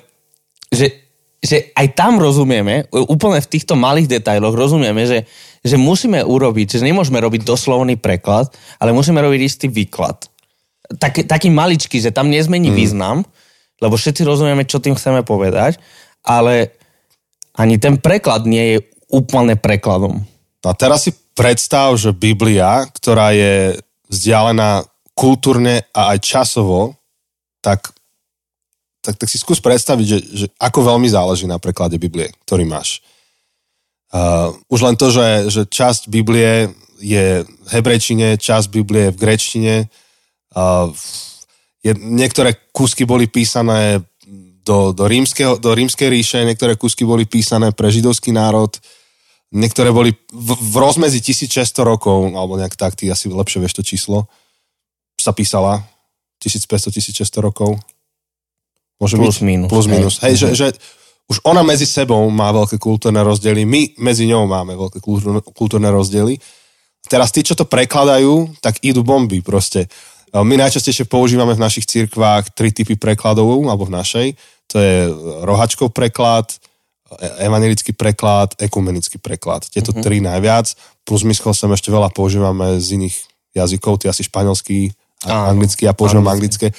že, 0.69 1.09
že 1.41 1.73
aj 1.73 1.97
tam 1.97 2.21
rozumieme, 2.21 2.85
úplne 2.93 3.41
v 3.41 3.51
týchto 3.51 3.73
malých 3.73 4.21
detailoch 4.21 4.53
rozumieme, 4.53 5.09
že, 5.09 5.25
že 5.65 5.75
musíme 5.75 6.21
urobiť, 6.21 6.77
že 6.77 6.85
nemôžeme 6.85 7.17
robiť 7.17 7.41
doslovný 7.41 7.97
preklad, 7.97 8.53
ale 8.77 8.93
musíme 8.93 9.17
robiť 9.19 9.41
istý 9.41 9.67
výklad. 9.67 10.29
Taký, 11.01 11.25
taký 11.25 11.49
maličký, 11.49 11.97
že 11.97 12.13
tam 12.13 12.29
nezmení 12.29 12.69
mm. 12.69 12.77
význam, 12.77 13.25
lebo 13.81 13.97
všetci 13.97 14.21
rozumieme, 14.21 14.69
čo 14.69 14.77
tým 14.77 14.93
chceme 14.93 15.25
povedať, 15.25 15.81
ale 16.21 16.77
ani 17.57 17.81
ten 17.81 17.97
preklad 17.97 18.45
nie 18.45 18.77
je 18.77 18.77
úplne 19.09 19.57
prekladom. 19.57 20.21
A 20.65 20.73
teraz 20.73 21.05
si 21.05 21.13
predstav, 21.37 21.93
že 21.97 22.15
Biblia, 22.15 22.89
ktorá 22.89 23.33
je 23.33 23.77
vzdialená 24.15 24.87
kultúrne 25.15 25.83
a 25.91 26.15
aj 26.15 26.19
časovo, 26.23 26.95
tak, 27.59 27.91
tak, 29.03 29.15
tak 29.19 29.27
si 29.27 29.39
skús 29.39 29.59
predstaviť, 29.59 30.05
že, 30.07 30.19
že 30.33 30.47
ako 30.59 30.95
veľmi 30.95 31.07
záleží 31.11 31.47
na 31.47 31.59
preklade 31.59 31.99
Biblie, 31.99 32.31
ktorý 32.47 32.63
máš. 32.63 33.03
Uh, 34.15 34.55
už 34.71 34.79
len 34.85 34.95
to, 34.95 35.11
že, 35.11 35.51
že 35.51 35.61
časť 35.67 36.07
Biblie 36.07 36.71
je 37.03 37.43
v 37.43 37.67
hebrejčine, 37.75 38.39
časť 38.39 38.67
Biblie 38.71 39.09
je 39.09 39.13
v 39.15 39.19
grečtine. 39.19 39.75
Uh, 40.55 40.93
je, 41.83 41.91
niektoré 41.99 42.55
kúsky 42.71 43.03
boli 43.03 43.27
písané 43.27 43.99
do, 44.65 44.95
do, 44.95 45.05
rímskeho, 45.05 45.61
do 45.61 45.77
rímskej 45.77 46.09
ríše, 46.09 46.39
niektoré 46.41 46.73
kúsky 46.73 47.05
boli 47.05 47.29
písané 47.29 47.69
pre 47.69 47.93
židovský 47.93 48.33
národ, 48.33 48.73
niektoré 49.55 49.95
boli 49.95 50.11
v, 50.29 50.49
v 50.59 50.75
rozmedzi 50.75 51.23
1600 51.23 51.87
rokov, 51.87 52.35
alebo 52.35 52.59
nejak 52.59 52.75
tak, 52.75 52.99
ty 52.99 53.07
asi 53.07 53.31
lepšie 53.31 53.63
vieš 53.63 53.79
to 53.79 53.83
číslo, 53.87 54.27
sa 55.15 55.31
písala 55.31 55.87
1500-1600 56.43 57.23
rokov. 57.39 57.79
Môže 58.99 59.15
Plus, 59.15 59.39
byť? 59.39 59.47
minus. 59.47 59.69
Plus 59.71 59.87
Hej. 59.87 59.93
minus. 59.95 60.15
Hej, 60.19 60.35
že, 60.35 60.47
že 60.53 60.67
už 61.25 61.41
ona 61.47 61.65
medzi 61.65 61.89
sebou 61.89 62.21
má 62.29 62.53
veľké 62.53 62.77
kultúrne 62.77 63.23
rozdiely, 63.25 63.65
my 63.65 63.81
medzi 63.97 64.29
ňou 64.29 64.45
máme 64.45 64.77
veľké 64.77 65.01
kultúrne, 65.01 65.89
rozdiely. 65.89 66.37
Teraz 67.09 67.33
tí, 67.33 67.41
čo 67.41 67.57
to 67.57 67.65
prekladajú, 67.65 68.61
tak 68.61 68.81
idú 68.85 69.01
bomby 69.01 69.41
proste. 69.41 69.89
My 70.35 70.57
najčastejšie 70.57 71.07
používame 71.07 71.55
v 71.55 71.63
našich 71.63 71.87
cirkvách 71.87 72.53
tri 72.53 72.69
typy 72.73 72.97
prekladov, 72.97 73.65
alebo 73.65 73.87
v 73.87 73.95
našej. 73.95 74.27
To 74.73 74.75
je 74.81 74.95
rohačkov 75.45 75.93
preklad, 75.93 76.57
evangelický 77.39 77.93
preklad, 77.93 78.57
ekumenický 78.57 79.21
preklad. 79.21 79.69
Tieto 79.69 79.93
mm-hmm. 79.93 80.05
tri 80.05 80.17
najviac. 80.25 80.73
Plus 81.05 81.21
my 81.21 81.33
s 81.37 81.41
sem 81.41 81.69
ešte 81.69 81.93
veľa 81.93 82.09
používame 82.09 82.81
z 82.81 82.97
iných 82.97 83.15
jazykov, 83.55 84.01
ty 84.01 84.09
asi 84.09 84.25
španielský, 84.25 84.91
a 85.25 85.49
anglický, 85.49 85.87
ja 85.87 85.95
používam 85.95 86.27
anglické. 86.27 86.75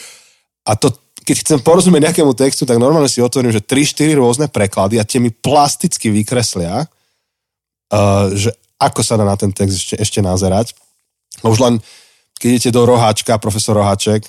A 0.67 0.77
to, 0.77 0.93
keď 1.25 1.37
chcem 1.43 1.59
porozumieť 1.63 2.11
nejakému 2.11 2.37
textu, 2.37 2.69
tak 2.69 2.79
normálne 2.79 3.11
si 3.11 3.23
otvorím, 3.23 3.51
že 3.51 3.65
3-4 3.65 4.19
rôzne 4.19 4.47
preklady 4.47 5.01
a 5.01 5.09
tie 5.09 5.19
mi 5.19 5.33
plasticky 5.33 6.13
vykreslia, 6.13 6.85
uh, 6.85 8.27
že 8.35 8.53
ako 8.77 9.01
sa 9.01 9.17
dá 9.17 9.25
na 9.25 9.35
ten 9.35 9.51
text 9.51 9.79
ešte, 9.79 9.95
ešte 9.99 10.21
nazerať. 10.21 10.77
A 11.43 11.49
už 11.49 11.59
len, 11.65 11.75
keď 12.37 12.49
idete 12.55 12.71
do 12.71 12.85
Roháčka, 12.85 13.41
profesor 13.41 13.75
Roháček 13.75 14.29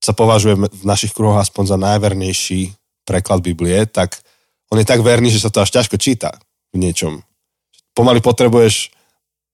sa 0.00 0.16
považuje 0.16 0.56
v 0.56 0.84
našich 0.84 1.12
kruhoch 1.12 1.40
aspoň 1.40 1.76
za 1.76 1.76
najvernejší 1.76 2.72
preklad 3.04 3.44
Biblie, 3.44 3.84
tak 3.86 4.25
on 4.72 4.78
je 4.78 4.86
tak 4.86 5.00
verný, 5.02 5.30
že 5.30 5.42
sa 5.42 5.50
to 5.52 5.62
až 5.62 5.70
ťažko 5.70 5.96
číta 5.98 6.34
v 6.74 6.82
niečom. 6.82 7.22
Pomaly 7.94 8.20
potrebuješ 8.20 8.92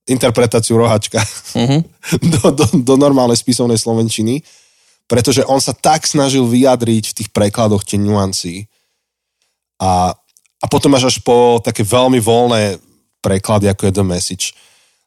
interpretáciu 0.09 0.75
Roháčka 0.79 1.23
Mhm. 1.55 1.79
do, 2.35 2.41
do, 2.51 2.65
do 2.83 2.95
normálnej 2.99 3.39
spisovnej 3.39 3.79
slovenčiny, 3.79 4.43
pretože 5.07 5.45
on 5.47 5.61
sa 5.61 5.77
tak 5.77 6.09
snažil 6.09 6.49
vyjadriť 6.49 7.05
v 7.13 7.17
tých 7.23 7.29
prekladoch 7.31 7.85
tie 7.85 8.01
nuancy. 8.01 8.67
A, 9.79 10.17
a 10.59 10.67
potom 10.67 10.95
máš 10.95 11.13
až 11.13 11.17
po 11.21 11.61
také 11.61 11.85
veľmi 11.85 12.19
voľné 12.19 12.81
preklady, 13.23 13.71
ako 13.71 13.87
je 13.87 13.93
The 13.93 14.05
Message. 14.07 14.47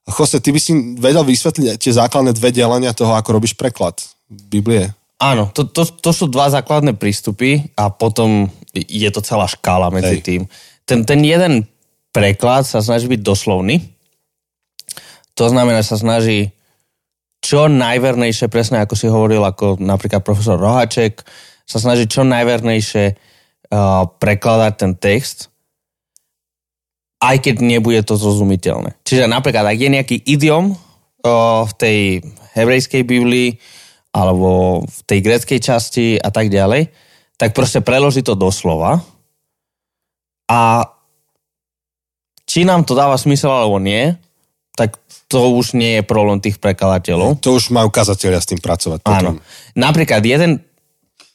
Jose, 0.06 0.38
ty 0.38 0.54
by 0.54 0.60
si 0.62 0.72
vedel 1.02 1.26
vysvetliť 1.26 1.82
tie 1.82 1.92
základné 1.92 2.38
dve 2.38 2.54
delenia 2.54 2.94
toho, 2.94 3.18
ako 3.18 3.42
robíš 3.42 3.58
preklad 3.58 3.98
Biblie? 4.30 4.94
Áno, 5.18 5.50
to, 5.50 5.66
to, 5.66 5.88
to 5.88 6.12
sú 6.14 6.30
dva 6.30 6.52
základné 6.54 6.94
prístupy 6.94 7.74
a 7.74 7.90
potom 7.90 8.52
je 8.76 9.10
to 9.10 9.24
celá 9.24 9.48
škála 9.48 9.88
medzi 9.88 10.20
Hej. 10.20 10.26
tým. 10.28 10.42
Ten, 10.84 11.08
ten 11.08 11.24
jeden 11.24 11.64
preklad 12.12 12.68
sa 12.68 12.84
snaží 12.84 13.08
byť 13.08 13.22
doslovný. 13.24 13.80
To 15.36 15.48
znamená, 15.48 15.84
sa 15.84 16.00
snaží 16.00 16.56
čo 17.44 17.68
najvernejšie, 17.70 18.50
presne 18.50 18.82
ako 18.82 18.96
si 18.98 19.08
hovoril, 19.12 19.44
ako 19.44 19.78
napríklad 19.78 20.24
profesor 20.26 20.58
Rohaček, 20.58 21.22
sa 21.66 21.78
snaží 21.78 22.10
čo 22.10 22.26
najvernejšie 22.26 23.06
uh, 23.14 24.08
prekladať 24.18 24.74
ten 24.78 24.92
text, 24.98 25.50
aj 27.22 27.42
keď 27.42 27.56
nebude 27.62 28.02
to 28.06 28.18
zrozumiteľné. 28.18 28.98
Čiže 29.06 29.30
napríklad, 29.30 29.66
ak 29.66 29.78
je 29.78 29.90
nejaký 29.90 30.18
idiom 30.26 30.74
uh, 30.74 31.66
v 31.66 31.74
tej 31.78 32.00
hebrejskej 32.58 33.04
Biblii, 33.06 33.58
alebo 34.16 34.82
v 34.88 35.00
tej 35.04 35.20
greckej 35.20 35.60
časti 35.60 36.16
a 36.16 36.32
tak 36.32 36.48
ďalej, 36.48 36.88
tak 37.36 37.52
proste 37.52 37.84
preloží 37.84 38.24
to 38.24 38.34
doslova 38.36 39.04
a 40.48 40.90
či 42.46 42.64
nám 42.64 42.86
to 42.86 42.94
dáva 42.94 43.18
smysel 43.18 43.50
alebo 43.52 43.82
nie, 43.82 44.16
tak 44.78 45.00
to 45.26 45.56
už 45.58 45.74
nie 45.74 46.00
je 46.00 46.04
problém 46.06 46.38
tých 46.38 46.62
prekladateľov. 46.62 47.42
To 47.42 47.58
už 47.58 47.74
majú 47.74 47.90
kazatelia 47.90 48.38
s 48.38 48.48
tým 48.48 48.62
pracovať. 48.62 49.02
Áno. 49.08 49.42
Napríklad 49.74 50.22
jeden 50.22 50.62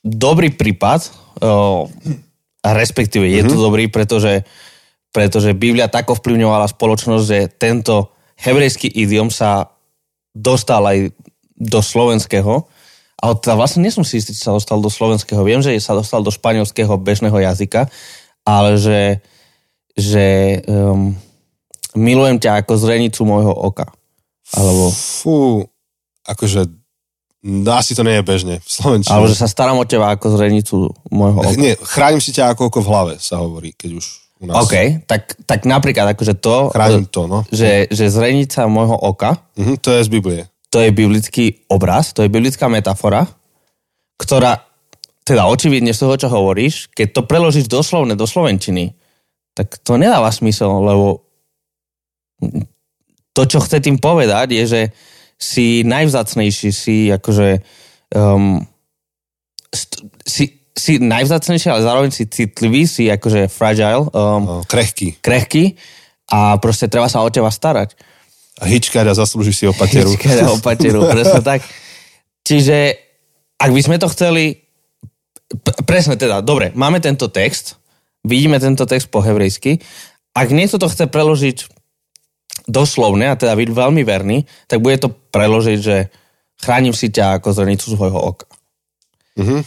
dobrý 0.00 0.54
prípad, 0.54 1.10
respektíve 2.62 3.26
je 3.26 3.42
to 3.44 3.56
dobrý, 3.58 3.90
pretože, 3.90 4.46
pretože 5.10 5.56
Biblia 5.56 5.90
tak 5.90 6.08
ovplyvňovala 6.08 6.70
spoločnosť, 6.70 7.24
že 7.26 7.38
tento 7.50 8.14
hebrejský 8.40 8.88
idiom 8.88 9.28
sa 9.28 9.74
dostal 10.32 10.80
aj 10.86 11.12
do 11.60 11.80
slovenského. 11.84 12.64
Ale 13.20 13.36
teda 13.36 13.52
vlastne 13.54 13.84
nie 13.84 13.92
som 13.92 14.00
si 14.00 14.16
istý, 14.16 14.32
či 14.32 14.40
sa 14.40 14.56
dostal 14.56 14.80
do 14.80 14.88
slovenského. 14.88 15.44
Viem, 15.44 15.60
že 15.60 15.76
sa 15.76 15.92
dostal 15.92 16.24
do 16.24 16.32
španielského 16.32 16.96
bežného 16.96 17.36
jazyka, 17.36 17.92
ale 18.42 18.80
že, 18.80 19.20
že 19.92 20.26
um, 20.64 21.12
milujem 21.92 22.40
ťa 22.40 22.64
ako 22.64 22.72
zrenicu 22.80 23.28
môjho 23.28 23.52
oka. 23.52 23.92
Alebo, 24.56 24.88
Fú, 24.90 25.62
akože 26.24 26.66
no, 27.44 27.70
asi 27.76 27.92
to 27.92 28.02
nie 28.02 28.18
je 28.18 28.24
bežne 28.24 28.54
v 28.58 28.68
Slovenčine. 28.68 29.12
alebo 29.12 29.28
že 29.28 29.36
sa 29.36 29.46
starám 29.46 29.78
o 29.78 29.84
teba 29.84 30.10
ako 30.10 30.26
zrenicu 30.34 30.88
môjho 31.12 31.38
oka. 31.44 31.60
Nie, 31.60 31.76
chránim 31.76 32.24
si 32.24 32.32
ťa 32.32 32.56
ako 32.56 32.72
oko 32.72 32.80
v 32.82 32.88
hlave, 32.88 33.12
sa 33.20 33.38
hovorí, 33.38 33.76
keď 33.76 34.00
už 34.00 34.06
u 34.40 34.48
nás. 34.48 34.64
OK, 34.64 35.04
tak, 35.04 35.36
tak 35.44 35.68
napríklad 35.68 36.16
akože 36.16 36.40
to, 36.40 36.72
Chránim 36.72 37.04
to, 37.04 37.28
no. 37.28 37.44
že, 37.52 37.84
že 37.92 38.08
zrenica 38.08 38.64
môjho 38.64 38.96
oka, 38.96 39.44
Mhm, 39.60 39.76
to 39.84 39.92
je 39.92 40.00
z 40.00 40.10
Biblie. 40.10 40.42
To 40.70 40.78
je 40.78 40.94
biblický 40.94 41.66
obraz, 41.66 42.14
to 42.14 42.22
je 42.22 42.32
biblická 42.32 42.70
metafora, 42.70 43.26
ktorá, 44.16 44.62
teda 45.26 45.50
očividne 45.50 45.90
z 45.90 46.00
toho, 46.06 46.14
čo 46.14 46.28
hovoríš, 46.30 46.94
keď 46.94 47.08
to 47.10 47.22
preložíš 47.26 47.66
doslovne 47.66 48.14
do 48.14 48.24
slovenčiny, 48.24 48.94
tak 49.54 49.82
to 49.82 49.98
nedáva 49.98 50.30
smysel, 50.30 50.70
lebo 50.80 51.26
to, 53.34 53.42
čo 53.46 53.58
chce 53.60 53.82
tým 53.82 53.98
povedať, 53.98 54.54
je, 54.54 54.64
že 54.64 54.82
si 55.40 55.82
najvzácnejší, 55.88 56.68
si 56.70 57.08
akože 57.10 57.48
um, 58.14 58.60
st- 59.72 60.04
si, 60.22 60.44
si 60.76 61.00
najvzácnejší, 61.00 61.66
ale 61.72 61.86
zároveň 61.86 62.10
si 62.12 62.28
citlivý, 62.28 62.84
si 62.84 63.08
akože 63.08 63.48
fragile, 63.48 64.06
um, 64.12 64.60
krehký. 64.68 65.18
krehký 65.24 65.74
a 66.30 66.60
proste 66.60 66.86
treba 66.86 67.08
sa 67.08 67.24
o 67.24 67.32
teba 67.32 67.48
starať. 67.48 67.96
A 68.60 68.68
hičkať 68.68 69.08
a 69.08 69.16
zaslúžiš 69.16 69.56
si 69.56 69.64
opateru. 69.64 70.12
Hičkať 70.12 70.44
a 70.44 70.52
opateru, 70.52 71.08
presne 71.08 71.40
tak. 71.40 71.64
Čiže 72.44 72.96
ak 73.60 73.70
by 73.72 73.80
sme 73.80 73.96
to 73.96 74.08
chceli, 74.12 74.64
presne 75.84 76.20
teda, 76.20 76.44
dobre, 76.44 76.72
máme 76.76 77.00
tento 77.00 77.32
text, 77.32 77.80
vidíme 78.24 78.60
tento 78.60 78.84
text 78.84 79.08
po 79.08 79.24
hebrejsky, 79.24 79.80
ak 80.36 80.48
niekto 80.52 80.76
to 80.76 80.88
chce 80.88 81.08
preložiť 81.08 81.68
doslovne, 82.70 83.32
a 83.32 83.34
teda 83.34 83.56
byť 83.56 83.70
veľmi 83.72 84.02
verný, 84.04 84.46
tak 84.70 84.84
bude 84.84 84.96
to 85.00 85.10
preložiť, 85.10 85.78
že 85.80 85.96
chránim 86.60 86.94
si 86.94 87.08
ťa 87.10 87.40
ako 87.40 87.56
zrnicu 87.56 87.86
svojho 87.88 88.20
oka. 88.20 88.46
Mhm. 89.40 89.64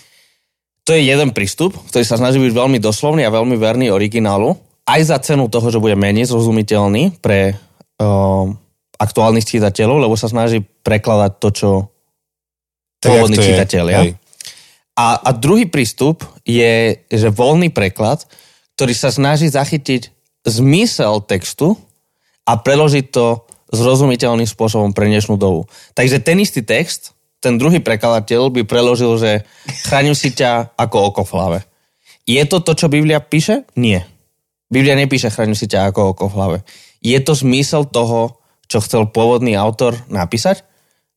To 0.83 0.91
je 0.91 1.07
jeden 1.07 1.31
prístup, 1.31 1.79
ktorý 1.89 2.03
sa 2.03 2.19
snaží 2.19 2.43
byť 2.43 2.51
veľmi 2.51 2.75
doslovný 2.83 3.23
a 3.23 3.31
veľmi 3.31 3.55
verný 3.55 3.87
originálu, 3.87 4.59
aj 4.83 5.01
za 5.07 5.17
cenu 5.23 5.47
toho, 5.47 5.71
že 5.71 5.79
bude 5.79 5.95
menej 5.95 6.27
zrozumiteľný 6.27 7.23
pre 7.23 7.55
um, 8.03 8.59
aktuálnych 8.97 9.47
čitateľov, 9.47 10.05
lebo 10.05 10.15
sa 10.15 10.29
snaží 10.29 10.61
prekladať 10.61 11.31
to, 11.41 11.49
čo 11.53 11.69
Tak, 13.01 13.09
pôvodní 13.09 13.37
čitatelia. 13.41 13.99
Hej. 14.05 14.11
A, 14.93 15.17
a 15.17 15.29
druhý 15.33 15.65
prístup 15.65 16.21
je, 16.45 17.01
že 17.09 17.33
voľný 17.33 17.73
preklad, 17.73 18.21
ktorý 18.77 18.93
sa 18.93 19.09
snaží 19.09 19.49
zachytiť 19.49 20.13
zmysel 20.45 21.25
textu 21.25 21.73
a 22.45 22.59
preložiť 22.59 23.05
to 23.09 23.41
zrozumiteľným 23.73 24.45
spôsobom 24.45 24.93
pre 24.93 25.09
dnešnú 25.09 25.33
dobu. 25.39 25.65
Takže 25.97 26.21
ten 26.21 26.37
istý 26.37 26.61
text, 26.61 27.17
ten 27.41 27.57
druhý 27.57 27.81
prekladateľ 27.81 28.53
by 28.53 28.61
preložil, 28.69 29.17
že 29.17 29.31
chránim 29.89 30.13
si 30.13 30.29
ťa 30.29 30.77
ako 30.77 30.97
oko 31.09 31.21
v 31.25 31.33
hlave. 31.33 31.59
Je 32.29 32.39
to 32.45 32.61
to, 32.61 32.77
čo 32.77 32.87
Biblia 32.87 33.19
píše? 33.19 33.65
Nie. 33.73 34.05
Biblia 34.69 34.93
nepíše 34.95 35.33
chránim 35.33 35.57
si 35.57 35.65
ťa 35.65 35.89
ako 35.91 36.15
oko 36.15 36.25
v 36.29 36.35
hlave. 36.37 36.57
Je 37.03 37.17
to 37.19 37.33
zmysel 37.35 37.83
toho, 37.89 38.39
čo 38.74 38.82
chcel 38.82 39.05
pôvodný 39.05 39.53
autor 39.53 39.93
napísať? 40.09 40.65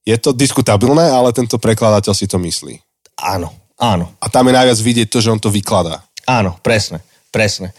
Je 0.04 0.12
to 0.20 0.36
diskutabilné, 0.36 1.08
ale 1.08 1.32
tento 1.32 1.56
prekladateľ 1.56 2.12
si 2.12 2.28
to 2.28 2.36
myslí. 2.36 2.76
Áno, 3.16 3.48
áno. 3.80 4.12
A 4.20 4.28
tam 4.28 4.52
je 4.52 4.54
najviac 4.60 4.76
vidieť 4.76 5.08
to, 5.08 5.24
že 5.24 5.32
on 5.32 5.40
to 5.40 5.48
vykladá. 5.48 6.04
Áno, 6.28 6.60
presne, 6.60 7.00
presne. 7.32 7.72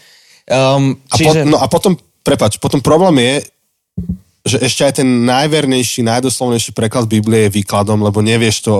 Um, 0.50 0.98
A, 1.06 1.14
po, 1.14 1.30
no 1.46 1.56
a 1.62 1.66
potom, 1.70 1.94
prepač, 2.26 2.58
potom 2.58 2.82
problém 2.82 3.22
je, 3.22 3.34
že 4.48 4.56
ešte 4.64 4.82
aj 4.82 4.92
ten 5.04 5.08
najvernejší, 5.28 6.02
najdoslovnejší 6.02 6.74
preklad 6.74 7.06
Biblie 7.06 7.46
je 7.46 7.54
výkladom, 7.62 8.00
lebo 8.00 8.18
nevieš 8.24 8.64
to, 8.64 8.74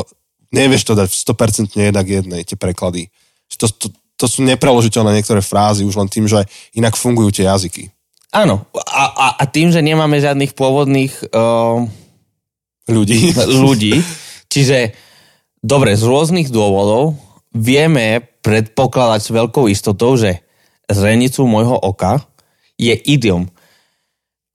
nevieš 0.50 0.88
to 0.88 0.92
dať 0.96 1.08
100% 1.12 1.76
jedna 1.76 2.02
k 2.02 2.20
jednej, 2.20 2.42
tie 2.42 2.56
preklady. 2.56 3.12
To, 3.60 3.68
to, 3.68 3.92
to 4.18 4.26
sú 4.26 4.42
nepreložiteľné 4.42 5.20
niektoré 5.20 5.44
frázy 5.44 5.84
už 5.84 5.94
len 5.94 6.08
tým, 6.08 6.24
že 6.24 6.42
inak 6.72 6.96
fungujú 6.96 7.38
tie 7.38 7.44
jazyky. 7.46 7.92
Áno, 8.28 8.68
a, 8.76 9.04
a, 9.08 9.26
a 9.40 9.44
tým, 9.48 9.72
že 9.72 9.80
nemáme 9.80 10.20
žiadnych 10.20 10.52
pôvodných 10.52 11.32
um, 11.32 11.88
Ľudí. 12.88 13.36
ľudí, 13.64 14.00
čiže 14.52 14.96
dobre, 15.60 15.96
z 15.96 16.04
rôznych 16.04 16.48
dôvodov 16.48 17.16
vieme 17.52 18.24
predpokladať 18.40 19.20
s 19.20 19.30
veľkou 19.32 19.68
istotou, 19.68 20.16
že 20.16 20.40
zrenicu 20.88 21.44
môjho 21.44 21.76
oka 21.76 22.24
je 22.80 22.96
idiom. 22.96 23.48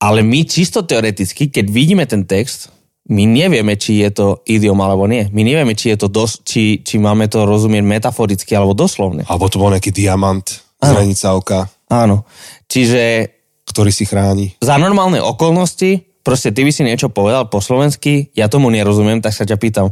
Ale 0.02 0.26
my 0.26 0.44
čisto 0.44 0.84
teoreticky, 0.84 1.48
keď 1.54 1.66
vidíme 1.70 2.04
ten 2.10 2.26
text, 2.26 2.74
my 3.08 3.28
nevieme, 3.28 3.76
či 3.76 4.00
je 4.00 4.10
to 4.16 4.28
idiom 4.48 4.80
alebo 4.80 5.06
nie. 5.08 5.28
My 5.36 5.44
nevieme, 5.44 5.76
či, 5.76 5.92
je 5.92 5.98
to 6.00 6.08
dos- 6.08 6.40
či, 6.42 6.80
či 6.82 6.96
máme 7.00 7.28
to 7.28 7.44
rozumieť 7.44 7.84
metaforicky 7.84 8.56
alebo 8.56 8.72
doslovne. 8.72 9.28
Alebo 9.28 9.52
to 9.52 9.60
bol 9.60 9.72
nejaký 9.72 9.92
diamant, 9.92 10.44
zranica 10.80 11.36
oka, 11.36 11.60
Áno. 11.94 12.26
Čiže 12.66 13.30
ktorý 13.68 13.92
si 13.92 14.04
chráni. 14.04 14.56
za 14.60 14.76
normálne 14.78 15.24
okolnosti, 15.24 16.04
proste 16.24 16.52
ty 16.52 16.64
by 16.64 16.72
si 16.72 16.84
niečo 16.88 17.12
povedal 17.12 17.48
po 17.48 17.60
slovensky, 17.60 18.32
ja 18.36 18.48
tomu 18.48 18.72
nerozumiem, 18.72 19.20
tak 19.20 19.36
sa 19.36 19.48
ťa 19.48 19.58
pýtam, 19.60 19.88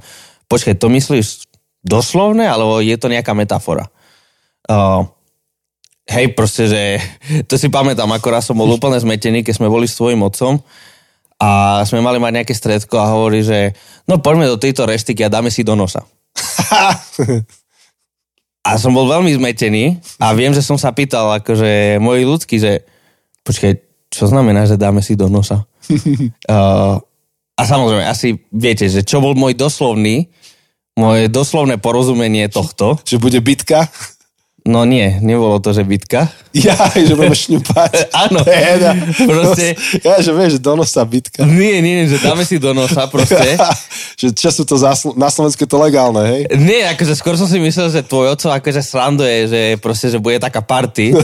počkaj, 0.47 0.79
to 0.79 0.87
myslíš 0.91 1.47
doslovne, 1.83 2.45
alebo 2.45 2.79
je 2.83 2.95
to 2.95 3.09
nejaká 3.09 3.33
metafora? 3.33 3.89
Uh, 4.69 5.07
hej, 6.07 6.31
proste, 6.35 6.67
že 6.69 6.81
to 7.49 7.55
si 7.55 7.67
pamätám, 7.71 8.11
ako 8.11 8.27
raz 8.31 8.47
som 8.47 8.57
bol 8.57 8.69
úplne 8.77 8.99
zmetený, 8.99 9.43
keď 9.43 9.53
sme 9.59 9.71
boli 9.71 9.87
s 9.87 9.97
tvojim 9.97 10.21
otcom 10.23 10.61
a 11.41 11.81
sme 11.89 12.05
mali 12.05 12.21
mať 12.21 12.31
nejaké 12.37 12.53
stredko 12.53 13.01
a 13.01 13.11
hovorí, 13.17 13.41
že 13.41 13.73
no 14.05 14.21
poďme 14.21 14.45
do 14.45 14.61
tejto 14.61 14.85
reštiky 14.85 15.25
a 15.25 15.33
dáme 15.33 15.49
si 15.49 15.65
do 15.65 15.73
nosa. 15.73 16.05
A 18.61 18.77
som 18.77 18.93
bol 18.93 19.09
veľmi 19.09 19.33
zmetený 19.33 19.97
a 20.21 20.37
viem, 20.37 20.53
že 20.53 20.61
som 20.61 20.77
sa 20.77 20.93
pýtal 20.93 21.41
akože 21.41 21.97
moji 21.97 22.21
ľudskí, 22.29 22.61
že 22.61 22.85
počkaj, 23.43 23.71
čo 24.11 24.27
znamená, 24.27 24.67
že 24.67 24.75
dáme 24.75 24.99
si 24.99 25.15
do 25.15 25.31
nosa? 25.31 25.63
uh, 26.51 26.99
a 27.55 27.61
samozrejme, 27.61 28.03
asi 28.07 28.41
viete, 28.49 28.89
že 28.89 29.05
čo 29.05 29.21
bol 29.21 29.37
môj 29.37 29.53
doslovný, 29.53 30.27
moje 30.97 31.31
doslovné 31.31 31.79
porozumenie 31.79 32.51
tohto, 32.51 32.99
Že 33.07 33.17
bude 33.21 33.39
bitka. 33.39 33.87
No 34.71 34.87
nie, 34.87 35.19
nebolo 35.19 35.59
to, 35.59 35.75
že 35.75 35.83
bitka. 35.83 36.31
Ja, 36.51 36.75
že 36.91 37.15
budeme 37.15 37.31
šňupať. 37.31 38.11
Áno, 38.27 38.43
Teda. 38.43 38.91
proste, 39.23 39.71
Ja, 40.07 40.19
že 40.19 40.35
vieš, 40.35 40.59
do 40.59 40.75
nosa 40.75 41.07
bitka. 41.07 41.47
nie, 41.47 41.79
nie, 41.79 42.03
že 42.07 42.19
dáme 42.19 42.43
si 42.43 42.59
do 42.59 42.75
nosa 42.75 43.07
proste. 43.07 43.55
že 44.19 44.35
čo 44.35 44.51
sú 44.51 44.67
to 44.67 44.75
za, 44.75 44.91
na 45.15 45.31
Slovensku 45.31 45.63
je 45.63 45.71
to 45.71 45.79
legálne, 45.79 46.19
hej? 46.27 46.41
Nie, 46.59 46.91
akože 46.91 47.15
skôr 47.15 47.39
som 47.39 47.47
si 47.47 47.55
myslel, 47.55 47.87
že 47.87 48.03
tvoj 48.03 48.35
oco 48.35 48.51
akože 48.51 48.83
sranduje, 48.83 49.37
že 49.47 49.61
proste, 49.79 50.11
že 50.11 50.19
bude 50.19 50.43
taká 50.43 50.59
party. 50.59 51.15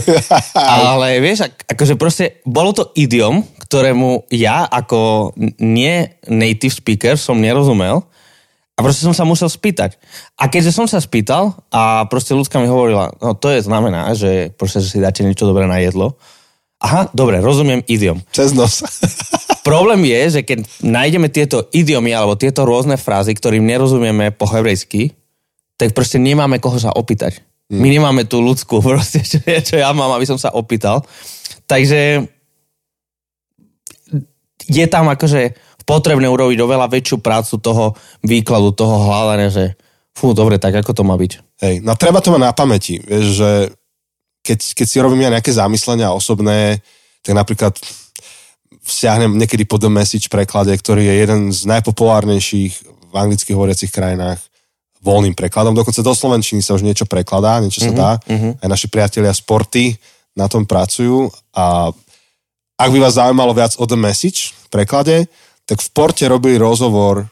Ale 0.56 1.20
vieš, 1.20 1.44
ak, 1.44 1.76
akože 1.76 1.94
proste 2.00 2.24
bolo 2.48 2.72
to 2.72 2.88
idiom, 2.96 3.44
ktorému 3.68 4.32
ja 4.32 4.64
ako 4.64 5.36
nie 5.60 6.08
native 6.24 6.72
speaker 6.72 7.20
som 7.20 7.36
nerozumel. 7.36 8.00
A 8.78 8.86
proste 8.86 9.02
som 9.02 9.10
sa 9.10 9.26
musel 9.26 9.50
spýtať. 9.50 9.98
A 10.38 10.46
keďže 10.46 10.70
som 10.70 10.86
sa 10.86 11.02
spýtal 11.02 11.58
a 11.74 12.06
proste 12.06 12.30
ľudská 12.30 12.62
mi 12.62 12.70
hovorila, 12.70 13.10
no 13.18 13.34
to 13.34 13.50
je 13.50 13.66
znamená, 13.66 14.14
že 14.14 14.54
proste, 14.54 14.78
že 14.78 14.94
si 14.94 15.02
dáte 15.02 15.26
niečo 15.26 15.50
dobré 15.50 15.66
na 15.66 15.82
jedlo. 15.82 16.14
Aha, 16.78 17.10
dobre, 17.10 17.42
rozumiem 17.42 17.82
idiom. 17.90 18.22
Cez 18.30 18.54
nos. 18.54 18.86
Problém 19.66 20.06
je, 20.06 20.38
že 20.38 20.40
keď 20.46 20.62
nájdeme 20.86 21.26
tieto 21.26 21.66
idiomy 21.74 22.14
alebo 22.14 22.38
tieto 22.38 22.62
rôzne 22.62 22.94
frázy, 22.94 23.34
ktorým 23.34 23.66
nerozumieme 23.66 24.30
po 24.30 24.46
hebrejsky, 24.46 25.10
tak 25.74 25.90
proste 25.90 26.22
nemáme 26.22 26.62
koho 26.62 26.78
sa 26.78 26.94
opýtať. 26.94 27.42
My 27.74 27.90
nemáme 27.90 28.30
tú 28.30 28.38
ľudskú, 28.38 28.78
proste, 28.86 29.26
čo, 29.26 29.42
čo 29.42 29.74
ja 29.74 29.90
mám, 29.90 30.14
aby 30.14 30.22
som 30.22 30.38
sa 30.38 30.54
opýtal. 30.54 31.02
Takže 31.66 32.30
je 34.70 34.86
tam 34.86 35.10
akože 35.10 35.67
potrebné 35.88 36.28
urobiť 36.28 36.60
oveľa 36.60 36.92
väčšiu 36.92 37.24
prácu 37.24 37.56
toho 37.56 37.96
výkladu, 38.20 38.76
toho 38.76 39.08
hľadania, 39.08 39.48
že 39.48 39.64
fú, 40.12 40.36
dobre, 40.36 40.60
tak 40.60 40.76
ako 40.76 40.92
to 40.92 41.02
má 41.08 41.16
byť. 41.16 41.32
Hej, 41.64 41.74
no 41.80 41.96
treba 41.96 42.20
to 42.20 42.28
mať 42.28 42.42
na 42.44 42.52
pamäti, 42.52 43.00
vieš, 43.00 43.40
že 43.40 43.50
keď, 44.44 44.58
keď 44.76 44.86
si 44.86 44.96
robím 45.00 45.24
ja 45.24 45.32
nejaké 45.32 45.48
zamyslenia 45.48 46.12
osobné, 46.12 46.84
tak 47.24 47.32
napríklad 47.32 47.72
vsiahnem 48.84 49.36
niekedy 49.36 49.64
po 49.64 49.80
The 49.80 49.88
Message 49.88 50.28
preklade, 50.28 50.72
ktorý 50.72 51.08
je 51.08 51.14
jeden 51.24 51.40
z 51.52 51.64
najpopulárnejších 51.68 52.72
v 53.08 53.14
anglicky 53.16 53.52
hovoriacich 53.52 53.92
krajinách 53.92 54.40
voľným 55.04 55.36
prekladom. 55.36 55.76
Dokonca 55.76 56.00
do 56.00 56.12
Slovenčiny 56.16 56.64
sa 56.64 56.76
už 56.76 56.84
niečo 56.84 57.04
prekladá, 57.04 57.60
niečo 57.60 57.84
sa 57.84 57.92
dá. 57.92 58.10
Aj 58.58 58.68
naši 58.68 58.88
priatelia 58.88 59.30
Sporty 59.36 59.96
na 60.32 60.48
tom 60.48 60.64
pracujú 60.64 61.28
a 61.52 61.92
ak 62.78 62.88
by 62.94 62.98
vás 63.02 63.18
zaujímalo 63.18 63.52
viac 63.52 63.74
o 63.76 63.84
The 63.84 63.98
Message 63.98 64.54
v 64.54 64.66
preklade, 64.70 65.16
tak 65.68 65.84
v 65.84 65.90
Porte 65.92 66.24
robili 66.24 66.56
rozhovor 66.56 67.28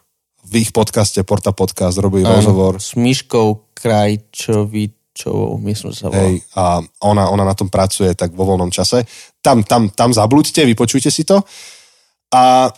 v 0.47 0.63
ich 0.63 0.71
podcaste, 0.71 1.25
Porta 1.25 1.57
Podcast, 1.57 1.97
robili 1.97 2.23
rozhovor 2.23 2.77
S 2.77 2.95
Myškou 2.95 3.73
Krajčovičovou, 3.73 5.59
myslím, 5.65 5.91
že 5.91 5.99
sa 6.05 6.13
volá. 6.13 6.21
Hej, 6.29 6.45
a 6.55 6.85
ona, 7.03 7.33
ona 7.33 7.45
na 7.49 7.57
tom 7.57 7.73
pracuje 7.73 8.13
tak 8.13 8.37
vo 8.37 8.45
voľnom 8.45 8.69
čase. 8.71 9.09
Tam, 9.41 9.65
tam, 9.65 9.89
tam 9.91 10.13
zablúďte, 10.13 10.69
vypočujte 10.69 11.09
si 11.09 11.25
to. 11.25 11.43
A, 12.31 12.71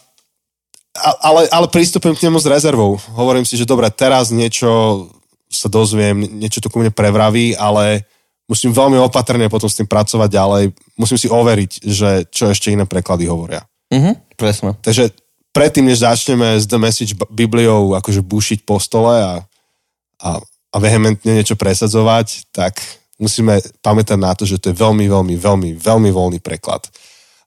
ale, 1.27 1.51
ale 1.51 1.67
pristupujem 1.69 2.17
k 2.17 2.25
nemu 2.31 2.39
s 2.39 2.47
rezervou. 2.47 2.97
Hovorím 3.19 3.45
si, 3.45 3.59
že 3.59 3.69
dobre, 3.69 3.91
teraz 3.91 4.31
niečo 4.31 5.05
sa 5.51 5.67
dozviem, 5.69 6.39
niečo 6.39 6.63
to 6.63 6.71
ku 6.73 6.81
mne 6.81 6.95
prevraví, 6.95 7.53
ale 7.59 8.09
musím 8.49 8.73
veľmi 8.73 8.97
opatrne 9.01 9.51
potom 9.53 9.69
s 9.69 9.77
tým 9.77 9.89
pracovať 9.91 10.29
ďalej. 10.31 10.65
Musím 10.97 11.19
si 11.21 11.29
overiť, 11.29 11.73
že 11.85 12.11
čo 12.33 12.49
ešte 12.49 12.73
iné 12.73 12.89
preklady 12.89 13.29
hovoria. 13.29 13.67
Mhm, 13.93 14.37
presne. 14.37 14.77
Takže 14.81 15.28
predtým, 15.53 15.89
než 15.89 16.05
začneme 16.05 16.59
s 16.59 16.69
The 16.69 16.79
Message 16.79 17.13
Bibliou 17.31 17.97
akože 17.99 18.23
bušiť 18.23 18.59
po 18.63 18.79
stole 18.79 19.15
a, 19.19 19.35
a, 20.23 20.29
a 20.45 20.77
vehementne 20.79 21.35
niečo 21.35 21.59
presadzovať, 21.59 22.53
tak 22.53 22.79
musíme 23.19 23.59
pamätať 23.83 24.19
na 24.19 24.33
to, 24.33 24.47
že 24.47 24.63
to 24.63 24.71
je 24.71 24.77
veľmi, 24.79 25.11
veľmi, 25.11 25.35
veľmi, 25.35 25.71
veľmi 25.75 26.11
voľný 26.15 26.39
preklad. 26.39 26.87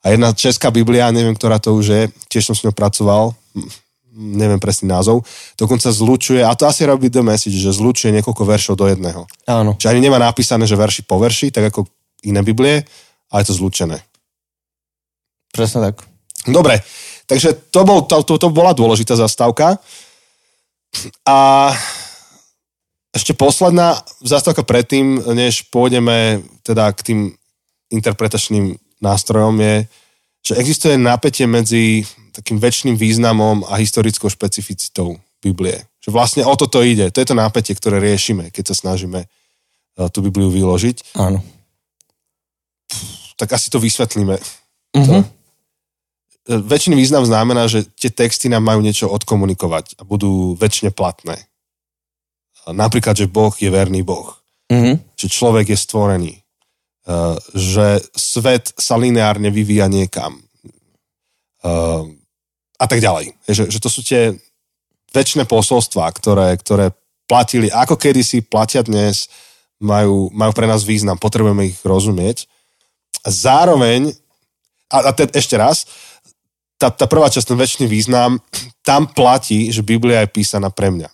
A 0.01 0.11
jedna 0.11 0.33
česká 0.33 0.73
Biblia, 0.73 1.13
neviem, 1.13 1.37
ktorá 1.37 1.61
to 1.61 1.77
už 1.77 1.85
je, 1.87 2.01
tiež 2.27 2.51
som 2.51 2.55
s 2.57 2.65
ňou 2.65 2.73
pracoval, 2.73 3.31
hm, 3.31 3.69
neviem 4.11 4.59
presný 4.59 4.91
názov, 4.91 5.23
dokonca 5.55 5.87
zlučuje, 5.87 6.43
a 6.43 6.51
to 6.57 6.67
asi 6.67 6.83
robí 6.83 7.07
The 7.07 7.23
Message, 7.23 7.55
že 7.55 7.71
zlučuje 7.71 8.11
niekoľko 8.19 8.43
veršov 8.43 8.75
do 8.75 8.89
jedného. 8.91 9.23
Áno. 9.47 9.79
Čiže 9.79 9.95
ani 9.95 10.03
nemá 10.03 10.19
napísané, 10.19 10.67
že 10.67 10.75
verši 10.75 11.07
po 11.07 11.15
verši, 11.15 11.53
tak 11.53 11.71
ako 11.71 11.87
iné 12.27 12.43
Biblie, 12.43 12.83
ale 13.31 13.39
je 13.45 13.47
to 13.53 13.59
zlučené. 13.63 14.03
Presne 15.55 15.91
tak. 15.91 16.03
Dobre, 16.49 16.81
takže 17.31 17.71
to, 17.71 17.87
bol, 17.87 18.03
to, 18.03 18.27
to, 18.27 18.35
to 18.35 18.51
bola 18.51 18.75
dôležitá 18.75 19.15
zastávka. 19.15 19.79
A 21.23 21.71
ešte 23.15 23.31
posledná 23.31 24.03
zastávka 24.19 24.67
predtým, 24.67 25.15
než 25.31 25.71
pôjdeme 25.71 26.43
teda 26.67 26.91
k 26.91 26.99
tým 27.07 27.19
interpretačným 27.87 28.75
nástrojom 28.99 29.55
je, 29.63 29.75
že 30.43 30.59
existuje 30.59 30.99
napätie 30.99 31.47
medzi 31.47 32.03
takým 32.35 32.59
väčšným 32.59 32.99
významom 32.99 33.63
a 33.67 33.79
historickou 33.79 34.27
špecificitou 34.27 35.15
Biblie. 35.39 35.87
Že 36.03 36.09
vlastne 36.11 36.43
o 36.43 36.55
toto 36.59 36.83
ide. 36.83 37.11
To 37.15 37.19
je 37.23 37.27
to 37.31 37.35
napätie, 37.35 37.71
ktoré 37.71 38.03
riešime, 38.03 38.51
keď 38.51 38.75
sa 38.75 38.75
snažíme 38.75 39.23
eh, 39.23 40.07
tú 40.11 40.19
Bibliu 40.19 40.51
vyložiť. 40.51 41.15
Áno. 41.15 41.39
Tak 43.39 43.55
asi 43.55 43.71
to 43.71 43.79
vysvetlíme. 43.79 44.35
Uh-huh. 44.91 45.23
Väčšiný 46.49 46.97
význam 46.97 47.21
znamená, 47.21 47.69
že 47.69 47.85
tie 47.85 48.09
texty 48.09 48.49
nám 48.49 48.65
majú 48.65 48.81
niečo 48.81 49.05
odkomunikovať 49.13 50.01
a 50.01 50.07
budú 50.07 50.57
väčšine 50.57 50.89
platné. 50.89 51.37
Napríklad, 52.65 53.17
že 53.17 53.29
Boh 53.29 53.53
je 53.53 53.69
verný 53.69 54.01
Boh. 54.01 54.37
Uh-huh. 54.69 54.97
Že 55.17 55.27
človek 55.29 55.73
je 55.73 55.77
stvorený. 55.77 56.33
Uh, 57.05 57.37
že 57.53 58.01
svet 58.13 58.73
sa 58.77 58.97
lineárne 58.97 59.49
vyvíja 59.49 59.89
niekam. 59.89 60.41
Uh, 61.61 62.09
a 62.77 62.85
tak 62.89 63.01
ďalej. 63.01 63.37
Že, 63.45 63.63
že 63.69 63.79
to 63.81 63.89
sú 63.89 64.01
tie 64.01 64.33
väčšie 65.13 65.45
posolstvá, 65.45 66.09
ktoré, 66.13 66.57
ktoré 66.57 66.93
platili 67.29 67.69
ako 67.69 67.97
kedysi, 67.97 68.41
platia 68.41 68.81
dnes, 68.81 69.29
majú, 69.81 70.29
majú 70.33 70.51
pre 70.53 70.65
nás 70.65 70.85
význam, 70.85 71.21
potrebujeme 71.21 71.69
ich 71.69 71.77
rozumieť. 71.81 72.45
A 73.25 73.29
zároveň, 73.29 74.13
a, 74.89 75.09
a 75.09 75.11
te, 75.13 75.29
ešte 75.33 75.57
raz, 75.57 75.85
tá, 76.81 76.89
tá 76.89 77.05
prvá 77.05 77.29
časť, 77.29 77.53
ten 77.53 77.61
väčší 77.61 77.85
význam, 77.85 78.41
tam 78.81 79.05
platí, 79.05 79.69
že 79.69 79.85
Biblia 79.85 80.25
je 80.25 80.33
písaná 80.33 80.73
pre 80.73 80.89
mňa. 80.89 81.09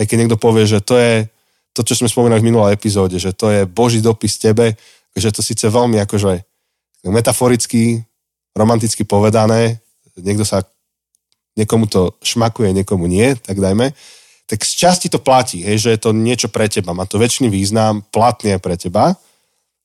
Aj 0.00 0.04
keď 0.08 0.16
niekto 0.24 0.40
povie, 0.40 0.64
že 0.64 0.80
to 0.80 0.96
je 0.96 1.28
to, 1.76 1.84
čo 1.84 2.00
sme 2.00 2.08
spomínali 2.08 2.40
v 2.40 2.48
minulej 2.48 2.72
epizóde, 2.72 3.20
že 3.20 3.36
to 3.36 3.52
je 3.52 3.68
Boží 3.68 4.00
dopis 4.00 4.40
tebe, 4.40 4.72
že 5.12 5.28
to 5.28 5.44
síce 5.44 5.68
veľmi 5.68 6.00
akože 6.00 6.40
metaforicky, 7.04 8.00
romanticky 8.56 9.04
povedané, 9.04 9.84
niekto 10.16 10.48
sa, 10.48 10.64
niekomu 11.60 11.84
to 11.92 12.16
šmakuje, 12.24 12.72
niekomu 12.72 13.04
nie, 13.04 13.36
tak 13.36 13.60
dajme, 13.60 13.92
tak 14.48 14.64
z 14.64 14.72
časti 14.72 15.12
to 15.12 15.20
platí, 15.20 15.60
hej, 15.60 15.76
že 15.76 15.90
je 15.92 16.00
to 16.00 16.16
niečo 16.16 16.48
pre 16.48 16.64
teba, 16.72 16.96
má 16.96 17.04
to 17.04 17.20
väčší 17.20 17.52
význam, 17.52 18.00
platný 18.08 18.56
pre 18.56 18.80
teba, 18.80 19.12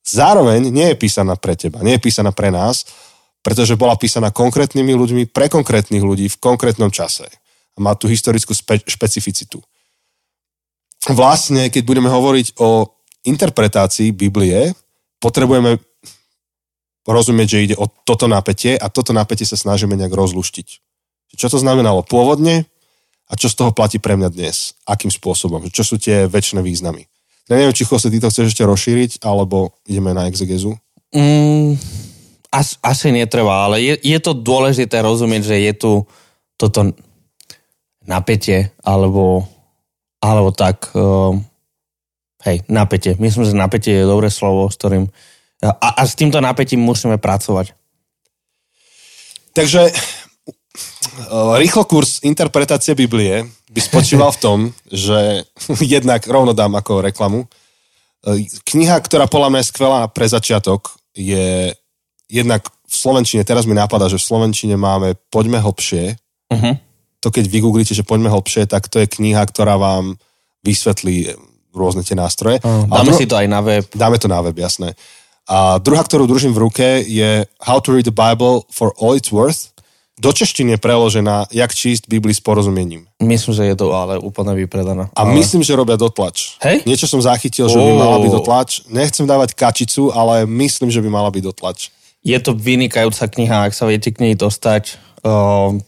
zároveň 0.00 0.72
nie 0.72 0.88
je 0.92 0.96
písaná 0.96 1.36
pre 1.36 1.52
teba, 1.52 1.84
nie 1.84 2.00
je 2.00 2.04
písaná 2.08 2.32
pre 2.32 2.48
nás, 2.48 2.88
pretože 3.42 3.74
bola 3.74 3.98
písaná 3.98 4.30
konkrétnymi 4.30 4.94
ľuďmi 4.94 5.22
pre 5.34 5.50
konkrétnych 5.50 6.02
ľudí 6.02 6.30
v 6.30 6.40
konkrétnom 6.40 6.94
čase. 6.94 7.26
A 7.74 7.78
má 7.82 7.98
tú 7.98 8.06
historickú 8.06 8.54
spe- 8.54 8.86
špecificitu. 8.86 9.58
Vlastne, 11.10 11.66
keď 11.66 11.82
budeme 11.82 12.06
hovoriť 12.06 12.62
o 12.62 12.86
interpretácii 13.26 14.14
Biblie, 14.14 14.70
potrebujeme 15.18 15.82
rozumieť, 17.02 17.48
že 17.50 17.64
ide 17.70 17.76
o 17.78 17.90
toto 17.90 18.30
napätie 18.30 18.78
a 18.78 18.86
toto 18.86 19.10
napätie 19.10 19.42
sa 19.42 19.58
snažíme 19.58 19.98
nejak 19.98 20.14
rozluštiť. 20.14 20.68
Čo 21.34 21.46
to 21.50 21.58
znamenalo 21.58 22.06
pôvodne 22.06 22.70
a 23.26 23.32
čo 23.34 23.50
z 23.50 23.58
toho 23.58 23.74
platí 23.74 23.98
pre 23.98 24.14
mňa 24.14 24.30
dnes? 24.30 24.78
Akým 24.86 25.10
spôsobom? 25.10 25.66
Čo 25.72 25.82
sú 25.82 25.94
tie 25.98 26.30
väčšie 26.30 26.62
významy? 26.62 27.10
Ja 27.50 27.58
neviem, 27.58 27.74
či 27.74 27.82
Jose, 27.82 28.06
ty 28.06 28.22
to 28.22 28.30
chceš 28.30 28.54
ešte 28.54 28.62
rozšíriť, 28.62 29.26
alebo 29.26 29.74
ideme 29.90 30.14
na 30.14 30.30
exegezu? 30.30 30.78
Mm, 31.10 31.74
as, 32.52 32.76
asi 32.84 33.08
netreba, 33.10 33.66
ale 33.66 33.80
je, 33.80 33.94
je 34.04 34.18
to 34.20 34.36
dôležité 34.36 35.00
rozumieť, 35.00 35.42
že 35.48 35.56
je 35.58 35.72
tu 35.72 35.92
toto 36.60 36.92
napätie, 38.04 38.70
alebo, 38.84 39.48
alebo 40.20 40.52
tak, 40.52 40.92
um, 40.94 41.42
hej, 42.44 42.62
napätie. 42.68 43.16
Myslím, 43.18 43.48
že 43.48 43.56
napätie 43.56 43.98
je 43.98 44.06
dobré 44.06 44.28
slovo, 44.30 44.68
s 44.68 44.76
ktorým 44.76 45.08
a, 45.62 45.88
a 45.94 46.02
s 46.02 46.18
týmto 46.18 46.42
napätím 46.42 46.82
musíme 46.82 47.22
pracovať. 47.22 47.70
Takže 49.54 49.82
uh, 49.86 51.54
rýchlo 51.62 51.86
kurz 51.86 52.18
interpretácie 52.26 52.98
Biblie 52.98 53.46
by 53.70 53.80
spočíval 53.80 54.34
v 54.34 54.40
tom, 54.42 54.58
že 54.90 55.46
jednak 55.94 56.26
rovno 56.26 56.50
dám 56.50 56.74
ako 56.74 57.06
reklamu. 57.06 57.46
Uh, 58.26 58.42
Kniha, 58.66 58.98
ktorá 58.98 59.30
podľa 59.30 59.48
mňa 59.54 59.60
je 59.62 59.70
skvelá 59.70 60.00
pre 60.10 60.26
začiatok, 60.26 60.98
je 61.14 61.70
jednak 62.32 62.64
v 62.88 62.94
Slovenčine, 62.96 63.44
teraz 63.44 63.68
mi 63.68 63.76
napadá, 63.76 64.08
že 64.08 64.16
v 64.16 64.24
Slovenčine 64.24 64.80
máme 64.80 65.20
Poďme 65.28 65.60
hlbšie. 65.60 66.16
Uh-huh. 66.48 66.74
To 67.20 67.28
keď 67.28 67.44
vygooglíte, 67.52 67.92
že 67.92 68.08
Poďme 68.08 68.32
hlbšie, 68.32 68.64
tak 68.64 68.88
to 68.88 69.04
je 69.04 69.12
kniha, 69.12 69.44
ktorá 69.44 69.76
vám 69.76 70.16
vysvetlí 70.64 71.36
rôzne 71.76 72.00
tie 72.00 72.16
nástroje. 72.16 72.60
Uh, 72.64 72.88
dáme 72.88 73.12
dru- 73.12 73.18
si 73.20 73.28
to 73.28 73.36
aj 73.36 73.48
na 73.48 73.60
web. 73.60 73.84
Dáme 73.92 74.16
to 74.16 74.28
na 74.32 74.40
web, 74.40 74.56
jasné. 74.56 74.96
A 75.48 75.76
druhá, 75.82 76.06
ktorú 76.06 76.24
držím 76.30 76.54
v 76.54 76.62
ruke, 76.68 76.86
je 77.02 77.44
How 77.60 77.82
to 77.82 77.92
read 77.92 78.06
the 78.06 78.14
Bible 78.14 78.64
for 78.70 78.94
all 78.96 79.12
it's 79.12 79.34
worth. 79.34 79.72
Do 80.22 80.30
češtiny 80.30 80.76
je 80.76 80.78
preložená 80.78 81.50
Jak 81.50 81.74
číst 81.74 82.04
Biblii 82.06 82.36
s 82.36 82.38
porozumením. 82.38 83.08
Myslím, 83.18 83.54
že 83.56 83.64
je 83.64 83.76
to 83.80 83.90
ale 83.90 84.20
úplne 84.20 84.54
vypredaná. 84.54 85.10
A 85.16 85.24
ale... 85.24 85.34
myslím, 85.34 85.64
že 85.64 85.74
robia 85.74 85.96
dotlač. 85.96 86.60
Hej? 86.62 86.84
Niečo 86.86 87.08
som 87.10 87.18
zachytil, 87.18 87.66
že 87.66 87.80
by 87.80 87.92
mala 87.96 88.20
byť 88.22 88.30
dotlač. 88.30 88.70
Nechcem 88.92 89.24
dávať 89.26 89.56
kačicu, 89.56 90.12
ale 90.14 90.46
myslím, 90.46 90.92
že 90.92 91.00
by 91.02 91.08
mala 91.10 91.32
byť 91.32 91.42
dotlač. 91.42 91.90
Je 92.22 92.38
to 92.38 92.54
vynikajúca 92.54 93.26
kniha, 93.26 93.66
ak 93.66 93.74
sa 93.74 93.90
viete 93.90 94.14
k 94.14 94.22
nej 94.22 94.34
dostať, 94.38 94.98
um, 95.26 95.82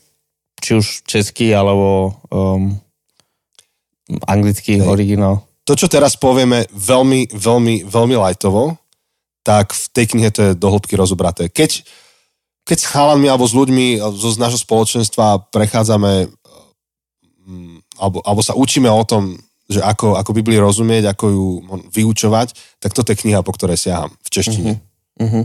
či 0.58 0.74
už 0.74 1.06
český, 1.06 1.54
alebo 1.54 2.18
um, 2.30 2.74
anglický 4.26 4.82
Hej. 4.82 4.88
originál. 4.90 5.46
To, 5.64 5.72
čo 5.72 5.88
teraz 5.88 6.18
povieme 6.20 6.68
veľmi, 6.74 7.32
veľmi, 7.32 7.88
veľmi 7.88 8.14
lajtovo, 8.20 8.76
tak 9.44 9.72
v 9.72 9.84
tej 9.92 10.06
knihe 10.16 10.28
to 10.32 10.40
je 10.40 10.58
do 10.58 10.68
hĺbky 10.72 10.96
rozobraté. 10.96 11.52
Keď, 11.52 11.84
keď 12.64 12.78
s 12.80 12.90
chalanmi 12.90 13.28
alebo 13.28 13.44
s 13.44 13.56
ľuďmi 13.56 14.00
zo 14.00 14.28
z 14.32 14.40
nášho 14.40 14.60
spoločenstva 14.60 15.52
prechádzame 15.52 16.32
mm, 17.44 17.76
alebo, 18.00 18.24
alebo 18.24 18.40
sa 18.40 18.56
učíme 18.56 18.88
o 18.88 19.04
tom, 19.04 19.36
že 19.68 19.80
ako, 19.80 20.20
ako 20.20 20.36
Biblii 20.36 20.60
rozumieť, 20.60 21.12
ako 21.12 21.24
ju 21.32 21.46
vyučovať, 21.92 22.52
tak 22.80 22.92
toto 22.92 23.12
je 23.12 23.20
kniha, 23.24 23.40
po 23.40 23.52
ktorej 23.56 23.80
siaham 23.80 24.12
v 24.20 24.28
češtine. 24.28 24.72
Uh-huh. 25.16 25.44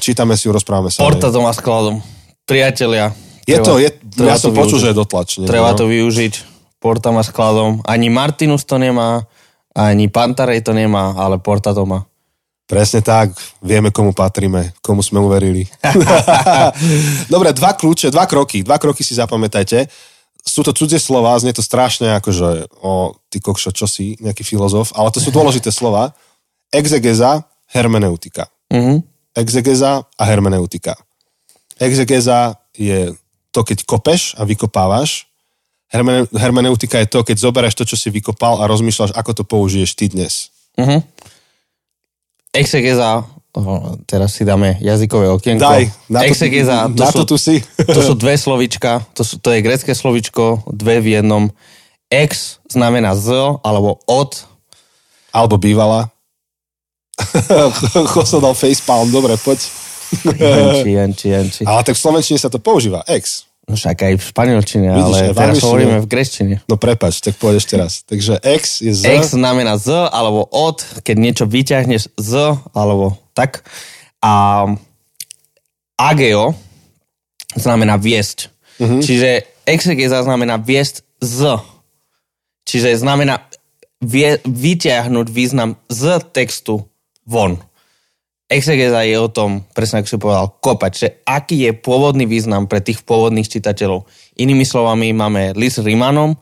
Čítame 0.00 0.34
si 0.40 0.48
ju, 0.48 0.52
rozprávame 0.56 0.88
sa. 0.88 1.00
o 1.00 1.04
nej. 1.04 1.06
Porta 1.12 1.28
doma 1.28 1.52
skladom. 1.52 2.00
Priatelia. 2.48 3.12
Je 3.44 3.60
to, 3.60 3.76
je, 3.76 3.92
treba 3.92 4.32
ja 4.32 4.40
som 4.40 4.52
to 4.52 4.56
počul, 4.56 4.80
využiť. 4.80 4.84
že 4.84 4.88
je 4.88 4.96
dotlač. 4.96 5.28
niekde, 5.36 5.50
Treba 5.52 5.70
no. 5.72 5.78
to 5.78 5.84
využiť. 5.84 6.34
Porta 6.80 7.08
má 7.12 7.20
skladom. 7.24 7.84
Ani 7.84 8.08
Martinus 8.08 8.64
to 8.64 8.80
nemá, 8.80 9.24
ani 9.76 10.08
Pantarej 10.08 10.64
to 10.64 10.72
nemá, 10.72 11.12
ale 11.16 11.36
Porta 11.36 11.76
to 11.76 11.84
má. 11.84 12.08
Presne 12.64 13.04
tak, 13.04 13.36
vieme, 13.60 13.92
komu 13.92 14.16
patríme, 14.16 14.72
komu 14.80 15.04
sme 15.04 15.20
uverili. 15.20 15.68
Dobre, 17.32 17.52
dva 17.52 17.76
kľúče, 17.76 18.08
dva 18.08 18.24
kroky, 18.24 18.64
dva 18.64 18.80
kroky 18.80 19.04
si 19.04 19.12
zapamätajte. 19.12 19.84
Sú 20.40 20.64
to 20.64 20.72
cudzie 20.72 20.96
slova, 20.96 21.36
znie 21.36 21.52
to 21.52 21.60
strašne 21.60 22.16
ako, 22.16 22.30
že 22.32 22.48
o, 22.80 23.12
ty 23.28 23.40
kokšo, 23.44 23.68
čo 23.76 23.84
si, 23.84 24.16
nejaký 24.16 24.44
filozof, 24.44 24.96
ale 24.96 25.12
to 25.12 25.20
sú 25.20 25.28
dôležité 25.28 25.68
slova. 25.68 26.16
Exegeza, 26.72 27.44
hermeneutika. 27.68 28.48
Uh-huh. 28.72 29.04
Exegeza 29.34 30.06
a 30.06 30.22
hermeneutika. 30.24 30.94
Exegeza 31.82 32.54
je 32.78 33.14
to, 33.50 33.60
keď 33.66 33.82
kopeš 33.82 34.38
a 34.38 34.46
vykopávaš. 34.46 35.26
Hermene, 35.90 36.26
hermeneutika 36.34 37.02
je 37.02 37.10
to, 37.10 37.22
keď 37.26 37.36
zoberieš 37.38 37.74
to, 37.74 37.84
čo 37.86 37.96
si 37.98 38.10
vykopal 38.10 38.62
a 38.62 38.70
rozmýšľaš, 38.70 39.14
ako 39.14 39.30
to 39.30 39.42
použiješ 39.46 39.94
ty 39.94 40.10
dnes. 40.10 40.50
Uh-huh. 40.74 41.02
Exegeza, 42.54 43.26
teraz 44.06 44.34
si 44.34 44.42
dáme 44.42 44.78
jazykové 44.82 45.30
okienko. 45.30 45.62
Daj, 45.62 45.90
na 46.10 46.22
to, 46.22 46.26
Exegeza, 46.30 46.76
to, 46.90 47.02
na 47.02 47.10
sú, 47.10 47.18
to 47.22 47.24
tu 47.34 47.36
si. 47.38 47.62
to 47.98 48.00
sú 48.02 48.14
dve 48.22 48.34
slovička, 48.38 49.02
to, 49.14 49.22
sú, 49.22 49.38
to 49.38 49.54
je 49.54 49.62
grecké 49.62 49.94
slovičko, 49.94 50.66
dve 50.70 51.02
v 51.02 51.18
jednom. 51.18 51.50
Ex 52.10 52.62
znamená 52.70 53.18
z, 53.18 53.58
alebo 53.62 53.98
od. 54.06 54.46
Alebo 55.34 55.58
bývala. 55.58 56.13
Choso 58.14 58.42
dal 58.42 58.54
facepalm, 58.54 59.10
dobre, 59.10 59.38
poď. 59.38 59.60
Janči, 60.24 60.90
janči, 60.94 61.26
janči. 61.30 61.62
Ale 61.66 61.82
tak 61.82 61.98
v 61.98 62.00
Slovenčine 62.00 62.38
sa 62.38 62.50
to 62.50 62.58
používa, 62.62 63.02
ex. 63.06 63.46
No 63.64 63.80
však 63.80 63.96
aj 63.96 64.14
v 64.20 64.24
španielčine, 64.28 64.88
Vidíš, 64.92 65.32
ale 65.32 65.32
teraz 65.32 65.56
hovoríme 65.64 65.96
v 66.04 66.06
grečtine. 66.06 66.54
No 66.68 66.76
prepač, 66.76 67.24
tak 67.24 67.40
povedz 67.40 67.64
ešte 67.64 67.80
raz. 67.80 68.04
Takže 68.04 68.36
X 68.44 68.84
je 68.84 68.92
Z. 68.92 69.08
X 69.08 69.32
znamená 69.32 69.80
z 69.80 69.88
alebo 70.12 70.44
od, 70.52 70.84
keď 71.00 71.16
niečo 71.16 71.44
vyťahneš 71.48 72.12
z 72.12 72.32
alebo 72.76 73.16
tak. 73.32 73.64
A 74.20 74.68
ageo 75.96 76.52
znamená 77.56 77.96
viesť. 77.96 78.52
Uh-huh. 78.76 79.00
Čiže 79.00 79.48
exegeza 79.64 80.20
znamená 80.20 80.60
viesť 80.60 81.00
z. 81.24 81.56
Čiže 82.68 83.00
znamená 83.00 83.48
vie, 84.04 84.44
vyťahnuť 84.44 85.26
význam 85.32 85.80
z 85.88 86.20
textu 86.36 86.84
von. 87.28 87.60
Exegeza 88.44 89.00
je 89.08 89.16
o 89.16 89.28
tom, 89.32 89.64
presne 89.72 90.04
ako 90.04 90.08
si 90.08 90.20
povedal, 90.20 90.46
kopať, 90.60 90.92
že 90.92 91.08
aký 91.24 91.64
je 91.64 91.72
pôvodný 91.72 92.28
význam 92.28 92.68
pre 92.68 92.84
tých 92.84 93.02
pôvodných 93.02 93.48
čitateľov. 93.48 94.04
Inými 94.36 94.68
slovami 94.68 95.16
máme 95.16 95.56
list 95.56 95.80
Rímanom, 95.80 96.36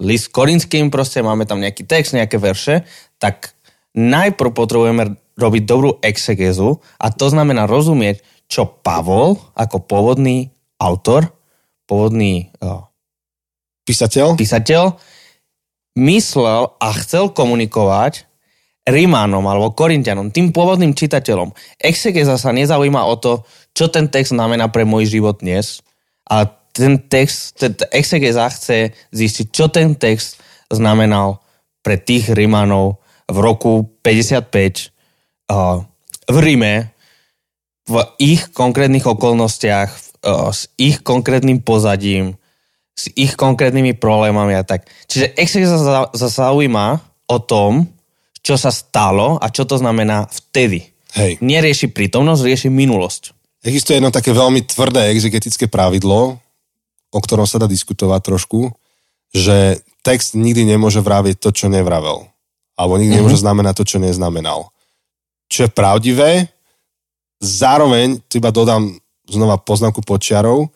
list 0.00 0.32
Korinským, 0.32 0.88
proste 0.88 1.20
máme 1.20 1.44
tam 1.44 1.60
nejaký 1.60 1.84
text, 1.84 2.16
nejaké 2.16 2.40
verše, 2.40 2.88
tak 3.20 3.52
najprv 3.92 4.50
potrebujeme 4.56 5.16
robiť 5.36 5.62
dobrú 5.68 6.00
exegezu 6.00 6.80
a 6.96 7.12
to 7.12 7.28
znamená 7.28 7.68
rozumieť, 7.68 8.24
čo 8.48 8.64
Pavol 8.64 9.36
ako 9.52 9.84
pôvodný 9.84 10.48
autor, 10.80 11.28
pôvodný 11.84 12.48
uh, 12.64 12.88
Písateľ? 13.86 14.34
písateľ 14.34 14.98
myslel 15.94 16.62
a 16.76 16.88
chcel 17.00 17.30
komunikovať 17.30 18.25
Rímanom 18.86 19.42
alebo 19.42 19.74
Korintianom, 19.74 20.30
tým 20.30 20.54
pôvodným 20.54 20.94
čitateľom. 20.94 21.50
Exegeza 21.82 22.38
sa 22.38 22.54
nezaujíma 22.54 23.02
o 23.02 23.18
to, 23.18 23.42
čo 23.74 23.90
ten 23.90 24.06
text 24.06 24.30
znamená 24.30 24.70
pre 24.70 24.86
môj 24.86 25.10
život 25.10 25.42
dnes, 25.42 25.82
a 26.26 26.46
ten 26.74 26.98
text, 27.06 27.56
ten 27.56 27.72
exegeza 27.94 28.50
chce 28.50 28.92
zistiť, 29.14 29.46
čo 29.54 29.70
ten 29.70 29.94
text 29.94 30.42
znamenal 30.68 31.40
pre 31.80 31.96
tých 31.96 32.34
Rímanov 32.34 32.98
v 33.30 33.36
roku 33.38 33.72
55 34.02 34.90
uh, 35.50 35.82
v 36.26 36.36
Ríme, 36.42 36.90
v 37.86 37.94
ich 38.18 38.50
konkrétnych 38.50 39.06
okolnostiach, 39.06 39.90
uh, 40.26 40.50
s 40.50 40.66
ich 40.74 41.00
konkrétnym 41.06 41.62
pozadím, 41.62 42.34
s 42.98 43.06
ich 43.14 43.38
konkrétnymi 43.38 43.94
problémami 43.96 44.58
a 44.58 44.66
tak. 44.66 44.90
Čiže 45.06 45.38
exegeza 45.38 45.78
sa 46.10 46.28
zaujíma 46.28 46.86
o 47.30 47.38
tom, 47.38 47.86
čo 48.46 48.54
sa 48.54 48.70
stalo 48.70 49.42
a 49.42 49.50
čo 49.50 49.66
to 49.66 49.74
znamená 49.74 50.30
vtedy. 50.30 50.86
Hej. 51.18 51.42
Nerieši 51.42 51.90
prítomnosť, 51.90 52.46
rieši 52.46 52.68
minulosť. 52.70 53.34
Existuje 53.66 53.98
jedno 53.98 54.14
také 54.14 54.30
veľmi 54.30 54.62
tvrdé 54.62 55.10
exegetické 55.10 55.66
pravidlo, 55.66 56.38
o 57.10 57.18
ktorom 57.18 57.42
sa 57.42 57.58
dá 57.58 57.66
diskutovať 57.66 58.20
trošku, 58.22 58.70
že 59.34 59.82
text 60.06 60.38
nikdy 60.38 60.62
nemôže 60.62 61.02
vraviť 61.02 61.42
to, 61.42 61.50
čo 61.50 61.66
nevravel. 61.66 62.30
Alebo 62.78 62.94
nikdy 62.94 63.18
mm-hmm. 63.18 63.26
nemôže 63.26 63.42
znamenať 63.42 63.74
to, 63.82 63.84
čo 63.90 63.98
neznamenal. 63.98 64.70
Čo 65.50 65.66
je 65.66 65.74
pravdivé, 65.74 66.30
zároveň, 67.42 68.22
tu 68.30 68.38
iba 68.38 68.54
dodám 68.54 68.94
znova 69.26 69.58
poznámku 69.58 70.06
počiarov, 70.06 70.70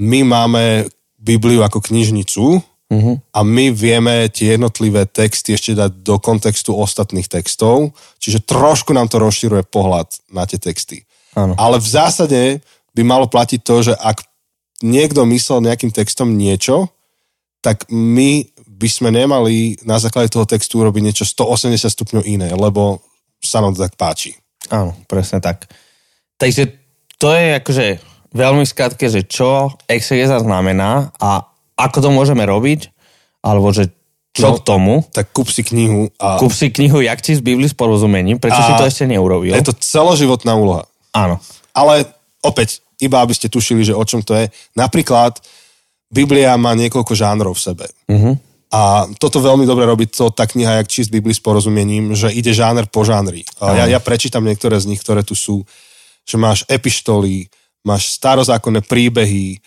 my 0.00 0.24
máme 0.24 0.88
Bibliu 1.20 1.60
ako 1.60 1.84
knižnicu 1.84 2.64
Uh-huh. 2.92 3.16
a 3.32 3.40
my 3.40 3.72
vieme 3.72 4.28
tie 4.28 4.54
jednotlivé 4.54 5.08
texty 5.08 5.56
ešte 5.56 5.72
dať 5.72 6.04
do 6.04 6.20
kontextu 6.20 6.76
ostatných 6.76 7.26
textov, 7.32 7.96
čiže 8.20 8.44
trošku 8.44 8.92
nám 8.92 9.08
to 9.08 9.16
rozširuje 9.24 9.64
pohľad 9.72 10.12
na 10.28 10.44
tie 10.44 10.60
texty. 10.60 11.08
Áno. 11.32 11.56
Ale 11.56 11.80
v 11.80 11.88
zásade 11.88 12.40
by 12.92 13.02
malo 13.02 13.24
platiť 13.26 13.60
to, 13.64 13.76
že 13.90 13.94
ak 13.96 14.22
niekto 14.84 15.24
myslel 15.24 15.64
nejakým 15.64 15.90
textom 15.96 16.36
niečo, 16.36 16.92
tak 17.64 17.88
my 17.88 18.44
by 18.68 18.88
sme 18.92 19.08
nemali 19.08 19.80
na 19.88 19.96
základe 19.96 20.28
toho 20.28 20.44
textu 20.44 20.76
urobiť 20.76 21.02
niečo 21.02 21.24
180 21.24 21.88
stupňov 21.88 22.22
iné, 22.28 22.52
lebo 22.52 23.00
sa 23.40 23.64
nám 23.64 23.72
to 23.72 23.80
tak 23.80 23.96
páči. 23.96 24.36
Áno, 24.68 24.92
presne 25.08 25.40
tak. 25.40 25.68
Takže 26.36 26.68
to 27.16 27.32
je 27.32 27.56
akože 27.56 27.86
veľmi 28.34 28.64
skratké, 28.68 29.08
že 29.08 29.24
čo 29.24 29.72
exegeza 29.88 30.42
znamená 30.42 31.14
a 31.16 31.53
ako 31.74 31.98
to 32.02 32.08
môžeme 32.10 32.42
robiť, 32.46 32.90
alebo 33.42 33.70
že 33.74 33.90
čo 34.34 34.50
No, 34.50 34.58
k 34.58 34.66
tomu. 34.66 34.94
Tak 35.14 35.30
kúp 35.30 35.46
si 35.46 35.62
knihu 35.62 36.10
a 36.18 36.42
Kúp 36.42 36.50
si 36.50 36.66
knihu 36.66 36.98
Jak 36.98 37.22
si 37.22 37.38
z 37.38 37.42
Bibli 37.42 37.70
s 37.70 37.74
porozumením, 37.74 38.42
prečo 38.42 38.58
A 38.58 38.66
si 38.66 38.72
to 38.74 38.82
ešte 38.82 39.06
neurobil. 39.06 39.54
je 39.54 39.62
to 39.62 39.74
celoživotná 39.78 40.58
úloha. 40.58 40.90
Áno. 41.14 41.38
Ale 41.70 42.10
opäť, 42.42 42.82
iba 42.98 43.22
aby 43.22 43.30
ste 43.30 43.46
tušili, 43.46 43.86
že 43.86 43.94
o 43.94 44.02
čom 44.02 44.26
to 44.26 44.34
je. 44.34 44.50
Napríklad 44.74 45.38
Biblia 46.10 46.58
má 46.58 46.74
niekoľko 46.74 47.14
žánrov 47.14 47.54
v 47.54 47.62
sebe. 47.62 47.86
Uh-huh. 48.10 48.34
A 48.74 49.06
toto 49.22 49.38
veľmi 49.38 49.62
dobre 49.70 49.86
robí 49.86 50.10
to, 50.10 50.34
tá 50.34 50.50
kniha, 50.50 50.82
jak 50.82 50.90
číst 50.90 51.14
Bibli 51.14 51.30
s 51.30 51.38
porozumením, 51.38 52.18
že 52.18 52.34
ide 52.34 52.50
žáner 52.50 52.90
po 52.90 53.06
žánri. 53.06 53.46
A 53.62 53.78
ja, 53.78 53.84
ja 53.86 54.02
prečítam 54.02 54.42
niektoré 54.42 54.74
z 54.82 54.90
nich, 54.90 54.98
ktoré 54.98 55.22
tu 55.22 55.38
sú. 55.38 55.62
Že 56.26 56.36
máš 56.42 56.60
epištoly, 56.66 57.46
máš 57.86 58.18
starozákonné 58.18 58.82
príbehy, 58.82 59.62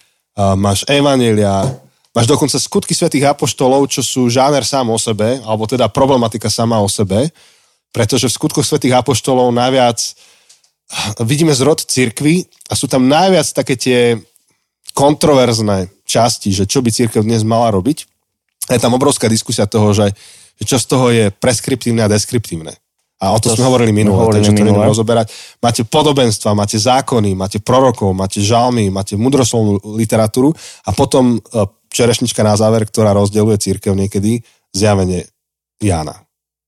máš 0.60 0.84
evanelia, 0.92 1.72
máš 2.18 2.26
dokonca 2.26 2.58
skutky 2.58 2.98
svätých 2.98 3.30
apoštolov, 3.30 3.86
čo 3.94 4.02
sú 4.02 4.26
žáner 4.26 4.66
sám 4.66 4.90
o 4.90 4.98
sebe, 4.98 5.38
alebo 5.46 5.70
teda 5.70 5.86
problematika 5.86 6.50
sama 6.50 6.82
o 6.82 6.90
sebe, 6.90 7.30
pretože 7.94 8.26
v 8.26 8.34
skutkoch 8.34 8.66
svätých 8.66 8.98
apoštolov 8.98 9.54
najviac 9.54 10.02
vidíme 11.22 11.54
zrod 11.54 11.86
cirkvy 11.86 12.50
a 12.68 12.74
sú 12.74 12.90
tam 12.90 13.06
najviac 13.06 13.46
také 13.54 13.78
tie 13.78 14.00
kontroverzné 14.98 15.94
časti, 16.10 16.50
že 16.50 16.66
čo 16.66 16.82
by 16.82 16.90
církev 16.90 17.22
dnes 17.22 17.46
mala 17.46 17.70
robiť. 17.70 18.10
A 18.74 18.76
je 18.76 18.82
tam 18.82 18.98
obrovská 18.98 19.30
diskusia 19.30 19.70
toho, 19.70 19.94
že, 19.94 20.10
že 20.58 20.64
čo 20.66 20.82
z 20.82 20.86
toho 20.90 21.06
je 21.14 21.26
preskriptívne 21.30 22.02
a 22.02 22.10
deskriptívne. 22.10 22.74
A 23.18 23.34
o 23.34 23.38
to, 23.42 23.50
To 23.50 23.58
sme 23.58 23.70
hovorili 23.70 23.90
minule, 23.94 24.14
hovorili 24.14 24.46
takže 24.46 24.54
to 24.54 24.62
minule. 24.62 24.78
nebudeme 24.78 24.92
rozoberať. 24.94 25.28
Máte 25.58 25.82
podobenstva, 25.86 26.54
máte 26.54 26.78
zákony, 26.78 27.34
máte 27.34 27.58
prorokov, 27.58 28.14
máte 28.14 28.46
žalmy, 28.46 28.94
máte 28.94 29.18
mudroslovnú 29.18 29.82
literatúru 29.98 30.54
a 30.86 30.94
potom 30.94 31.38
e, 31.38 31.66
čerešnička 31.98 32.46
na 32.46 32.54
záver, 32.54 32.86
ktorá 32.86 33.18
rozdeľuje 33.18 33.58
církev 33.58 33.98
niekedy, 33.98 34.46
zjavenie 34.70 35.26
Jána. 35.82 36.22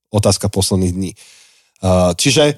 Otázka 0.09 0.49
posledných 0.49 0.93
dní. 0.93 1.11
E, 1.13 1.17
Čiže 2.17 2.57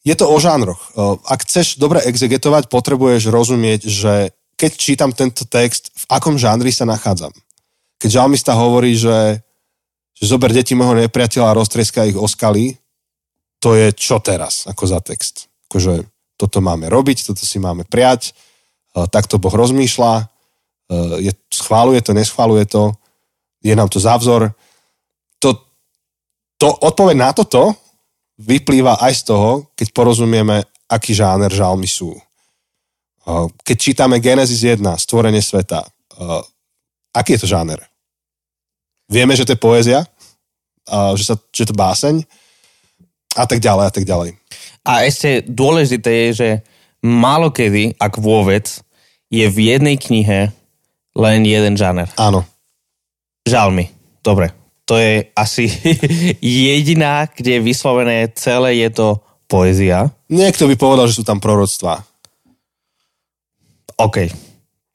je 0.00 0.14
to 0.16 0.32
o 0.32 0.36
žánroch. 0.40 0.80
E, 0.80 1.20
Ak 1.28 1.44
chceš 1.44 1.76
dobre 1.76 2.00
exegetovať, 2.08 2.72
potrebuješ 2.72 3.28
rozumieť, 3.28 3.84
že 3.84 4.32
keď 4.56 4.72
čítam 4.72 5.12
tento 5.12 5.44
text, 5.44 5.92
v 5.92 6.04
akom 6.08 6.40
žánri 6.40 6.72
sa 6.72 6.88
nachádzam. 6.88 7.32
Keď 8.00 8.08
žalmista 8.08 8.56
hovorí, 8.56 8.96
že, 8.96 9.44
že 10.16 10.24
zober 10.24 10.52
deti 10.56 10.72
môjho 10.72 11.04
nepriateľa 11.04 11.52
a 11.52 11.58
roztrieska 11.60 12.08
ich 12.08 12.16
o 12.16 12.24
skaly, 12.24 12.80
to 13.60 13.76
je 13.76 13.92
čo 13.92 14.16
teraz, 14.20 14.64
ako 14.64 14.84
za 14.88 15.00
text. 15.04 15.52
Akože 15.68 16.08
toto 16.40 16.64
máme 16.64 16.88
robiť, 16.88 17.28
toto 17.28 17.44
si 17.44 17.60
máme 17.60 17.84
prijať, 17.84 18.32
e, 18.96 19.04
takto 19.12 19.36
Boh 19.36 19.52
rozmýšľa, 19.52 20.35
je, 21.18 21.32
schváluje 21.50 22.00
to, 22.02 22.12
neschváluje 22.14 22.64
to, 22.66 22.94
je 23.62 23.74
nám 23.74 23.90
to 23.90 23.98
za 23.98 24.16
vzor. 24.16 24.54
To, 25.42 25.48
to 26.56 26.68
odpoveď 26.70 27.16
na 27.16 27.30
toto 27.34 27.74
vyplýva 28.38 29.02
aj 29.02 29.12
z 29.14 29.22
toho, 29.32 29.50
keď 29.74 29.86
porozumieme, 29.90 30.62
aký 30.86 31.16
žáner 31.16 31.50
žalmy 31.50 31.88
sú. 31.88 32.14
E, 32.14 32.20
Keď 33.64 33.76
čítame 33.76 34.22
Genesis 34.22 34.62
1, 34.62 34.78
stvorenie 35.02 35.42
sveta, 35.42 35.82
e, 35.82 35.88
aký 37.16 37.34
je 37.34 37.42
to 37.42 37.48
žáner? 37.50 37.80
Vieme, 39.10 39.34
že 39.34 39.46
to 39.46 39.54
je 39.54 39.62
poézia, 39.62 40.02
že, 41.14 41.24
sa, 41.26 41.34
že 41.50 41.66
to 41.66 41.74
báseň 41.74 42.26
a 43.38 43.44
tak 43.46 43.58
ďalej 43.62 43.84
a 43.86 43.92
tak 43.92 44.04
ďalej. 44.06 44.34
A 44.86 45.06
ešte 45.06 45.42
dôležité 45.46 46.10
je, 46.10 46.30
že 46.34 46.48
málo 47.02 47.50
kedy, 47.50 47.98
ak 47.98 48.18
vôbec, 48.18 48.66
je 49.30 49.46
v 49.46 49.58
jednej 49.74 49.98
knihe 49.98 50.54
len 51.16 51.48
jeden 51.48 51.74
žáner. 51.80 52.12
Áno. 52.20 52.44
Žalmy. 53.48 53.88
Dobre. 54.20 54.52
To 54.86 55.00
je 55.00 55.32
asi 55.34 55.66
jediná, 56.44 57.26
kde 57.26 57.58
je 57.58 57.64
vyslovené 57.64 58.30
celé 58.36 58.84
je 58.86 58.90
to 58.92 59.06
poézia. 59.48 60.12
Niekto 60.28 60.68
by 60.68 60.74
povedal, 60.76 61.08
že 61.08 61.18
sú 61.18 61.24
tam 61.24 61.40
proroctvá. 61.40 62.04
OK. 63.96 64.28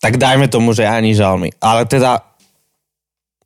Tak 0.01 0.17
dajme 0.21 0.47
tomu, 0.47 0.71
že 0.77 0.85
ani 0.85 1.17
žalmy. 1.17 1.49
Ale 1.57 1.89
teda 1.89 2.21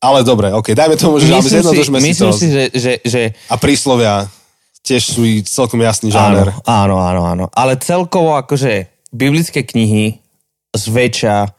Ale 0.04 0.22
dobre, 0.22 0.54
ok, 0.54 0.76
dajme 0.78 0.96
tomu, 1.00 1.18
že 1.18 1.32
žalmy, 1.32 1.42
myslím 1.42 1.50
si, 1.50 1.56
zjednodušme 1.56 1.98
si 1.98 2.06
myslím 2.06 2.30
to. 2.30 2.38
si 2.38 2.48
že, 2.52 2.64
že, 2.76 2.94
že 3.02 3.22
A 3.50 3.56
príslovia 3.58 4.30
tiež 4.86 5.18
sú 5.18 5.26
celkom 5.50 5.82
jasný 5.82 6.14
žáner. 6.14 6.54
Áno, 6.62 7.02
áno, 7.02 7.02
áno, 7.02 7.22
áno. 7.26 7.46
Ale 7.58 7.80
celkovo 7.82 8.38
akože 8.38 8.86
biblické 9.10 9.66
knihy 9.66 10.22
zväčša 10.78 11.50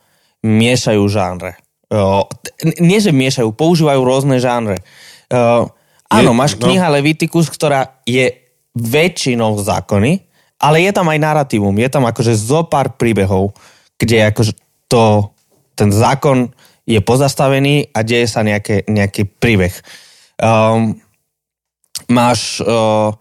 miešajú 0.46 1.02
žánre. 1.10 1.58
T- 1.90 2.78
nie, 2.78 3.02
že 3.02 3.10
miešajú, 3.10 3.50
používajú 3.50 4.00
rôzne 4.06 4.38
žánre. 4.38 4.78
Jo, 5.26 5.74
áno, 6.06 6.30
Je- 6.32 6.38
máš 6.38 6.52
no. 6.56 6.70
kniha 6.70 6.86
Leviticus, 6.94 7.50
ktorá 7.50 7.98
je 8.06 8.30
väčšinou 8.78 9.58
zákony, 9.58 10.22
ale 10.62 10.86
je 10.86 10.92
tam 10.94 11.10
aj 11.10 11.18
narratívum, 11.18 11.74
je 11.74 11.88
tam 11.90 12.06
akože 12.06 12.32
zo 12.32 12.64
pár 12.64 12.94
príbehov, 12.94 13.52
kde 13.98 14.30
akože 14.30 14.52
to 14.86 15.32
ten 15.76 15.92
zákon 15.92 16.48
je 16.86 17.02
pozastavený 17.02 17.92
a 17.92 18.00
deje 18.06 18.30
sa 18.30 18.46
nejaké, 18.46 18.86
nejaký 18.86 19.26
príbeh. 19.26 19.74
Um, 20.40 20.96
máš 22.08 22.62
uh, 22.62 23.12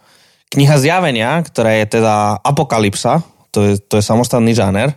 kniha 0.53 0.75
Zjavenia, 0.79 1.41
ktorá 1.43 1.75
je 1.83 1.99
teda 1.99 2.39
apokalypsa, 2.39 3.25
to 3.51 3.59
je, 3.65 3.73
to 3.81 3.99
je 3.99 4.03
samostatný 4.05 4.53
žáner, 4.55 4.95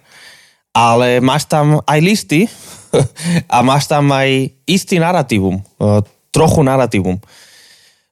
ale 0.78 1.18
máš 1.18 1.50
tam 1.50 1.82
aj 1.82 1.98
listy 1.98 2.46
a 3.54 3.66
máš 3.66 3.90
tam 3.90 4.06
aj 4.14 4.54
istý 4.62 5.02
narratívum, 5.02 5.58
uh, 5.82 5.98
trochu 6.30 6.62
narratívum. 6.62 7.18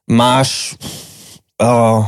Máš... 0.07 0.75
Uh, 1.57 2.03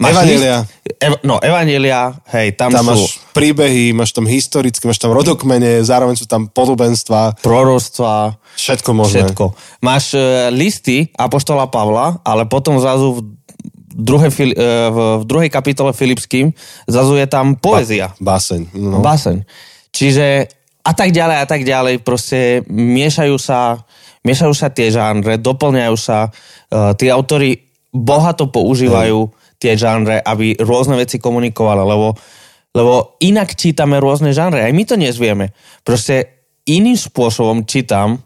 máš 0.00 0.16
Evangelia. 0.16 0.58
List, 0.64 0.96
ev, 0.98 1.12
no, 1.22 1.38
Evangelia, 1.38 2.16
hej, 2.34 2.56
tam, 2.58 2.72
Tam 2.74 2.88
sú 2.88 3.04
máš 3.04 3.20
príbehy, 3.36 3.94
máš 3.94 4.10
tam 4.16 4.26
historické, 4.26 4.82
máš 4.88 4.98
tam 4.98 5.14
rodokmene, 5.14 5.84
zároveň 5.84 6.18
sú 6.18 6.26
tam 6.26 6.48
podobenstva, 6.50 7.38
proroctva, 7.44 8.40
všetko 8.58 8.90
možné. 8.96 9.28
všetko. 9.28 9.44
Máš 9.84 10.16
uh, 10.16 10.48
listy 10.50 11.12
Apoštola 11.14 11.68
Pavla, 11.68 12.18
ale 12.26 12.48
potom 12.50 12.80
zrazu 12.82 13.22
v, 13.22 13.22
druhé, 13.92 14.32
uh, 14.32 15.22
v, 15.22 15.24
druhej 15.28 15.50
kapitole 15.52 15.94
Filipským 15.94 16.50
zrazu 16.90 17.14
je 17.20 17.26
tam 17.30 17.54
poézia. 17.54 18.16
Báseň. 18.18 18.74
No. 18.74 18.98
Basen. 18.98 19.46
Čiže 19.92 20.26
a 20.82 20.92
tak 20.96 21.14
ďalej 21.14 21.36
a 21.38 21.46
tak 21.46 21.62
ďalej, 21.62 22.02
proste 22.02 22.66
miešajú 22.66 23.36
sa, 23.38 23.78
miešajú 24.26 24.54
sa 24.56 24.68
tie 24.72 24.90
žánre, 24.90 25.38
doplňajú 25.38 25.96
sa, 26.00 26.32
uh, 26.32 26.96
tí 26.98 27.06
autory 27.12 27.70
bohato 27.92 28.50
používajú 28.50 29.30
tie 29.62 29.78
žánre, 29.78 30.18
aby 30.18 30.58
rôzne 30.58 30.98
veci 30.98 31.22
komunikovali, 31.22 31.82
lebo, 31.86 32.18
lebo 32.74 33.14
inak 33.22 33.54
čítame 33.54 34.02
rôzne 34.02 34.34
žánre, 34.34 34.66
aj 34.66 34.74
my 34.74 34.82
to 34.82 34.96
nezvieme. 34.98 35.54
Proste 35.86 36.42
iným 36.66 36.98
spôsobom 36.98 37.62
čítam 37.68 38.18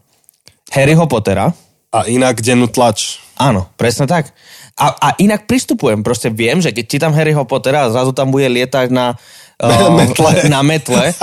Harryho 0.73 1.05
Pottera, 1.05 1.53
A 1.87 2.03
inak 2.03 2.43
dennú 2.43 2.67
tlač. 2.67 3.23
Áno, 3.39 3.71
presne 3.79 4.11
tak. 4.11 4.35
A, 4.75 4.91
a 4.91 5.07
inak 5.23 5.47
pristupujem, 5.47 6.03
proste 6.03 6.27
viem, 6.27 6.59
že 6.59 6.75
keď 6.75 6.85
čítam 6.85 7.15
Harryho 7.15 7.47
Pottera 7.47 7.87
a 7.87 7.91
zrazu 7.93 8.11
tam 8.11 8.29
bude 8.29 8.51
lietať 8.51 8.91
na, 8.91 9.15
uh, 9.63 9.89
Metle. 9.93 10.31
na 10.53 10.61
metle, 10.61 11.13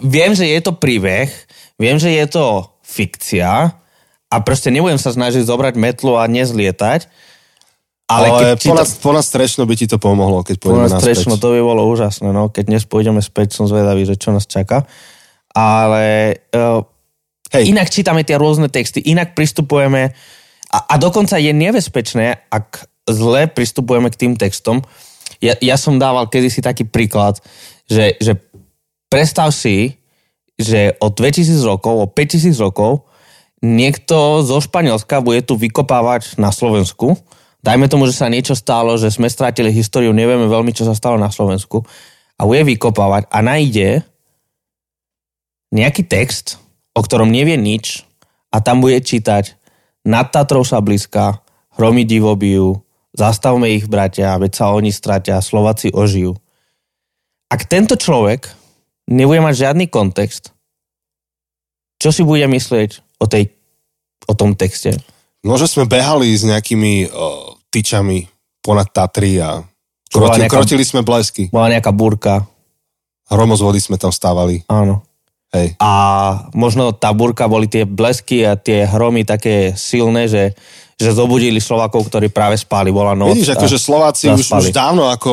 viem, 0.00 0.32
že 0.32 0.48
je 0.48 0.60
to 0.64 0.72
príbeh, 0.76 1.28
viem, 1.76 1.96
že 2.00 2.12
je 2.12 2.24
to 2.28 2.68
fikcia 2.84 3.74
a 4.30 4.36
proste 4.40 4.72
nebudem 4.72 4.98
sa 4.98 5.12
snažiť 5.12 5.44
zobrať 5.46 5.74
metlu 5.76 6.16
a 6.16 6.24
nezlietať, 6.26 7.06
ale, 8.04 8.26
Ale, 8.28 8.36
keď 8.36 8.48
Ale 8.48 8.60
čítam... 8.60 8.76
ponad, 8.76 8.88
ponad 9.00 9.24
strečno 9.24 9.62
by 9.64 9.74
ti 9.80 9.86
to 9.88 9.96
pomohlo, 9.96 10.44
keď 10.44 10.60
pôjdeme 10.60 10.84
Ponad 10.84 10.92
naspäť. 11.00 11.24
strečno, 11.24 11.40
to 11.40 11.56
by 11.56 11.60
bolo 11.64 11.88
úžasné, 11.88 12.28
no. 12.36 12.52
Keď 12.52 12.64
dnes 12.68 12.84
pôjdeme 12.84 13.24
späť, 13.24 13.56
som 13.56 13.64
zvedavý, 13.64 14.04
že 14.04 14.20
čo 14.20 14.28
nás 14.28 14.44
čaká. 14.44 14.84
Ale 15.56 16.36
uh, 16.52 16.84
Hej. 17.56 17.72
inak 17.72 17.88
čítame 17.88 18.20
tie 18.20 18.36
rôzne 18.36 18.68
texty, 18.68 19.00
inak 19.00 19.32
pristupujeme 19.32 20.12
a, 20.68 20.78
a 20.84 20.94
dokonca 21.00 21.40
je 21.40 21.54
nebezpečné, 21.54 22.50
ak 22.52 22.84
zle 23.08 23.48
pristupujeme 23.48 24.12
k 24.12 24.20
tým 24.20 24.32
textom. 24.36 24.84
Ja, 25.40 25.56
ja 25.64 25.80
som 25.80 25.96
dával 25.96 26.28
kedysi 26.28 26.60
taký 26.60 26.84
príklad, 26.84 27.40
že, 27.88 28.16
že 28.20 28.36
predstav 29.12 29.52
si, 29.52 30.00
že 30.54 30.94
o 31.02 31.10
2000 31.10 31.50
rokov, 31.66 31.94
o 31.94 32.06
5000 32.06 32.54
rokov 32.62 33.04
niekto 33.64 34.44
zo 34.44 34.60
Španielska 34.60 35.24
bude 35.24 35.40
tu 35.42 35.56
vykopávať 35.56 36.36
na 36.36 36.52
Slovensku. 36.52 37.16
Dajme 37.64 37.88
tomu, 37.88 38.04
že 38.04 38.14
sa 38.14 38.28
niečo 38.28 38.52
stalo, 38.52 38.94
že 39.00 39.08
sme 39.08 39.32
strátili 39.32 39.72
históriu, 39.72 40.12
nevieme 40.12 40.44
veľmi, 40.46 40.76
čo 40.76 40.84
sa 40.84 40.92
stalo 40.92 41.16
na 41.16 41.32
Slovensku. 41.32 41.80
A 42.36 42.44
bude 42.44 42.60
vykopávať 42.66 43.30
a 43.32 43.38
nájde 43.40 44.04
nejaký 45.72 46.04
text, 46.04 46.60
o 46.92 47.00
ktorom 47.00 47.32
nevie 47.32 47.56
nič 47.56 48.04
a 48.52 48.60
tam 48.60 48.84
bude 48.84 49.00
čítať 49.00 49.56
nad 50.04 50.28
Tatrou 50.28 50.62
sa 50.62 50.84
blízka, 50.84 51.40
hromy 51.80 52.04
divobijú, 52.04 52.84
zastavme 53.16 53.72
ich 53.72 53.88
bratia, 53.88 54.36
veď 54.36 54.52
sa 54.52 54.64
oni 54.76 54.92
stratia, 54.92 55.40
Slováci 55.40 55.88
ožijú. 55.90 56.36
Ak 57.54 57.70
tento 57.70 57.94
človek 57.94 58.50
nebude 59.06 59.38
mať 59.38 59.54
žiadny 59.62 59.86
kontext, 59.86 60.50
čo 62.02 62.10
si 62.10 62.26
bude 62.26 62.42
myslieť 62.50 63.22
o, 63.22 63.30
tej, 63.30 63.54
o 64.26 64.34
tom 64.34 64.58
texte? 64.58 64.98
No, 65.46 65.54
že 65.54 65.70
sme 65.70 65.86
behali 65.86 66.34
s 66.34 66.42
nejakými 66.42 67.14
o, 67.14 67.54
tyčami 67.70 68.26
ponad 68.58 68.90
Tatry 68.90 69.38
a 69.38 69.62
kroti, 70.10 70.42
nejaká- 70.42 70.58
krotili 70.58 70.82
sme 70.82 71.06
blesky. 71.06 71.46
Bola 71.54 71.70
nejaká 71.70 71.94
búrka, 71.94 72.42
Hromozvody 73.30 73.78
sme 73.78 74.02
tam 74.02 74.10
stávali. 74.10 74.66
áno. 74.66 75.06
Hej. 75.54 75.78
A 75.78 75.90
možno 76.50 76.90
tá 76.90 77.14
búrka 77.14 77.46
boli 77.46 77.70
tie 77.70 77.86
blesky 77.86 78.42
a 78.42 78.58
tie 78.58 78.90
hromy 78.90 79.22
také 79.22 79.70
silné, 79.78 80.26
že, 80.26 80.50
že 80.94 81.10
zobudili 81.10 81.58
Slovakov, 81.58 82.06
ktorí 82.06 82.30
práve 82.30 82.54
spali, 82.54 82.94
bola 82.94 83.18
noc. 83.18 83.34
Vidíš, 83.34 83.58
akože 83.58 83.78
Slováci 83.78 84.30
už, 84.30 84.46
už 84.46 84.70
dávno 84.70 85.10
ako 85.10 85.32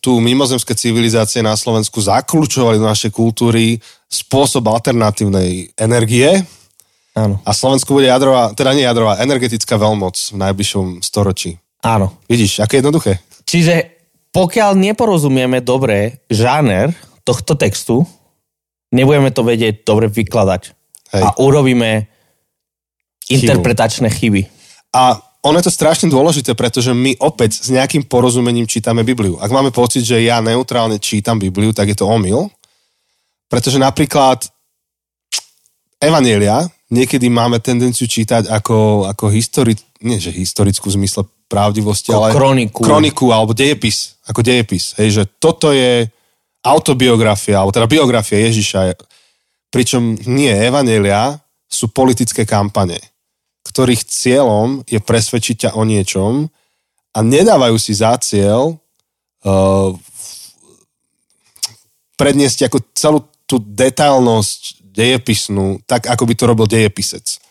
tu 0.00 0.16
mimozemské 0.18 0.72
civilizácie 0.72 1.44
na 1.44 1.52
Slovensku 1.52 2.00
zaklúčovali 2.00 2.80
do 2.80 2.88
našej 2.88 3.12
kultúry 3.12 3.76
spôsob 4.08 4.64
alternatívnej 4.68 5.72
energie 5.76 6.44
Áno, 7.12 7.44
a 7.44 7.52
Slovensko 7.52 7.92
bude 7.92 8.08
jadrová, 8.08 8.56
teda 8.56 8.72
nie 8.72 8.88
jadrová, 8.88 9.20
energetická 9.20 9.76
veľmoc 9.76 10.16
v 10.32 10.36
najbližšom 10.48 11.04
storočí. 11.04 11.60
áno. 11.84 12.16
Vidíš, 12.24 12.64
aké 12.64 12.80
jednoduché. 12.80 13.20
Čiže 13.44 14.00
pokiaľ 14.32 14.80
neporozumieme 14.80 15.60
dobre 15.60 16.24
žáner 16.32 16.96
tohto 17.20 17.52
textu, 17.52 18.08
nebudeme 18.96 19.28
to 19.28 19.44
vedieť 19.44 19.84
dobre 19.84 20.08
vykladať. 20.08 20.72
Hej. 21.12 21.22
A 21.22 21.28
urobíme 21.36 22.08
interpretačné 23.28 24.08
chyby. 24.08 24.48
A 24.92 25.16
ono 25.42 25.58
je 25.58 25.66
to 25.66 25.74
strašne 25.74 26.06
dôležité, 26.06 26.54
pretože 26.54 26.94
my 26.94 27.18
opäť 27.18 27.66
s 27.66 27.68
nejakým 27.74 28.06
porozumením 28.06 28.70
čítame 28.70 29.02
Bibliu. 29.02 29.42
Ak 29.42 29.50
máme 29.50 29.74
pocit, 29.74 30.06
že 30.06 30.22
ja 30.22 30.38
neutrálne 30.38 31.02
čítam 31.02 31.42
Bibliu, 31.42 31.74
tak 31.74 31.90
je 31.90 31.98
to 31.98 32.06
omyl. 32.06 32.46
Pretože 33.50 33.82
napríklad 33.82 34.46
Evanielia 35.98 36.62
niekedy 36.94 37.26
máme 37.26 37.58
tendenciu 37.58 38.06
čítať 38.06 38.46
ako, 38.48 39.10
ako 39.10 39.34
histori, 39.34 39.74
nie 40.04 40.22
že 40.22 40.30
historickú 40.30 40.90
zmysle 40.90 41.26
pravdivosti, 41.50 42.14
Ako 42.14 42.16
ale 42.16 42.28
kroniku. 42.32 42.80
kroniku 42.80 43.26
alebo 43.28 43.52
dejepis. 43.52 44.16
Ako 44.24 44.40
dejepis. 44.40 44.96
Hej, 44.96 45.08
že 45.20 45.22
toto 45.36 45.74
je 45.74 46.08
autobiografia, 46.64 47.60
alebo 47.60 47.74
teda 47.74 47.90
biografia 47.90 48.40
Ježiša. 48.46 48.96
Pričom 49.68 50.16
nie, 50.30 50.54
Evanielia 50.54 51.36
sú 51.66 51.92
politické 51.92 52.48
kampane, 52.48 53.11
ktorých 53.62 54.02
cieľom 54.04 54.82
je 54.84 54.98
presvedčiť 54.98 55.56
ťa 55.66 55.70
o 55.78 55.82
niečom 55.86 56.50
a 57.12 57.18
nedávajú 57.22 57.76
si 57.78 57.92
za 57.94 58.16
cieľ 58.18 58.74
uh, 59.44 59.90
predniesť 62.16 62.70
ako 62.70 62.78
celú 62.94 63.18
tú 63.46 63.60
detailnosť 63.60 64.82
dejepisnú, 64.92 65.82
tak 65.88 66.08
ako 66.08 66.22
by 66.28 66.34
to 66.36 66.44
robil 66.44 66.66
dejepisec. 66.68 67.42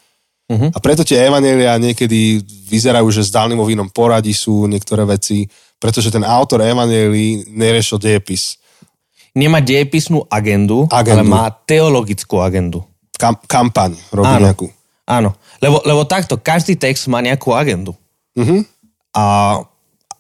Mhm. 0.51 0.75
A 0.75 0.77
preto 0.83 1.07
tie 1.07 1.31
evanelia 1.31 1.79
niekedy 1.79 2.43
vyzerajú, 2.67 3.07
že 3.07 3.27
zdálnym 3.27 3.59
v 3.63 3.79
inom 3.79 3.87
poradí 3.87 4.35
sú 4.35 4.67
niektoré 4.67 5.07
veci, 5.07 5.47
pretože 5.79 6.11
ten 6.11 6.27
autor 6.27 6.61
evanelii 6.61 7.47
neriešil 7.55 7.97
dejepis. 7.97 8.59
Nemá 9.31 9.63
dejepisnú 9.63 10.27
agendu, 10.27 10.91
ale 10.91 11.15
Agendu. 11.15 11.31
má 11.31 11.47
teologickú 11.63 12.43
agendu. 12.43 12.83
Kam, 13.15 13.39
kampaň 13.47 13.95
robí 14.11 14.27
Áno. 14.27 14.43
nejakú. 14.43 14.67
Áno, 15.07 15.29
lebo, 15.61 15.77
lebo 15.85 16.01
takto, 16.09 16.41
každý 16.41 16.75
text 16.75 17.05
má 17.05 17.21
nejakú 17.21 17.53
agendu. 17.53 17.93
Mhm. 18.33 18.65
A 19.13 19.23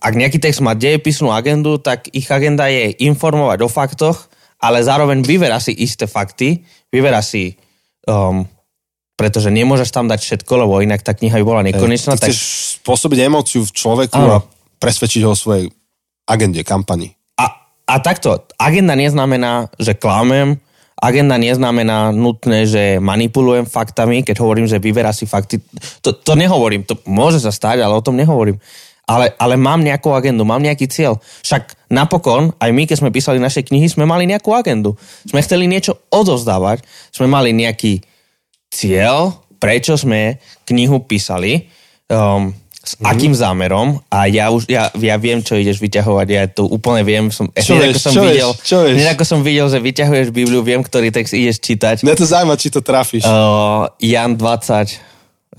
ak 0.01 0.13
nejaký 0.17 0.41
text 0.41 0.61
má 0.65 0.73
dejepisnú 0.73 1.29
agendu, 1.29 1.77
tak 1.77 2.09
ich 2.09 2.25
agenda 2.29 2.65
je 2.69 2.97
informovať 3.05 3.59
o 3.61 3.69
faktoch, 3.69 4.29
ale 4.61 4.81
zároveň 4.81 5.21
vyberá 5.21 5.61
si 5.61 5.73
isté 5.77 6.09
fakty, 6.09 6.65
vyberá 6.89 7.21
si, 7.21 7.57
um, 8.09 8.45
pretože 9.13 9.53
nemôžeš 9.53 9.93
tam 9.93 10.09
dať 10.09 10.19
všetko, 10.21 10.65
lebo 10.65 10.81
inak 10.81 11.05
tá 11.05 11.13
kniha 11.13 11.37
by 11.41 11.45
bola 11.45 11.61
nekonečná. 11.65 12.17
Ty 12.17 12.25
Tak, 12.25 12.33
chceš 12.33 12.39
spôsobiť 12.81 13.29
emóciu 13.29 13.61
v 13.61 13.71
človeku 13.73 14.17
Áno. 14.17 14.41
a 14.41 14.45
presvedčiť 14.81 15.21
ho 15.25 15.33
o 15.33 15.37
svojej 15.37 15.69
agende, 16.25 16.65
kampani. 16.65 17.13
a, 17.37 17.45
a 17.85 17.95
takto, 18.01 18.49
agenda 18.57 18.97
neznamená, 18.97 19.69
že 19.77 19.93
klamem, 19.93 20.57
agenda 20.97 21.39
neznamená 21.39 22.13
nutné, 22.13 22.69
že 22.69 22.83
manipulujem 23.01 23.65
faktami, 23.65 24.21
keď 24.21 24.41
hovorím, 24.41 24.69
že 24.69 24.77
vyberá 24.81 25.09
si 25.15 25.25
fakty. 25.25 25.57
To, 26.05 26.13
to 26.13 26.33
nehovorím, 26.37 26.85
to 26.85 26.99
môže 27.09 27.41
sa 27.41 27.49
stať, 27.49 27.81
ale 27.81 27.97
o 27.97 28.05
tom 28.05 28.17
nehovorím. 28.17 28.61
Ale, 29.09 29.33
ale 29.35 29.59
mám 29.59 29.81
nejakú 29.83 30.13
agendu, 30.13 30.45
mám 30.47 30.61
nejaký 30.63 30.87
cieľ. 30.87 31.19
Však 31.43 31.91
napokon, 31.91 32.53
aj 32.61 32.69
my, 32.71 32.87
keď 32.87 32.97
sme 33.01 33.11
písali 33.11 33.41
naše 33.41 33.65
knihy, 33.65 33.89
sme 33.89 34.07
mali 34.07 34.23
nejakú 34.29 34.53
agendu. 34.55 34.95
Sme 35.27 35.43
chceli 35.43 35.67
niečo 35.67 35.99
odovzdávať, 36.13 36.85
sme 37.11 37.27
mali 37.27 37.51
nejaký 37.51 38.05
cieľ, 38.71 39.35
prečo 39.59 39.99
sme 39.99 40.39
knihu 40.69 41.03
písali. 41.03 41.67
Um, 42.07 42.55
s 42.81 42.97
akým 43.05 43.37
zámerom 43.37 44.01
a 44.09 44.25
ja 44.25 44.49
už, 44.49 44.65
ja, 44.65 44.89
ja 44.97 45.13
viem, 45.21 45.45
čo 45.45 45.53
ideš 45.53 45.77
vyťahovať, 45.77 46.27
ja 46.33 46.49
to 46.49 46.65
úplne 46.65 47.05
viem, 47.05 47.29
som, 47.29 47.45
Čo 47.69 47.77
vieš, 47.77 48.01
ako 48.01 48.01
som 48.01 48.13
čo 48.17 48.21
videl, 48.25 48.49
čo 48.65 48.75
hneď 48.89 49.07
ako 49.13 49.23
som 49.23 49.39
videl, 49.45 49.67
že 49.69 49.77
vyťahuješ 49.77 50.27
Bibliu, 50.33 50.65
viem, 50.65 50.81
ktorý 50.81 51.13
text 51.13 51.37
ideš 51.37 51.61
čítať. 51.61 52.01
Mňa 52.01 52.17
to 52.17 52.25
zaujíma, 52.25 52.57
či 52.57 52.73
to 52.73 52.81
trafíš. 52.81 53.21
Uh, 53.29 53.85
Jan 54.01 54.33
20, 54.33 54.97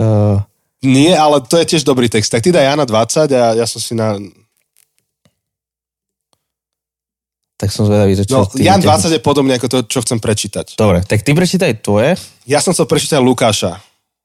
uh, 0.02 0.42
Nie, 0.82 1.14
ale 1.14 1.46
to 1.46 1.62
je 1.62 1.78
tiež 1.78 1.86
dobrý 1.86 2.10
text. 2.10 2.26
Tak 2.26 2.42
ty 2.42 2.50
daj 2.50 2.74
Jana 2.74 2.82
20 2.82 3.30
a 3.30 3.54
ja 3.54 3.66
som 3.70 3.78
si 3.78 3.94
na... 3.94 4.18
tak 7.54 7.70
som 7.70 7.86
zvedavý, 7.86 8.18
že 8.18 8.26
čo 8.26 8.42
No, 8.42 8.50
Jan 8.58 8.82
vyťahuješ. 8.82 9.14
20 9.14 9.16
je 9.16 9.22
podobne 9.22 9.54
ako 9.54 9.66
to, 9.70 9.78
čo 9.86 10.02
chcem 10.02 10.18
prečítať. 10.18 10.74
Dobre, 10.74 11.06
tak 11.06 11.22
ty 11.22 11.30
prečítaj 11.38 11.86
tvoje. 11.86 12.18
Ja 12.50 12.58
som 12.58 12.74
chcel 12.74 12.90
prečítať 12.90 13.22
Lukáša. 13.22 13.78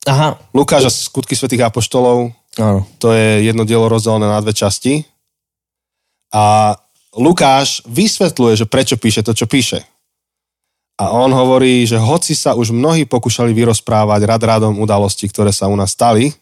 Aha, 0.09 0.39
Lukáša 0.55 0.89
skutky 0.89 1.37
svätých 1.37 1.67
apoštolov, 1.67 2.31
áno. 2.57 2.85
to 2.97 3.13
je 3.13 3.45
jedno 3.47 3.63
dielo 3.63 3.89
rozdelené 3.89 4.27
na 4.27 4.41
dve 4.41 4.53
časti. 4.53 5.05
A 6.33 6.75
Lukáš 7.15 7.81
vysvetľuje, 7.87 8.53
že 8.61 8.69
prečo 8.69 8.99
píše 8.99 9.23
to, 9.23 9.31
čo 9.31 9.47
píše. 9.47 9.81
A 10.97 11.13
on 11.13 11.29
hovorí, 11.29 11.85
že 11.85 12.01
hoci 12.01 12.33
sa 12.33 12.57
už 12.57 12.73
mnohí 12.73 13.05
pokúšali 13.05 13.53
vyrozprávať 13.53 14.21
rad 14.25 14.41
radom 14.41 14.81
udalosti, 14.81 15.29
ktoré 15.29 15.53
sa 15.53 15.69
u 15.69 15.77
nás 15.77 15.93
stali, 15.93 16.33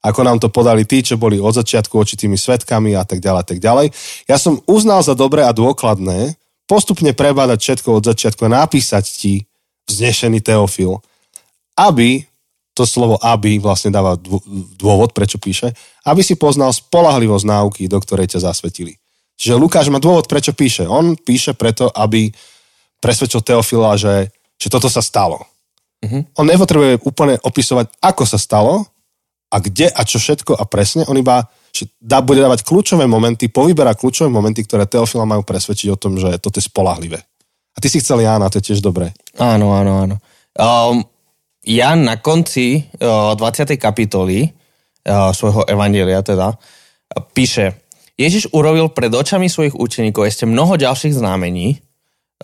ako 0.00 0.20
nám 0.24 0.40
to 0.40 0.48
podali 0.48 0.88
tí, 0.88 1.04
čo 1.04 1.20
boli 1.20 1.36
od 1.36 1.52
začiatku 1.52 1.92
očitými 1.92 2.40
svetkami 2.40 2.96
a 2.96 3.04
tak 3.04 3.20
ďalej, 3.20 3.44
tak 3.44 3.58
ďalej. 3.60 3.92
Ja 4.24 4.40
som 4.40 4.64
uznal 4.64 5.04
za 5.04 5.12
dobré 5.12 5.44
a 5.44 5.52
dôkladné 5.52 6.40
postupne 6.64 7.12
prebádať 7.12 7.58
všetko 7.60 7.88
od 8.00 8.04
začiatku 8.08 8.48
a 8.48 8.64
napísať 8.64 9.04
ti, 9.04 9.34
vznešený 9.90 10.40
Teofil, 10.40 11.02
aby, 11.76 12.29
to 12.80 12.88
slovo 12.88 13.20
aby 13.20 13.60
vlastne 13.60 13.92
dáva 13.92 14.16
dô- 14.16 14.40
dôvod, 14.80 15.12
prečo 15.12 15.36
píše, 15.36 15.76
aby 16.08 16.24
si 16.24 16.40
poznal 16.40 16.72
spolahlivosť 16.72 17.44
náuky, 17.44 17.82
do 17.86 18.00
ktorej 18.00 18.32
ťa 18.32 18.48
zasvetili. 18.48 18.96
Čiže 19.36 19.60
Lukáš 19.60 19.92
má 19.92 20.00
dôvod, 20.00 20.28
prečo 20.28 20.56
píše. 20.56 20.88
On 20.88 21.16
píše 21.16 21.52
preto, 21.56 21.88
aby 21.92 22.28
presvedčil 23.00 23.40
Teofila, 23.40 23.96
že, 23.96 24.28
že 24.56 24.68
toto 24.68 24.88
sa 24.88 25.00
stalo. 25.00 25.40
On 26.36 26.48
nepotrebuje 26.48 27.04
úplne 27.04 27.36
opisovať, 27.44 27.92
ako 28.00 28.24
sa 28.24 28.40
stalo 28.40 28.88
a 29.52 29.56
kde 29.60 29.92
a 29.92 30.00
čo 30.04 30.16
všetko 30.16 30.56
a 30.56 30.64
presne. 30.64 31.04
On 31.08 31.16
iba 31.16 31.44
že 31.70 31.86
dá, 32.02 32.18
bude 32.18 32.42
dávať 32.42 32.66
kľúčové 32.66 33.06
momenty, 33.06 33.46
povyberá 33.46 33.94
kľúčové 33.94 34.26
momenty, 34.26 34.66
ktoré 34.66 34.90
Teofila 34.90 35.22
majú 35.22 35.46
presvedčiť 35.46 35.88
o 35.94 36.00
tom, 36.00 36.18
že 36.18 36.42
toto 36.42 36.58
je 36.58 36.66
spolahlivé. 36.66 37.22
A 37.74 37.78
ty 37.78 37.86
si 37.86 38.02
chcel 38.02 38.26
Jána, 38.26 38.50
to 38.50 38.58
je 38.58 38.74
tiež 38.74 38.82
dobré. 38.82 39.14
Áno, 39.38 39.70
áno, 39.78 39.92
áno. 40.02 40.16
Um, 40.58 41.06
Jan 41.60 42.08
na 42.08 42.16
konci 42.16 42.80
uh, 42.80 43.36
20. 43.36 43.76
kapitoly 43.76 44.48
uh, 44.48 45.32
svojho 45.36 45.68
evangelia 45.68 46.24
teda 46.24 46.56
píše 47.36 47.76
Ježiš 48.20 48.52
urobil 48.52 48.92
pred 48.92 49.08
očami 49.08 49.48
svojich 49.48 49.76
učeníkov 49.76 50.28
ešte 50.28 50.44
mnoho 50.44 50.76
ďalších 50.76 51.16
znamení, 51.16 51.80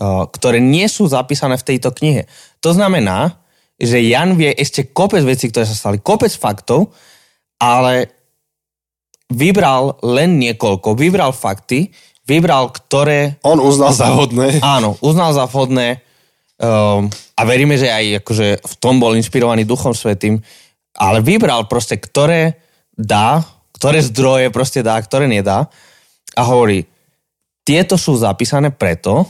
uh, 0.00 0.24
ktoré 0.28 0.56
nie 0.56 0.88
sú 0.88 1.04
zapísané 1.04 1.60
v 1.60 1.66
tejto 1.68 1.92
knihe. 1.92 2.24
To 2.64 2.72
znamená, 2.72 3.44
že 3.76 4.00
Jan 4.00 4.40
vie 4.40 4.56
ešte 4.56 4.88
kopec 4.88 5.20
vecí, 5.20 5.52
ktoré 5.52 5.68
sa 5.68 5.76
stali, 5.76 6.00
kopec 6.00 6.32
faktov, 6.32 6.96
ale 7.60 8.08
vybral 9.28 10.00
len 10.00 10.40
niekoľko, 10.40 10.96
vybral 10.96 11.36
fakty, 11.36 11.92
vybral, 12.24 12.72
ktoré 12.72 13.36
On 13.44 13.60
uznal 13.60 13.92
za 13.92 14.16
hodné. 14.16 14.64
Áno, 14.64 14.96
uznal 15.04 15.36
za 15.36 15.44
vhodné 15.44 16.00
um, 16.60 17.08
a 17.10 17.40
veríme, 17.44 17.76
že 17.80 17.88
aj 17.88 18.24
akože 18.24 18.46
v 18.60 18.74
tom 18.80 19.00
bol 19.00 19.16
inšpirovaný 19.16 19.64
Duchom 19.64 19.92
Svetým, 19.92 20.40
ale 20.96 21.20
vybral 21.20 21.68
proste, 21.68 22.00
ktoré 22.00 22.60
dá, 22.96 23.44
ktoré 23.76 24.00
zdroje 24.00 24.48
proste 24.48 24.80
dá, 24.80 24.96
ktoré 24.96 25.28
nedá 25.28 25.68
a 26.36 26.42
hovorí, 26.44 26.88
tieto 27.66 27.98
sú 27.98 28.16
zapísané 28.16 28.70
preto, 28.70 29.26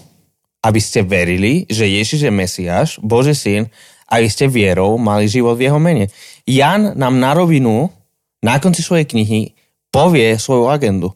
aby 0.63 0.81
ste 0.83 1.07
verili, 1.07 1.65
že 1.71 1.87
Ježiš 1.87 2.27
je 2.27 2.33
Mesiáš, 2.33 2.89
Boží 3.01 3.33
syn, 3.33 3.71
a 4.07 4.23
ste 4.31 4.47
vierou 4.47 4.95
mali 5.03 5.27
život 5.27 5.59
v 5.59 5.67
jeho 5.67 5.83
mene. 5.83 6.07
Jan 6.47 6.95
nám 6.95 7.19
na 7.19 7.35
rovinu 7.35 7.91
na 8.39 8.63
konci 8.63 8.79
svojej 8.79 9.03
knihy 9.03 9.51
povie 9.91 10.39
svoju 10.39 10.71
agendu. 10.71 11.11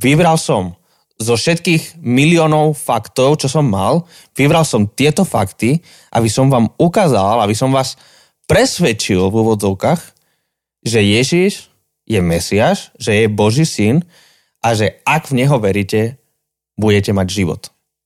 Vybral 0.00 0.40
som 0.40 0.72
zo 1.22 1.38
všetkých 1.38 2.02
miliónov 2.02 2.74
faktov, 2.74 3.38
čo 3.38 3.46
som 3.46 3.64
mal, 3.64 4.02
vybral 4.34 4.66
som 4.66 4.90
tieto 4.90 5.22
fakty, 5.22 5.78
aby 6.10 6.26
som 6.26 6.50
vám 6.50 6.68
ukázal, 6.76 7.40
aby 7.40 7.54
som 7.54 7.70
vás 7.70 7.94
presvedčil 8.50 9.30
v 9.30 9.38
úvodzovkách, 9.38 10.02
že 10.82 11.00
Ježiš 11.00 11.70
je 12.04 12.18
Mesiáš, 12.18 12.90
že 12.98 13.24
je 13.24 13.26
Boží 13.30 13.62
syn 13.62 14.02
a 14.58 14.74
že 14.74 15.00
ak 15.06 15.30
v 15.30 15.42
Neho 15.42 15.56
veríte, 15.62 16.18
budete 16.74 17.14
mať 17.14 17.28
život. 17.30 17.62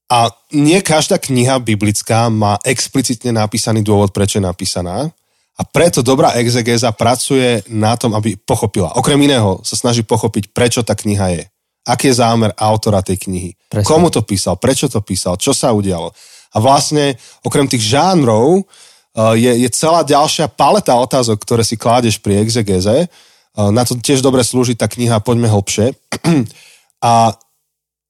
A 0.06 0.30
nie 0.54 0.78
každá 0.86 1.18
kniha 1.18 1.58
biblická 1.58 2.30
má 2.30 2.62
explicitne 2.62 3.34
napísaný 3.34 3.82
dôvod, 3.82 4.14
prečo 4.14 4.38
je 4.38 4.46
napísaná. 4.46 5.10
A 5.56 5.62
preto 5.64 6.04
dobrá 6.04 6.36
exegéza 6.36 6.92
pracuje 6.92 7.64
na 7.66 7.96
tom, 7.96 8.12
aby 8.14 8.36
pochopila. 8.36 8.92
Okrem 8.94 9.18
iného 9.24 9.64
sa 9.64 9.74
snaží 9.74 10.04
pochopiť, 10.04 10.52
prečo 10.52 10.84
tá 10.84 10.92
kniha 10.94 11.26
je. 11.32 11.44
Aký 11.86 12.10
je 12.10 12.18
zámer 12.18 12.50
autora 12.58 12.98
tej 12.98 13.30
knihy. 13.30 13.50
Presne. 13.70 13.86
Komu 13.86 14.10
to 14.10 14.26
písal, 14.26 14.58
prečo 14.58 14.90
to 14.90 14.98
písal, 14.98 15.38
čo 15.38 15.54
sa 15.54 15.70
udialo. 15.70 16.10
A 16.50 16.56
vlastne 16.58 17.14
okrem 17.46 17.70
tých 17.70 17.86
žánrov 17.86 18.66
uh, 18.66 19.34
je, 19.38 19.52
je 19.62 19.68
celá 19.70 20.02
ďalšia 20.02 20.50
paleta 20.50 20.98
otázok, 20.98 21.38
ktoré 21.38 21.62
si 21.62 21.78
kládeš 21.78 22.18
pri 22.18 22.42
exegéze. 22.42 23.06
Uh, 23.54 23.70
Na 23.70 23.86
to 23.86 23.94
tiež 23.94 24.18
dobre 24.18 24.42
slúži 24.42 24.74
tá 24.74 24.90
kniha 24.90 25.22
Poďme 25.22 25.46
hlbšie. 25.46 25.94
A 27.06 27.38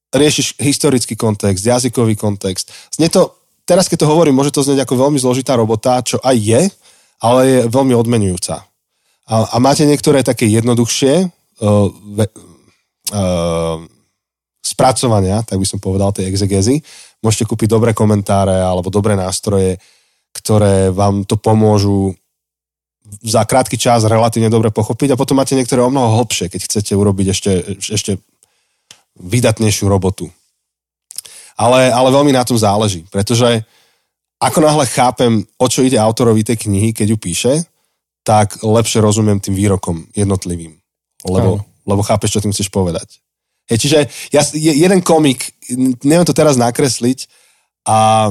riešiš 0.09 0.57
historický 0.57 1.13
kontext, 1.13 1.61
jazykový 1.61 2.17
kontext. 2.17 2.73
Znie 2.95 3.11
to, 3.11 3.35
teraz 3.67 3.91
keď 3.91 4.07
to 4.07 4.11
hovorím, 4.11 4.39
môže 4.39 4.55
to 4.55 4.63
znieť 4.63 4.87
ako 4.87 5.05
veľmi 5.05 5.19
zložitá 5.21 5.53
robota, 5.53 6.01
čo 6.01 6.17
aj 6.23 6.35
je, 6.39 6.61
ale 7.21 7.39
je 7.45 7.59
veľmi 7.67 7.93
odmenujúca. 7.93 8.63
A, 9.27 9.35
a 9.51 9.57
máte 9.59 9.83
niektoré 9.83 10.23
také 10.23 10.47
jednoduchšie 10.47 11.13
uh, 11.27 11.91
spracovania, 14.63 15.41
tak 15.47 15.57
by 15.57 15.67
som 15.67 15.79
povedal, 15.79 16.11
tej 16.11 16.27
exegézy. 16.27 16.83
Môžete 17.23 17.47
kúpiť 17.47 17.71
dobré 17.71 17.95
komentáre 17.95 18.59
alebo 18.59 18.91
dobré 18.91 19.15
nástroje, 19.15 19.79
ktoré 20.35 20.91
vám 20.91 21.23
to 21.23 21.39
pomôžu 21.39 22.13
za 23.23 23.47
krátky 23.47 23.79
čas 23.79 24.03
relatívne 24.03 24.51
dobre 24.51 24.67
pochopiť 24.67 25.15
a 25.15 25.19
potom 25.19 25.39
máte 25.39 25.55
niektoré 25.55 25.79
o 25.79 25.87
mnoho 25.87 26.19
hlbšie, 26.21 26.51
keď 26.51 26.61
chcete 26.67 26.91
urobiť 26.91 27.27
ešte, 27.31 27.51
ešte 27.79 28.19
vydatnejšiu 29.15 29.87
robotu. 29.87 30.27
Ale, 31.57 31.89
ale 31.89 32.13
veľmi 32.13 32.35
na 32.35 32.45
tom 32.45 32.59
záleží, 32.59 33.07
pretože 33.09 33.65
ako 34.37 34.59
náhle 34.61 34.85
chápem, 34.85 35.41
o 35.57 35.65
čo 35.65 35.81
ide 35.81 35.97
autorovi 35.97 36.45
tej 36.45 36.69
knihy, 36.69 36.93
keď 36.93 37.07
ju 37.15 37.17
píše, 37.17 37.53
tak 38.21 38.61
lepšie 38.61 39.01
rozumiem 39.01 39.41
tým 39.41 39.57
výrokom 39.57 40.05
jednotlivým. 40.13 40.77
Lebo, 41.25 41.65
lebo 41.87 42.03
chápeš, 42.03 42.37
čo 42.37 42.43
tým 42.43 42.51
chceš 42.51 42.67
povedať. 42.67 43.23
Je, 43.71 43.75
čiže 43.79 43.99
ja, 44.35 44.43
je, 44.43 44.71
jeden 44.75 44.99
komik, 44.99 45.55
neviem 46.03 46.27
to 46.27 46.35
teraz 46.35 46.59
nakresliť, 46.59 47.27
a 47.87 48.29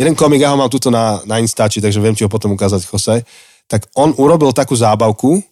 jeden 0.00 0.16
komik, 0.16 0.40
ja 0.40 0.50
ho 0.50 0.56
mám 0.56 0.72
tuto 0.72 0.88
na, 0.88 1.20
na 1.28 1.36
Instači, 1.36 1.84
takže 1.84 2.00
viem 2.00 2.16
ti 2.16 2.24
ho 2.24 2.32
potom 2.32 2.56
ukázať, 2.56 2.88
Jose, 2.88 3.20
tak 3.68 3.84
on 3.92 4.16
urobil 4.16 4.56
takú 4.56 4.72
zábavku, 4.72 5.44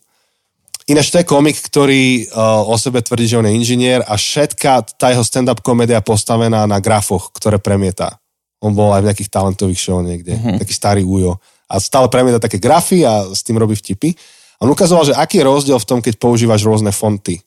Ináč 0.90 1.14
to 1.14 1.22
je 1.22 1.30
komik, 1.30 1.54
ktorý 1.62 2.26
uh, 2.26 2.66
o 2.66 2.74
sebe 2.74 2.98
tvrdí, 2.98 3.30
že 3.30 3.38
on 3.38 3.46
je 3.46 3.54
inžinier 3.54 4.02
a 4.02 4.18
všetká 4.18 4.98
tá 4.98 5.14
jeho 5.14 5.22
stand-up 5.22 5.62
komédia 5.62 6.02
postavená 6.02 6.66
na 6.66 6.82
grafoch, 6.82 7.30
ktoré 7.30 7.62
premieta. 7.62 8.18
On 8.58 8.74
bol 8.74 8.90
aj 8.90 9.06
v 9.06 9.08
nejakých 9.10 9.30
talentových 9.30 9.78
show 9.78 10.02
niekde, 10.02 10.34
mm-hmm. 10.34 10.58
taký 10.58 10.74
starý 10.74 11.02
ujo. 11.06 11.38
A 11.70 11.78
stále 11.78 12.10
premieta 12.10 12.42
také 12.42 12.58
grafy 12.58 13.06
a 13.06 13.30
s 13.30 13.46
tým 13.46 13.62
robí 13.62 13.78
vtipy. 13.78 14.10
On 14.62 14.70
ukazoval, 14.70 15.04
že 15.04 15.18
aký 15.18 15.42
je 15.42 15.48
rozdiel 15.50 15.78
v 15.78 15.88
tom, 15.88 15.98
keď 15.98 16.22
používaš 16.22 16.62
rôzne 16.62 16.94
fonty. 16.94 17.42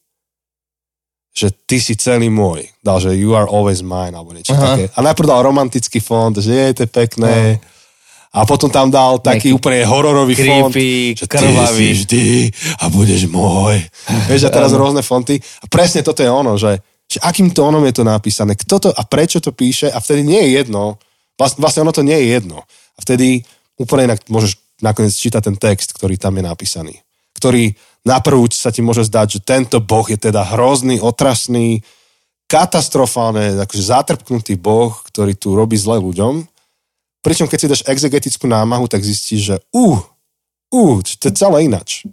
Že 1.36 1.48
ty 1.68 1.78
si 1.80 1.94
celý 1.96 2.28
môj. 2.28 2.68
Dal, 2.80 3.00
že 3.00 3.16
you 3.16 3.36
are 3.36 3.48
always 3.48 3.80
mine, 3.84 4.16
alebo 4.16 4.32
niečo 4.32 4.52
Aha. 4.56 4.76
také. 4.76 4.84
A 4.92 5.00
najprv 5.00 5.28
dal 5.28 5.44
romantický 5.44 6.00
font, 6.00 6.36
že 6.36 6.52
je 6.52 6.72
to 6.76 6.86
pekné. 6.88 7.60
A 8.36 8.44
potom 8.44 8.68
tam 8.68 8.92
dal 8.92 9.24
taký 9.24 9.52
Nejaký 9.52 9.52
úplne 9.56 9.80
hororový 9.88 10.36
font. 10.36 10.72
creepy, 10.76 11.16
že 11.16 11.24
krvavý. 11.28 11.56
Ty 11.56 11.72
si 11.72 11.86
vždy 12.04 12.24
a 12.84 12.86
budeš 12.92 13.22
môj. 13.32 13.80
Vieš, 14.28 14.48
a 14.48 14.52
teraz 14.52 14.76
rôzne 14.76 15.00
fonty. 15.00 15.40
A 15.40 15.72
presne 15.72 16.04
toto 16.04 16.20
je 16.20 16.28
ono, 16.28 16.60
že, 16.60 16.84
že 17.08 17.24
akým 17.24 17.56
tónom 17.56 17.80
je 17.88 17.96
to 17.96 18.04
napísané, 18.04 18.60
kto 18.60 18.76
to 18.80 18.90
a 18.92 19.02
prečo 19.08 19.40
to 19.40 19.56
píše 19.56 19.88
a 19.88 20.04
vtedy 20.04 20.28
nie 20.28 20.40
je 20.40 20.50
jedno. 20.64 21.00
Vlast- 21.40 21.56
Vlastne 21.60 21.88
ono 21.88 21.96
to 21.96 22.04
nie 22.04 22.16
je 22.16 22.28
jedno. 22.36 22.60
A 22.96 23.00
vtedy 23.00 23.40
úplne 23.80 24.12
inak 24.12 24.20
môžeš 24.28 24.60
nakoniec 24.84 25.16
čítať 25.16 25.40
ten 25.40 25.56
text, 25.56 25.96
ktorý 25.96 26.20
tam 26.20 26.36
je 26.36 26.44
napísaný. 26.44 26.96
Ktorý 27.36 27.76
na 28.06 28.22
prvú 28.22 28.46
sa 28.54 28.70
ti 28.70 28.86
môže 28.86 29.04
zdať, 29.10 29.28
že 29.38 29.40
tento 29.42 29.78
boh 29.82 30.06
je 30.06 30.16
teda 30.16 30.46
hrozný, 30.56 31.02
otrasný, 31.02 31.82
katastrofálne, 32.46 33.58
akože 33.66 33.84
zatrpknutý 33.90 34.54
boh, 34.62 34.94
ktorý 35.10 35.34
tu 35.34 35.58
robí 35.58 35.74
zle 35.76 35.98
ľuďom. 35.98 36.46
Pričom 37.26 37.50
keď 37.50 37.58
si 37.58 37.72
dáš 37.72 37.84
exegetickú 37.90 38.46
námahu, 38.46 38.86
tak 38.86 39.02
zistíš, 39.02 39.42
že 39.42 39.56
uh, 39.74 39.98
uh, 40.70 40.98
to 41.02 41.26
je 41.26 41.34
celé 41.34 41.66
inač. 41.66 42.06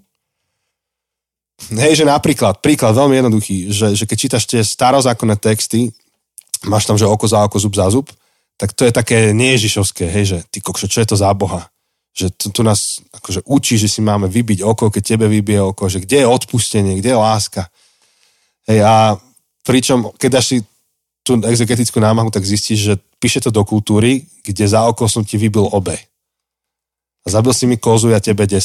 hej, 1.68 2.00
že 2.00 2.08
napríklad, 2.08 2.64
príklad 2.64 2.96
veľmi 2.96 3.20
jednoduchý, 3.20 3.68
že, 3.68 3.88
že 3.92 4.04
keď 4.08 4.16
čítaš 4.16 4.44
tie 4.48 4.64
starozákonné 4.64 5.36
texty, 5.36 5.92
máš 6.64 6.88
tam, 6.88 6.96
že 6.96 7.04
oko 7.04 7.28
za 7.28 7.44
oko, 7.44 7.60
zub 7.60 7.76
za 7.76 7.92
zub, 7.92 8.08
tak 8.56 8.72
to 8.72 8.88
je 8.88 8.92
také 8.94 9.36
neježišovské, 9.36 10.08
hej, 10.08 10.24
že 10.24 10.38
ty 10.48 10.64
kokšo, 10.64 10.88
čo 10.88 11.04
je 11.04 11.08
to 11.12 11.16
za 11.20 11.28
Boha? 11.36 11.71
Že 12.12 12.26
tu, 12.36 12.46
tu 12.52 12.60
nás 12.60 13.00
akože 13.12 13.40
učí, 13.48 13.80
že 13.80 13.88
si 13.88 14.04
máme 14.04 14.28
vybiť 14.28 14.60
oko, 14.60 14.92
keď 14.92 15.02
tebe 15.16 15.26
vybije 15.28 15.60
oko, 15.72 15.88
že 15.88 16.04
kde 16.04 16.24
je 16.24 16.28
odpustenie, 16.28 17.00
kde 17.00 17.16
je 17.16 17.18
láska. 17.18 17.72
Hej, 18.68 18.84
a 18.84 19.16
pričom, 19.64 20.12
keď 20.20 20.30
dáš 20.30 20.46
si 20.46 20.56
tú 21.22 21.38
exegetickú 21.40 22.02
námahu, 22.02 22.28
tak 22.28 22.44
zistíš, 22.44 22.80
že 22.82 22.94
píše 23.22 23.40
to 23.40 23.54
do 23.54 23.62
kultúry, 23.62 24.26
kde 24.42 24.64
za 24.66 24.84
oko 24.84 25.06
som 25.06 25.24
ti 25.24 25.38
vybil 25.38 25.70
obe. 25.70 25.96
A 27.22 27.26
zabil 27.30 27.54
si 27.54 27.64
mi 27.70 27.78
kozu 27.78 28.10
a 28.10 28.18
tebe 28.18 28.44
10. 28.44 28.58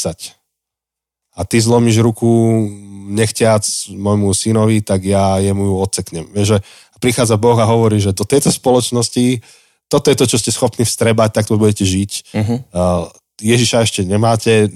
A 1.37 1.41
ty 1.45 1.61
zlomíš 1.61 2.01
ruku 2.01 2.65
nechťac 3.13 3.93
môjmu 3.93 4.33
synovi, 4.33 4.81
tak 4.81 5.05
ja 5.05 5.37
jemu 5.37 5.69
ju 5.69 5.75
odseknem. 5.77 6.25
Vieš, 6.33 6.57
že 6.57 6.59
prichádza 6.97 7.37
Boh 7.37 7.55
a 7.61 7.69
hovorí, 7.69 8.01
že 8.01 8.17
do 8.17 8.25
tejto 8.25 8.49
spoločnosti 8.49 9.45
toto 9.87 10.11
je 10.11 10.19
to, 10.19 10.25
čo 10.27 10.37
ste 10.37 10.51
schopní 10.51 10.83
vstrebať, 10.83 11.31
tak 11.31 11.47
to 11.47 11.55
budete 11.55 11.87
žiť. 11.87 12.11
Uh-huh. 12.35 12.59
Uh, 12.75 13.07
Ježiša 13.37 13.85
ešte 13.85 14.01
nemáte, 14.03 14.73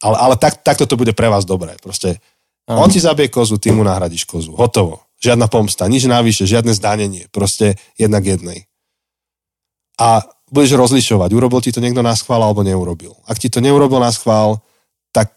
ale, 0.00 0.16
ale 0.16 0.34
tak, 0.36 0.60
takto 0.60 0.84
to 0.84 1.00
bude 1.00 1.16
pre 1.16 1.32
vás 1.32 1.48
dobré. 1.48 1.76
Proste 1.80 2.20
uh-huh. 2.68 2.80
on 2.80 2.92
ti 2.92 3.00
zabije 3.00 3.32
kozu, 3.32 3.56
ty 3.56 3.72
mu 3.72 3.84
nahradíš 3.84 4.28
kozu. 4.28 4.52
Hotovo. 4.52 5.04
Žiadna 5.16 5.48
pomsta, 5.48 5.88
nič 5.88 6.04
navyše, 6.04 6.44
žiadne 6.44 6.76
zdanenie. 6.76 7.32
Proste 7.32 7.80
jednak 7.96 8.20
jednej. 8.20 8.68
A 9.96 10.20
budeš 10.52 10.76
rozlišovať, 10.76 11.32
urobil 11.32 11.64
ti 11.64 11.72
to 11.72 11.80
niekto 11.80 12.04
na 12.04 12.12
schvál 12.12 12.44
alebo 12.44 12.60
neurobil. 12.60 13.16
Ak 13.24 13.40
ti 13.40 13.48
to 13.48 13.64
neurobil 13.64 13.96
na 13.96 14.12
schvál, 14.12 14.60
tak 15.10 15.32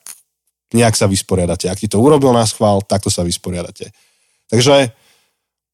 nejak 0.76 0.99
sa 0.99 1.07
vysporiadate. 1.07 1.72
Ak 1.72 1.80
ti 1.80 1.88
to 1.88 1.97
urobil 1.97 2.36
na 2.36 2.43
schvál, 2.43 2.84
takto 2.84 3.07
sa 3.07 3.24
vysporiadate. 3.24 3.89
Takže 4.51 4.91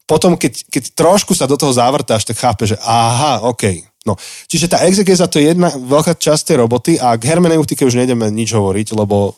potom, 0.06 0.38
keď, 0.38 0.70
keď 0.70 0.84
trošku 0.94 1.34
sa 1.34 1.50
do 1.50 1.58
toho 1.58 1.74
zavrtáš, 1.74 2.30
tak 2.30 2.38
chápe, 2.38 2.70
že 2.70 2.78
aha, 2.86 3.42
OK. 3.50 3.82
No, 4.06 4.14
čiže 4.46 4.70
tá 4.70 4.86
exegeza 4.86 5.26
to 5.26 5.42
je 5.42 5.50
jedna 5.58 5.74
veľká 5.74 6.14
časť 6.14 6.54
tej 6.54 6.58
roboty 6.62 7.02
a 7.02 7.18
k 7.18 7.26
hermeneutike 7.26 7.82
už 7.90 7.98
nejdeme 7.98 8.30
nič 8.30 8.54
hovoriť, 8.54 8.94
lebo 8.94 9.34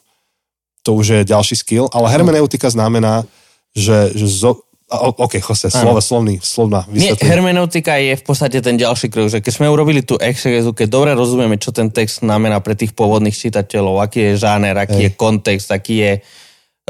to 0.84 0.91
už 0.91 1.05
je 1.07 1.22
ďalší 1.24 1.55
skill, 1.55 1.88
ale 1.95 2.11
hermeneutika 2.11 2.68
znamená, 2.68 3.24
že, 3.72 4.11
že 4.11 4.28
zo, 4.28 4.68
OK, 4.91 5.39
Jose, 5.39 5.72
slovo, 5.72 5.99
slovný, 6.03 6.39
slovná 6.43 6.84
Nie, 6.91 7.15
hermeneutika 7.15 7.95
je 7.99 8.20
v 8.20 8.24
podstate 8.24 8.59
ten 8.59 8.80
ďalší 8.80 9.07
krok, 9.11 9.32
že 9.32 9.43
keď 9.43 9.51
sme 9.55 9.72
urobili 9.72 10.03
tú 10.03 10.20
exegezu, 10.20 10.76
keď 10.76 10.88
dobre 10.88 11.11
rozumieme, 11.15 11.59
čo 11.59 11.72
ten 11.72 11.91
text 11.91 12.24
znamená 12.24 12.59
pre 12.59 12.76
tých 12.76 12.91
pôvodných 12.91 13.36
čitateľov, 13.36 14.03
aký 14.03 14.32
je 14.32 14.39
žáner, 14.39 14.76
aký 14.76 14.99
Hej. 14.99 15.05
je 15.11 15.11
kontext, 15.20 15.68
aký 15.72 15.95
je 15.95 16.13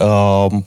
um, 0.01 0.61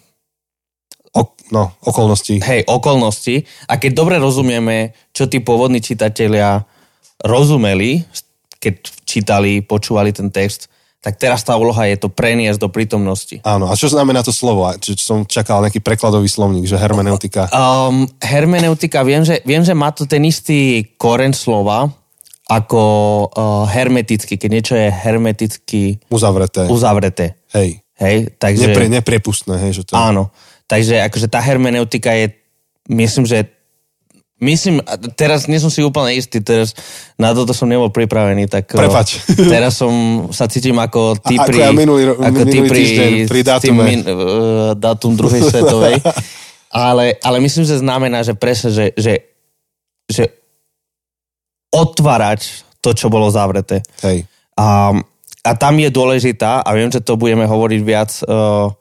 no, 1.51 1.75
okolnosti. 1.83 2.39
Hej, 2.39 2.67
okolnosti. 2.67 3.47
A 3.67 3.79
keď 3.79 3.91
dobre 3.95 4.17
rozumieme, 4.19 4.95
čo 5.11 5.27
tí 5.27 5.43
pôvodní 5.43 5.83
čitatelia 5.83 6.63
rozumeli, 7.25 8.05
keď 8.61 8.75
čítali, 9.09 9.61
počúvali 9.64 10.12
ten 10.12 10.29
text, 10.29 10.68
tak 11.01 11.16
teraz 11.16 11.41
tá 11.41 11.57
úloha 11.57 11.89
je 11.89 11.97
to 11.97 12.12
preniesť 12.12 12.61
do 12.61 12.68
prítomnosti. 12.68 13.41
Áno, 13.41 13.73
a 13.73 13.75
čo 13.77 13.89
znamená 13.89 14.21
to 14.21 14.37
slovo? 14.37 14.68
Čiže 14.68 15.01
som 15.01 15.25
čakal 15.25 15.64
nejaký 15.64 15.81
prekladový 15.81 16.29
slovník, 16.29 16.68
že 16.68 16.77
hermeneutika. 16.77 17.49
Um, 17.49 18.05
hermeneutika, 18.21 19.01
viem 19.01 19.25
že, 19.25 19.41
viem, 19.49 19.64
že 19.64 19.73
má 19.73 19.97
to 19.97 20.05
ten 20.05 20.21
istý 20.29 20.93
koren 21.01 21.33
slova, 21.33 21.89
ako 22.53 22.83
uh, 23.33 23.64
hermeticky, 23.73 24.37
keď 24.37 24.51
niečo 24.53 24.75
je 24.77 24.93
hermeticky 24.93 26.03
uzavreté. 26.12 26.68
uzavreté. 26.68 27.39
Hej. 27.57 27.81
Hej, 28.01 28.37
takže... 28.37 28.68
Nepre, 28.68 28.89
nepriepustné, 28.89 29.57
hej. 29.61 29.81
Že 29.81 29.83
to... 29.89 29.93
Áno. 29.97 30.29
Takže 30.68 31.01
akože 31.09 31.29
tá 31.33 31.41
hermeneutika 31.41 32.12
je, 32.12 32.33
myslím, 32.93 33.25
že 33.25 33.49
Myslím, 34.41 34.80
teraz 35.20 35.45
nie 35.53 35.61
som 35.61 35.68
si 35.68 35.84
úplne 35.84 36.16
istý, 36.16 36.41
teraz 36.41 36.72
na 37.20 37.36
toto 37.36 37.53
som 37.53 37.68
nebol 37.68 37.93
pripravený, 37.93 38.49
tak 38.49 38.72
Prepač. 38.72 39.20
teraz 39.53 39.76
som 39.76 39.93
sa 40.32 40.49
cítim 40.49 40.80
ako 40.80 41.20
ty 41.20 41.36
pri, 41.36 41.61
ako 41.61 41.68
ja 41.68 41.70
minulý, 41.76 42.03
ako 42.16 42.41
minulý 42.41 42.49
ty 42.49 42.59
pri, 42.64 42.80
týždeň, 42.80 43.12
pri 43.28 43.41
dátume. 43.45 43.82
Min, 43.84 44.01
uh, 44.09 44.72
dátum 44.72 45.12
druhej 45.12 45.45
svetovej. 45.53 46.01
ale, 46.72 47.20
ale 47.20 47.36
myslím, 47.45 47.68
že 47.68 47.84
znamená, 47.84 48.24
že 48.24 48.32
presne, 48.32 48.72
že, 48.72 48.97
že, 48.97 49.28
že 50.09 50.24
otvárať 51.68 52.64
to, 52.80 52.97
čo 52.97 53.12
bolo 53.12 53.28
zavreté. 53.28 53.84
Hej. 54.01 54.24
A, 54.57 54.97
a 55.45 55.51
tam 55.53 55.76
je 55.76 55.93
dôležitá, 55.93 56.64
a 56.64 56.70
viem, 56.72 56.88
že 56.88 57.05
to 57.05 57.20
budeme 57.20 57.45
hovoriť 57.45 57.80
viac 57.84 58.11
uh, 58.24 58.72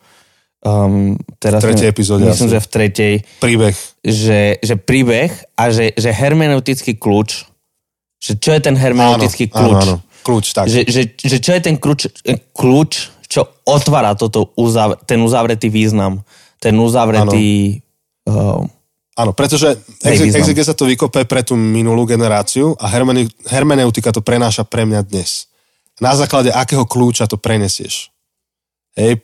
um, 0.63 1.15
teraz 1.39 1.63
v 1.63 1.71
tretej 1.71 1.87
epizóde 1.87 2.23
myslím, 2.27 2.49
asi. 2.49 2.55
že 2.55 2.59
v 2.59 2.67
tretej. 2.67 3.13
Príbeh. 3.39 3.75
Že, 4.03 4.41
že 4.59 4.75
príbeh 4.75 5.31
a 5.55 5.63
že, 5.71 5.91
že 5.95 6.09
hermeneutický 6.11 6.99
kľúč, 6.99 7.47
že 8.19 8.35
čo 8.35 8.51
je 8.51 8.61
ten 8.63 8.75
hermeneutický 8.75 9.51
áno, 9.51 9.55
kľúč. 9.55 9.83
Áno, 9.83 9.95
áno. 9.99 10.07
Kľúč, 10.19 10.45
tak. 10.51 10.67
Že, 10.67 10.81
že, 10.87 11.01
že 11.15 11.37
čo 11.39 11.51
je 11.55 11.61
ten 11.63 11.75
kľúč, 11.79 12.11
kľúč 12.51 12.91
čo 13.29 13.45
otvára 13.63 14.17
toto, 14.17 14.51
uzav, 14.57 14.97
ten 15.05 15.21
uzavretý 15.21 15.69
význam, 15.69 16.25
ten 16.57 16.73
uzavretý... 16.75 17.77
Áno, 18.25 18.65
uh, 18.65 19.21
áno 19.21 19.31
pretože 19.37 19.77
exegeza 20.01 20.73
to 20.73 20.89
vykope 20.89 21.29
pre 21.29 21.45
tú 21.45 21.53
minulú 21.53 22.09
generáciu 22.09 22.73
a 22.81 22.89
hermeneutika 23.47 24.09
to 24.09 24.25
prenáša 24.25 24.65
pre 24.65 24.83
mňa 24.89 25.05
dnes. 25.05 25.45
Na 26.01 26.17
základe 26.17 26.49
akého 26.49 26.89
kľúča 26.89 27.29
to 27.29 27.37
prenesieš. 27.37 28.09
Hej, 28.97 29.21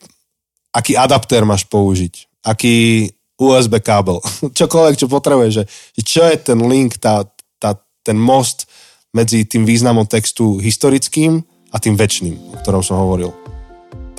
aký 0.76 1.00
adaptér 1.00 1.48
máš 1.48 1.64
použiť, 1.72 2.44
aký 2.44 3.08
USB 3.40 3.80
kábel, 3.80 4.20
čokoľvek, 4.60 4.96
čo 5.00 5.08
potrebuješ, 5.08 5.54
že, 5.56 5.64
čo 6.04 6.28
je 6.28 6.36
ten 6.36 6.60
link, 6.60 7.00
tá, 7.00 7.24
tá, 7.60 7.80
ten 8.04 8.20
most 8.20 8.68
medzi 9.16 9.48
tým 9.48 9.64
významom 9.64 10.04
textu 10.04 10.60
historickým 10.60 11.40
a 11.72 11.80
tým 11.80 11.96
väčšným, 11.96 12.36
o 12.52 12.56
ktorom 12.60 12.84
som 12.84 13.00
hovoril 13.00 13.32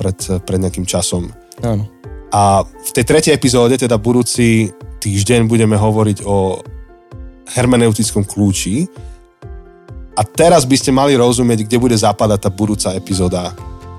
pred, 0.00 0.16
pred 0.44 0.58
nejakým 0.60 0.88
časom. 0.88 1.28
Áno. 1.60 1.84
A 2.32 2.64
v 2.64 2.90
tej 2.92 3.04
tretej 3.04 3.32
epizóde, 3.36 3.76
teda 3.76 4.00
budúci 4.00 4.72
týždeň, 5.00 5.48
budeme 5.48 5.76
hovoriť 5.76 6.24
o 6.24 6.60
hermeneutickom 7.56 8.26
kľúči. 8.26 8.88
A 10.16 10.24
teraz 10.24 10.64
by 10.64 10.76
ste 10.76 10.96
mali 10.96 11.12
rozumieť, 11.16 11.68
kde 11.68 11.80
bude 11.80 11.96
zapadať 11.96 12.48
tá 12.48 12.50
budúca 12.50 12.88
epizóda 12.96 13.52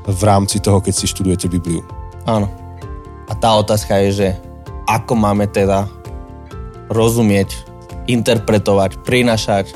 v 0.05 0.22
rámci 0.26 0.62
toho, 0.62 0.82
keď 0.82 0.93
si 0.93 1.05
študujete 1.10 1.49
Bibliu. 1.49 1.86
Áno. 2.28 2.52
A 3.28 3.34
tá 3.34 3.56
otázka 3.56 3.96
je, 4.04 4.10
že 4.12 4.28
ako 4.84 5.16
máme 5.16 5.48
teda 5.48 5.88
rozumieť, 6.91 7.56
interpretovať, 8.08 9.04
prinašať 9.04 9.76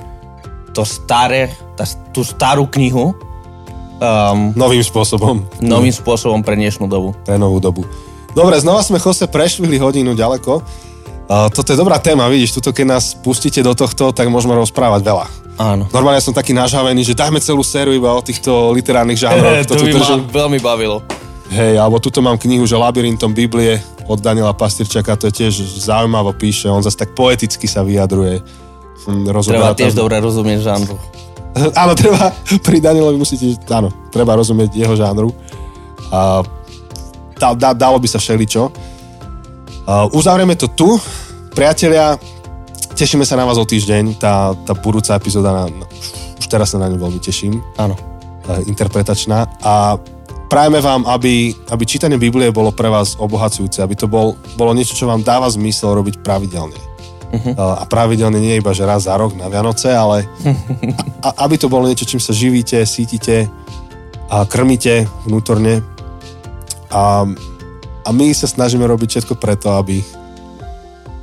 to 0.72 0.88
staré, 0.88 1.52
tá, 1.76 1.84
tú 2.16 2.24
starú 2.24 2.64
knihu 2.72 3.12
um, 3.12 4.56
novým 4.56 4.84
spôsobom. 4.84 5.44
Novým 5.60 5.92
spôsobom 5.92 6.40
pre 6.40 6.56
dnešnú 6.56 6.88
dobu. 6.88 7.12
Pre 7.28 7.36
novú 7.36 7.60
dobu. 7.60 7.84
Dobre, 8.32 8.56
znova 8.64 8.80
sme 8.80 9.00
Jose 9.00 9.28
prešvili 9.28 9.76
hodinu 9.76 10.16
ďaleko. 10.16 10.64
Uh, 11.28 11.48
toto 11.52 11.76
je 11.76 11.80
dobrá 11.80 12.00
téma, 12.00 12.32
vidíš, 12.32 12.60
tuto 12.60 12.72
keď 12.72 13.00
nás 13.00 13.16
pustíte 13.16 13.60
do 13.60 13.76
tohto, 13.76 14.16
tak 14.16 14.32
môžeme 14.32 14.56
rozprávať 14.56 15.04
veľa. 15.04 15.26
Áno. 15.60 15.84
Normálne 15.92 16.24
som 16.24 16.32
taký 16.32 16.56
nažavený, 16.56 17.04
že 17.04 17.16
dajme 17.16 17.44
celú 17.44 17.62
sériu 17.62 17.92
iba 17.92 18.16
o 18.16 18.24
týchto 18.24 18.72
literárnych 18.72 19.20
žánroch. 19.20 19.64
to 19.68 19.76
by 19.76 19.92
ma 20.00 20.24
veľmi 20.32 20.60
bavilo. 20.64 21.04
Hej, 21.52 21.76
alebo 21.84 22.00
tuto 22.00 22.24
mám 22.24 22.40
knihu, 22.40 22.64
že 22.64 22.80
Labyrintom 22.80 23.36
Biblie 23.36 23.84
od 24.08 24.24
Daniela 24.24 24.56
Pastyrčaka, 24.56 25.20
to 25.20 25.28
je 25.28 25.44
tiež 25.44 25.84
zaujímavo 25.84 26.32
píše, 26.32 26.72
on 26.72 26.80
zase 26.80 26.96
tak 26.96 27.12
poeticky 27.12 27.68
sa 27.68 27.84
vyjadruje. 27.84 28.40
Hm, 29.04 29.28
treba 29.44 29.76
tiež 29.76 29.92
tam... 29.92 30.08
dobre 30.08 30.24
rozumieť 30.24 30.64
žánru. 30.64 30.96
áno, 31.84 31.92
treba, 31.92 32.32
pri 32.64 32.80
Danielovi 32.80 33.20
musíte, 33.20 33.60
áno, 33.68 33.92
treba 34.16 34.40
rozumieť 34.40 34.80
jeho 34.80 34.96
žánru. 34.96 35.36
A, 36.08 36.40
dá, 37.36 37.52
dá, 37.52 37.70
dalo 37.76 38.00
by 38.00 38.08
sa 38.08 38.24
všeličo. 38.24 38.72
A, 39.92 40.08
uzavrieme 40.16 40.56
to 40.56 40.72
tu. 40.72 40.96
Priatelia, 41.52 42.16
tešíme 42.96 43.28
sa 43.28 43.36
na 43.36 43.44
vás 43.44 43.60
o 43.60 43.68
týždeň, 43.68 44.16
tá, 44.16 44.56
tá 44.56 44.72
budúca 44.72 45.20
epizóda, 45.20 45.52
na, 45.52 45.64
už 46.40 46.48
teraz 46.48 46.72
sa 46.72 46.80
na 46.80 46.88
ňu 46.88 46.96
veľmi 46.96 47.20
teším. 47.20 47.60
Áno. 47.76 48.00
Interpretačná. 48.72 49.48
A 49.64 50.00
prajeme 50.52 50.84
vám, 50.84 51.08
aby, 51.08 51.56
aby 51.72 51.84
čítanie 51.88 52.20
Biblie 52.20 52.52
bolo 52.52 52.76
pre 52.76 52.92
vás 52.92 53.16
obohacujúce, 53.16 53.80
aby 53.80 53.96
to 53.96 54.12
bol, 54.12 54.36
bolo 54.60 54.76
niečo, 54.76 55.00
čo 55.00 55.08
vám 55.08 55.24
dáva 55.24 55.48
zmysel 55.48 55.96
robiť 55.96 56.20
pravidelne. 56.20 56.76
Uh-huh. 57.32 57.56
A 57.56 57.88
pravidelne 57.88 58.36
nie 58.36 58.60
iba, 58.60 58.76
že 58.76 58.84
raz 58.84 59.08
za 59.08 59.16
rok 59.16 59.32
na 59.40 59.48
Vianoce, 59.48 59.88
ale 59.96 60.28
a, 61.26 61.48
aby 61.48 61.56
to 61.56 61.72
bolo 61.72 61.88
niečo, 61.88 62.04
čím 62.04 62.20
sa 62.20 62.36
živíte, 62.36 62.84
sítite 62.84 63.48
a 64.28 64.44
krmíte 64.44 65.08
vnútorne. 65.24 65.80
A, 66.92 67.24
a 68.04 68.10
my 68.12 68.36
sa 68.36 68.52
snažíme 68.52 68.84
robiť 68.84 69.08
všetko 69.08 69.40
preto, 69.40 69.72
aby 69.80 70.04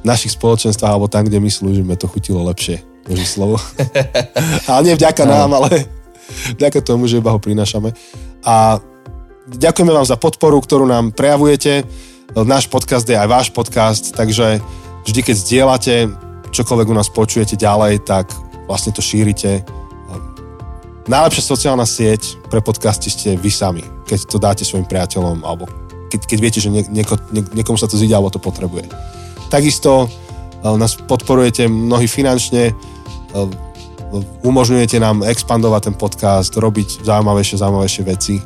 v 0.00 0.04
našich 0.08 0.32
spoločenstvách 0.40 0.88
alebo 0.88 1.12
tam, 1.12 1.28
kde 1.28 1.36
my 1.36 1.52
slúžime, 1.52 2.00
to 2.00 2.08
chutilo 2.08 2.40
lepšie. 2.48 2.80
Boží 3.04 3.28
slovo. 3.28 3.60
ale 4.72 4.80
nie 4.88 4.96
vďaka 4.96 5.28
no. 5.28 5.32
nám, 5.36 5.50
ale 5.60 5.84
vďaka 6.56 6.80
tomu, 6.80 7.04
že 7.04 7.20
iba 7.20 7.28
ho 7.28 7.36
prinášame. 7.36 7.92
A 8.40 8.80
Ďakujeme 9.48 9.92
vám 9.96 10.04
za 10.04 10.20
podporu, 10.20 10.60
ktorú 10.60 10.84
nám 10.84 11.16
prejavujete. 11.16 11.88
náš 12.36 12.68
podcast 12.68 13.08
je 13.08 13.16
aj 13.16 13.28
váš 13.32 13.48
podcast, 13.48 14.12
takže 14.12 14.60
vždy, 15.08 15.20
keď 15.24 15.36
zdieľate 15.40 15.94
čokoľvek 16.52 16.86
u 16.92 16.94
nás 16.96 17.08
počujete 17.08 17.56
ďalej, 17.56 18.04
tak 18.04 18.28
vlastne 18.68 18.92
to 18.92 19.00
šírite. 19.00 19.64
Najlepšia 21.08 21.40
sociálna 21.40 21.88
sieť 21.88 22.36
pre 22.52 22.60
podcasty 22.60 23.08
ste 23.08 23.40
vy 23.40 23.48
sami, 23.48 23.80
keď 24.04 24.18
to 24.28 24.36
dáte 24.36 24.68
svojim 24.68 24.84
priateľom 24.84 25.40
alebo 25.40 25.64
keď, 26.12 26.20
keď 26.28 26.38
viete, 26.44 26.60
že 26.60 26.68
nieko, 26.68 27.16
niekomu 27.32 27.80
sa 27.80 27.88
to 27.88 27.96
zíde 27.96 28.12
alebo 28.12 28.28
to 28.28 28.40
potrebuje. 28.40 28.84
Takisto 29.48 30.12
nás 30.60 31.00
podporujete 31.08 31.64
mnohí 31.64 32.04
finančne, 32.04 32.76
umožňujete 34.44 35.00
nám 35.00 35.24
expandovať 35.24 35.88
ten 35.88 35.96
podcast, 35.96 36.52
robiť 36.52 37.00
zaujímavejšie, 37.08 37.56
zaujímavejšie 37.64 38.04
veci. 38.04 38.36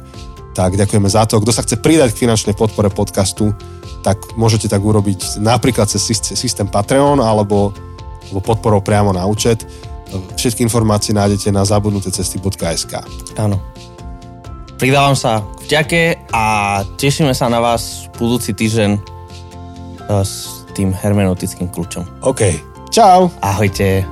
Tak 0.53 0.77
ďakujeme 0.77 1.09
za 1.09 1.25
to. 1.25 1.41
Kto 1.41 1.53
sa 1.53 1.65
chce 1.65 1.81
pridať 1.81 2.13
k 2.13 2.29
finančnej 2.29 2.53
podpore 2.53 2.93
podcastu, 2.93 3.57
tak 4.05 4.37
môžete 4.37 4.69
tak 4.69 4.85
urobiť 4.85 5.41
napríklad 5.41 5.89
cez 5.89 6.05
systém 6.37 6.69
Patreon 6.69 7.23
alebo, 7.25 7.73
alebo 8.29 8.41
podporou 8.45 8.85
priamo 8.85 9.17
na 9.17 9.25
účet. 9.25 9.65
Všetky 10.13 10.61
informácie 10.61 11.17
nájdete 11.17 11.49
na 11.49 11.65
zabudnutecesty.sk 11.65 12.93
Áno. 13.41 13.57
Pridávam 14.77 15.17
sa 15.17 15.41
k 15.41 15.61
vďake 15.71 16.03
a 16.35 16.45
tešíme 16.99 17.33
sa 17.33 17.49
na 17.49 17.63
vás 17.63 18.13
budúci 18.19 18.53
týždeň 18.53 18.99
s 20.21 20.67
tým 20.75 20.93
hermeneutickým 20.93 21.71
kľúčom. 21.71 22.05
OK. 22.27 22.43
Čau. 22.93 23.33
Ahojte. 23.41 24.05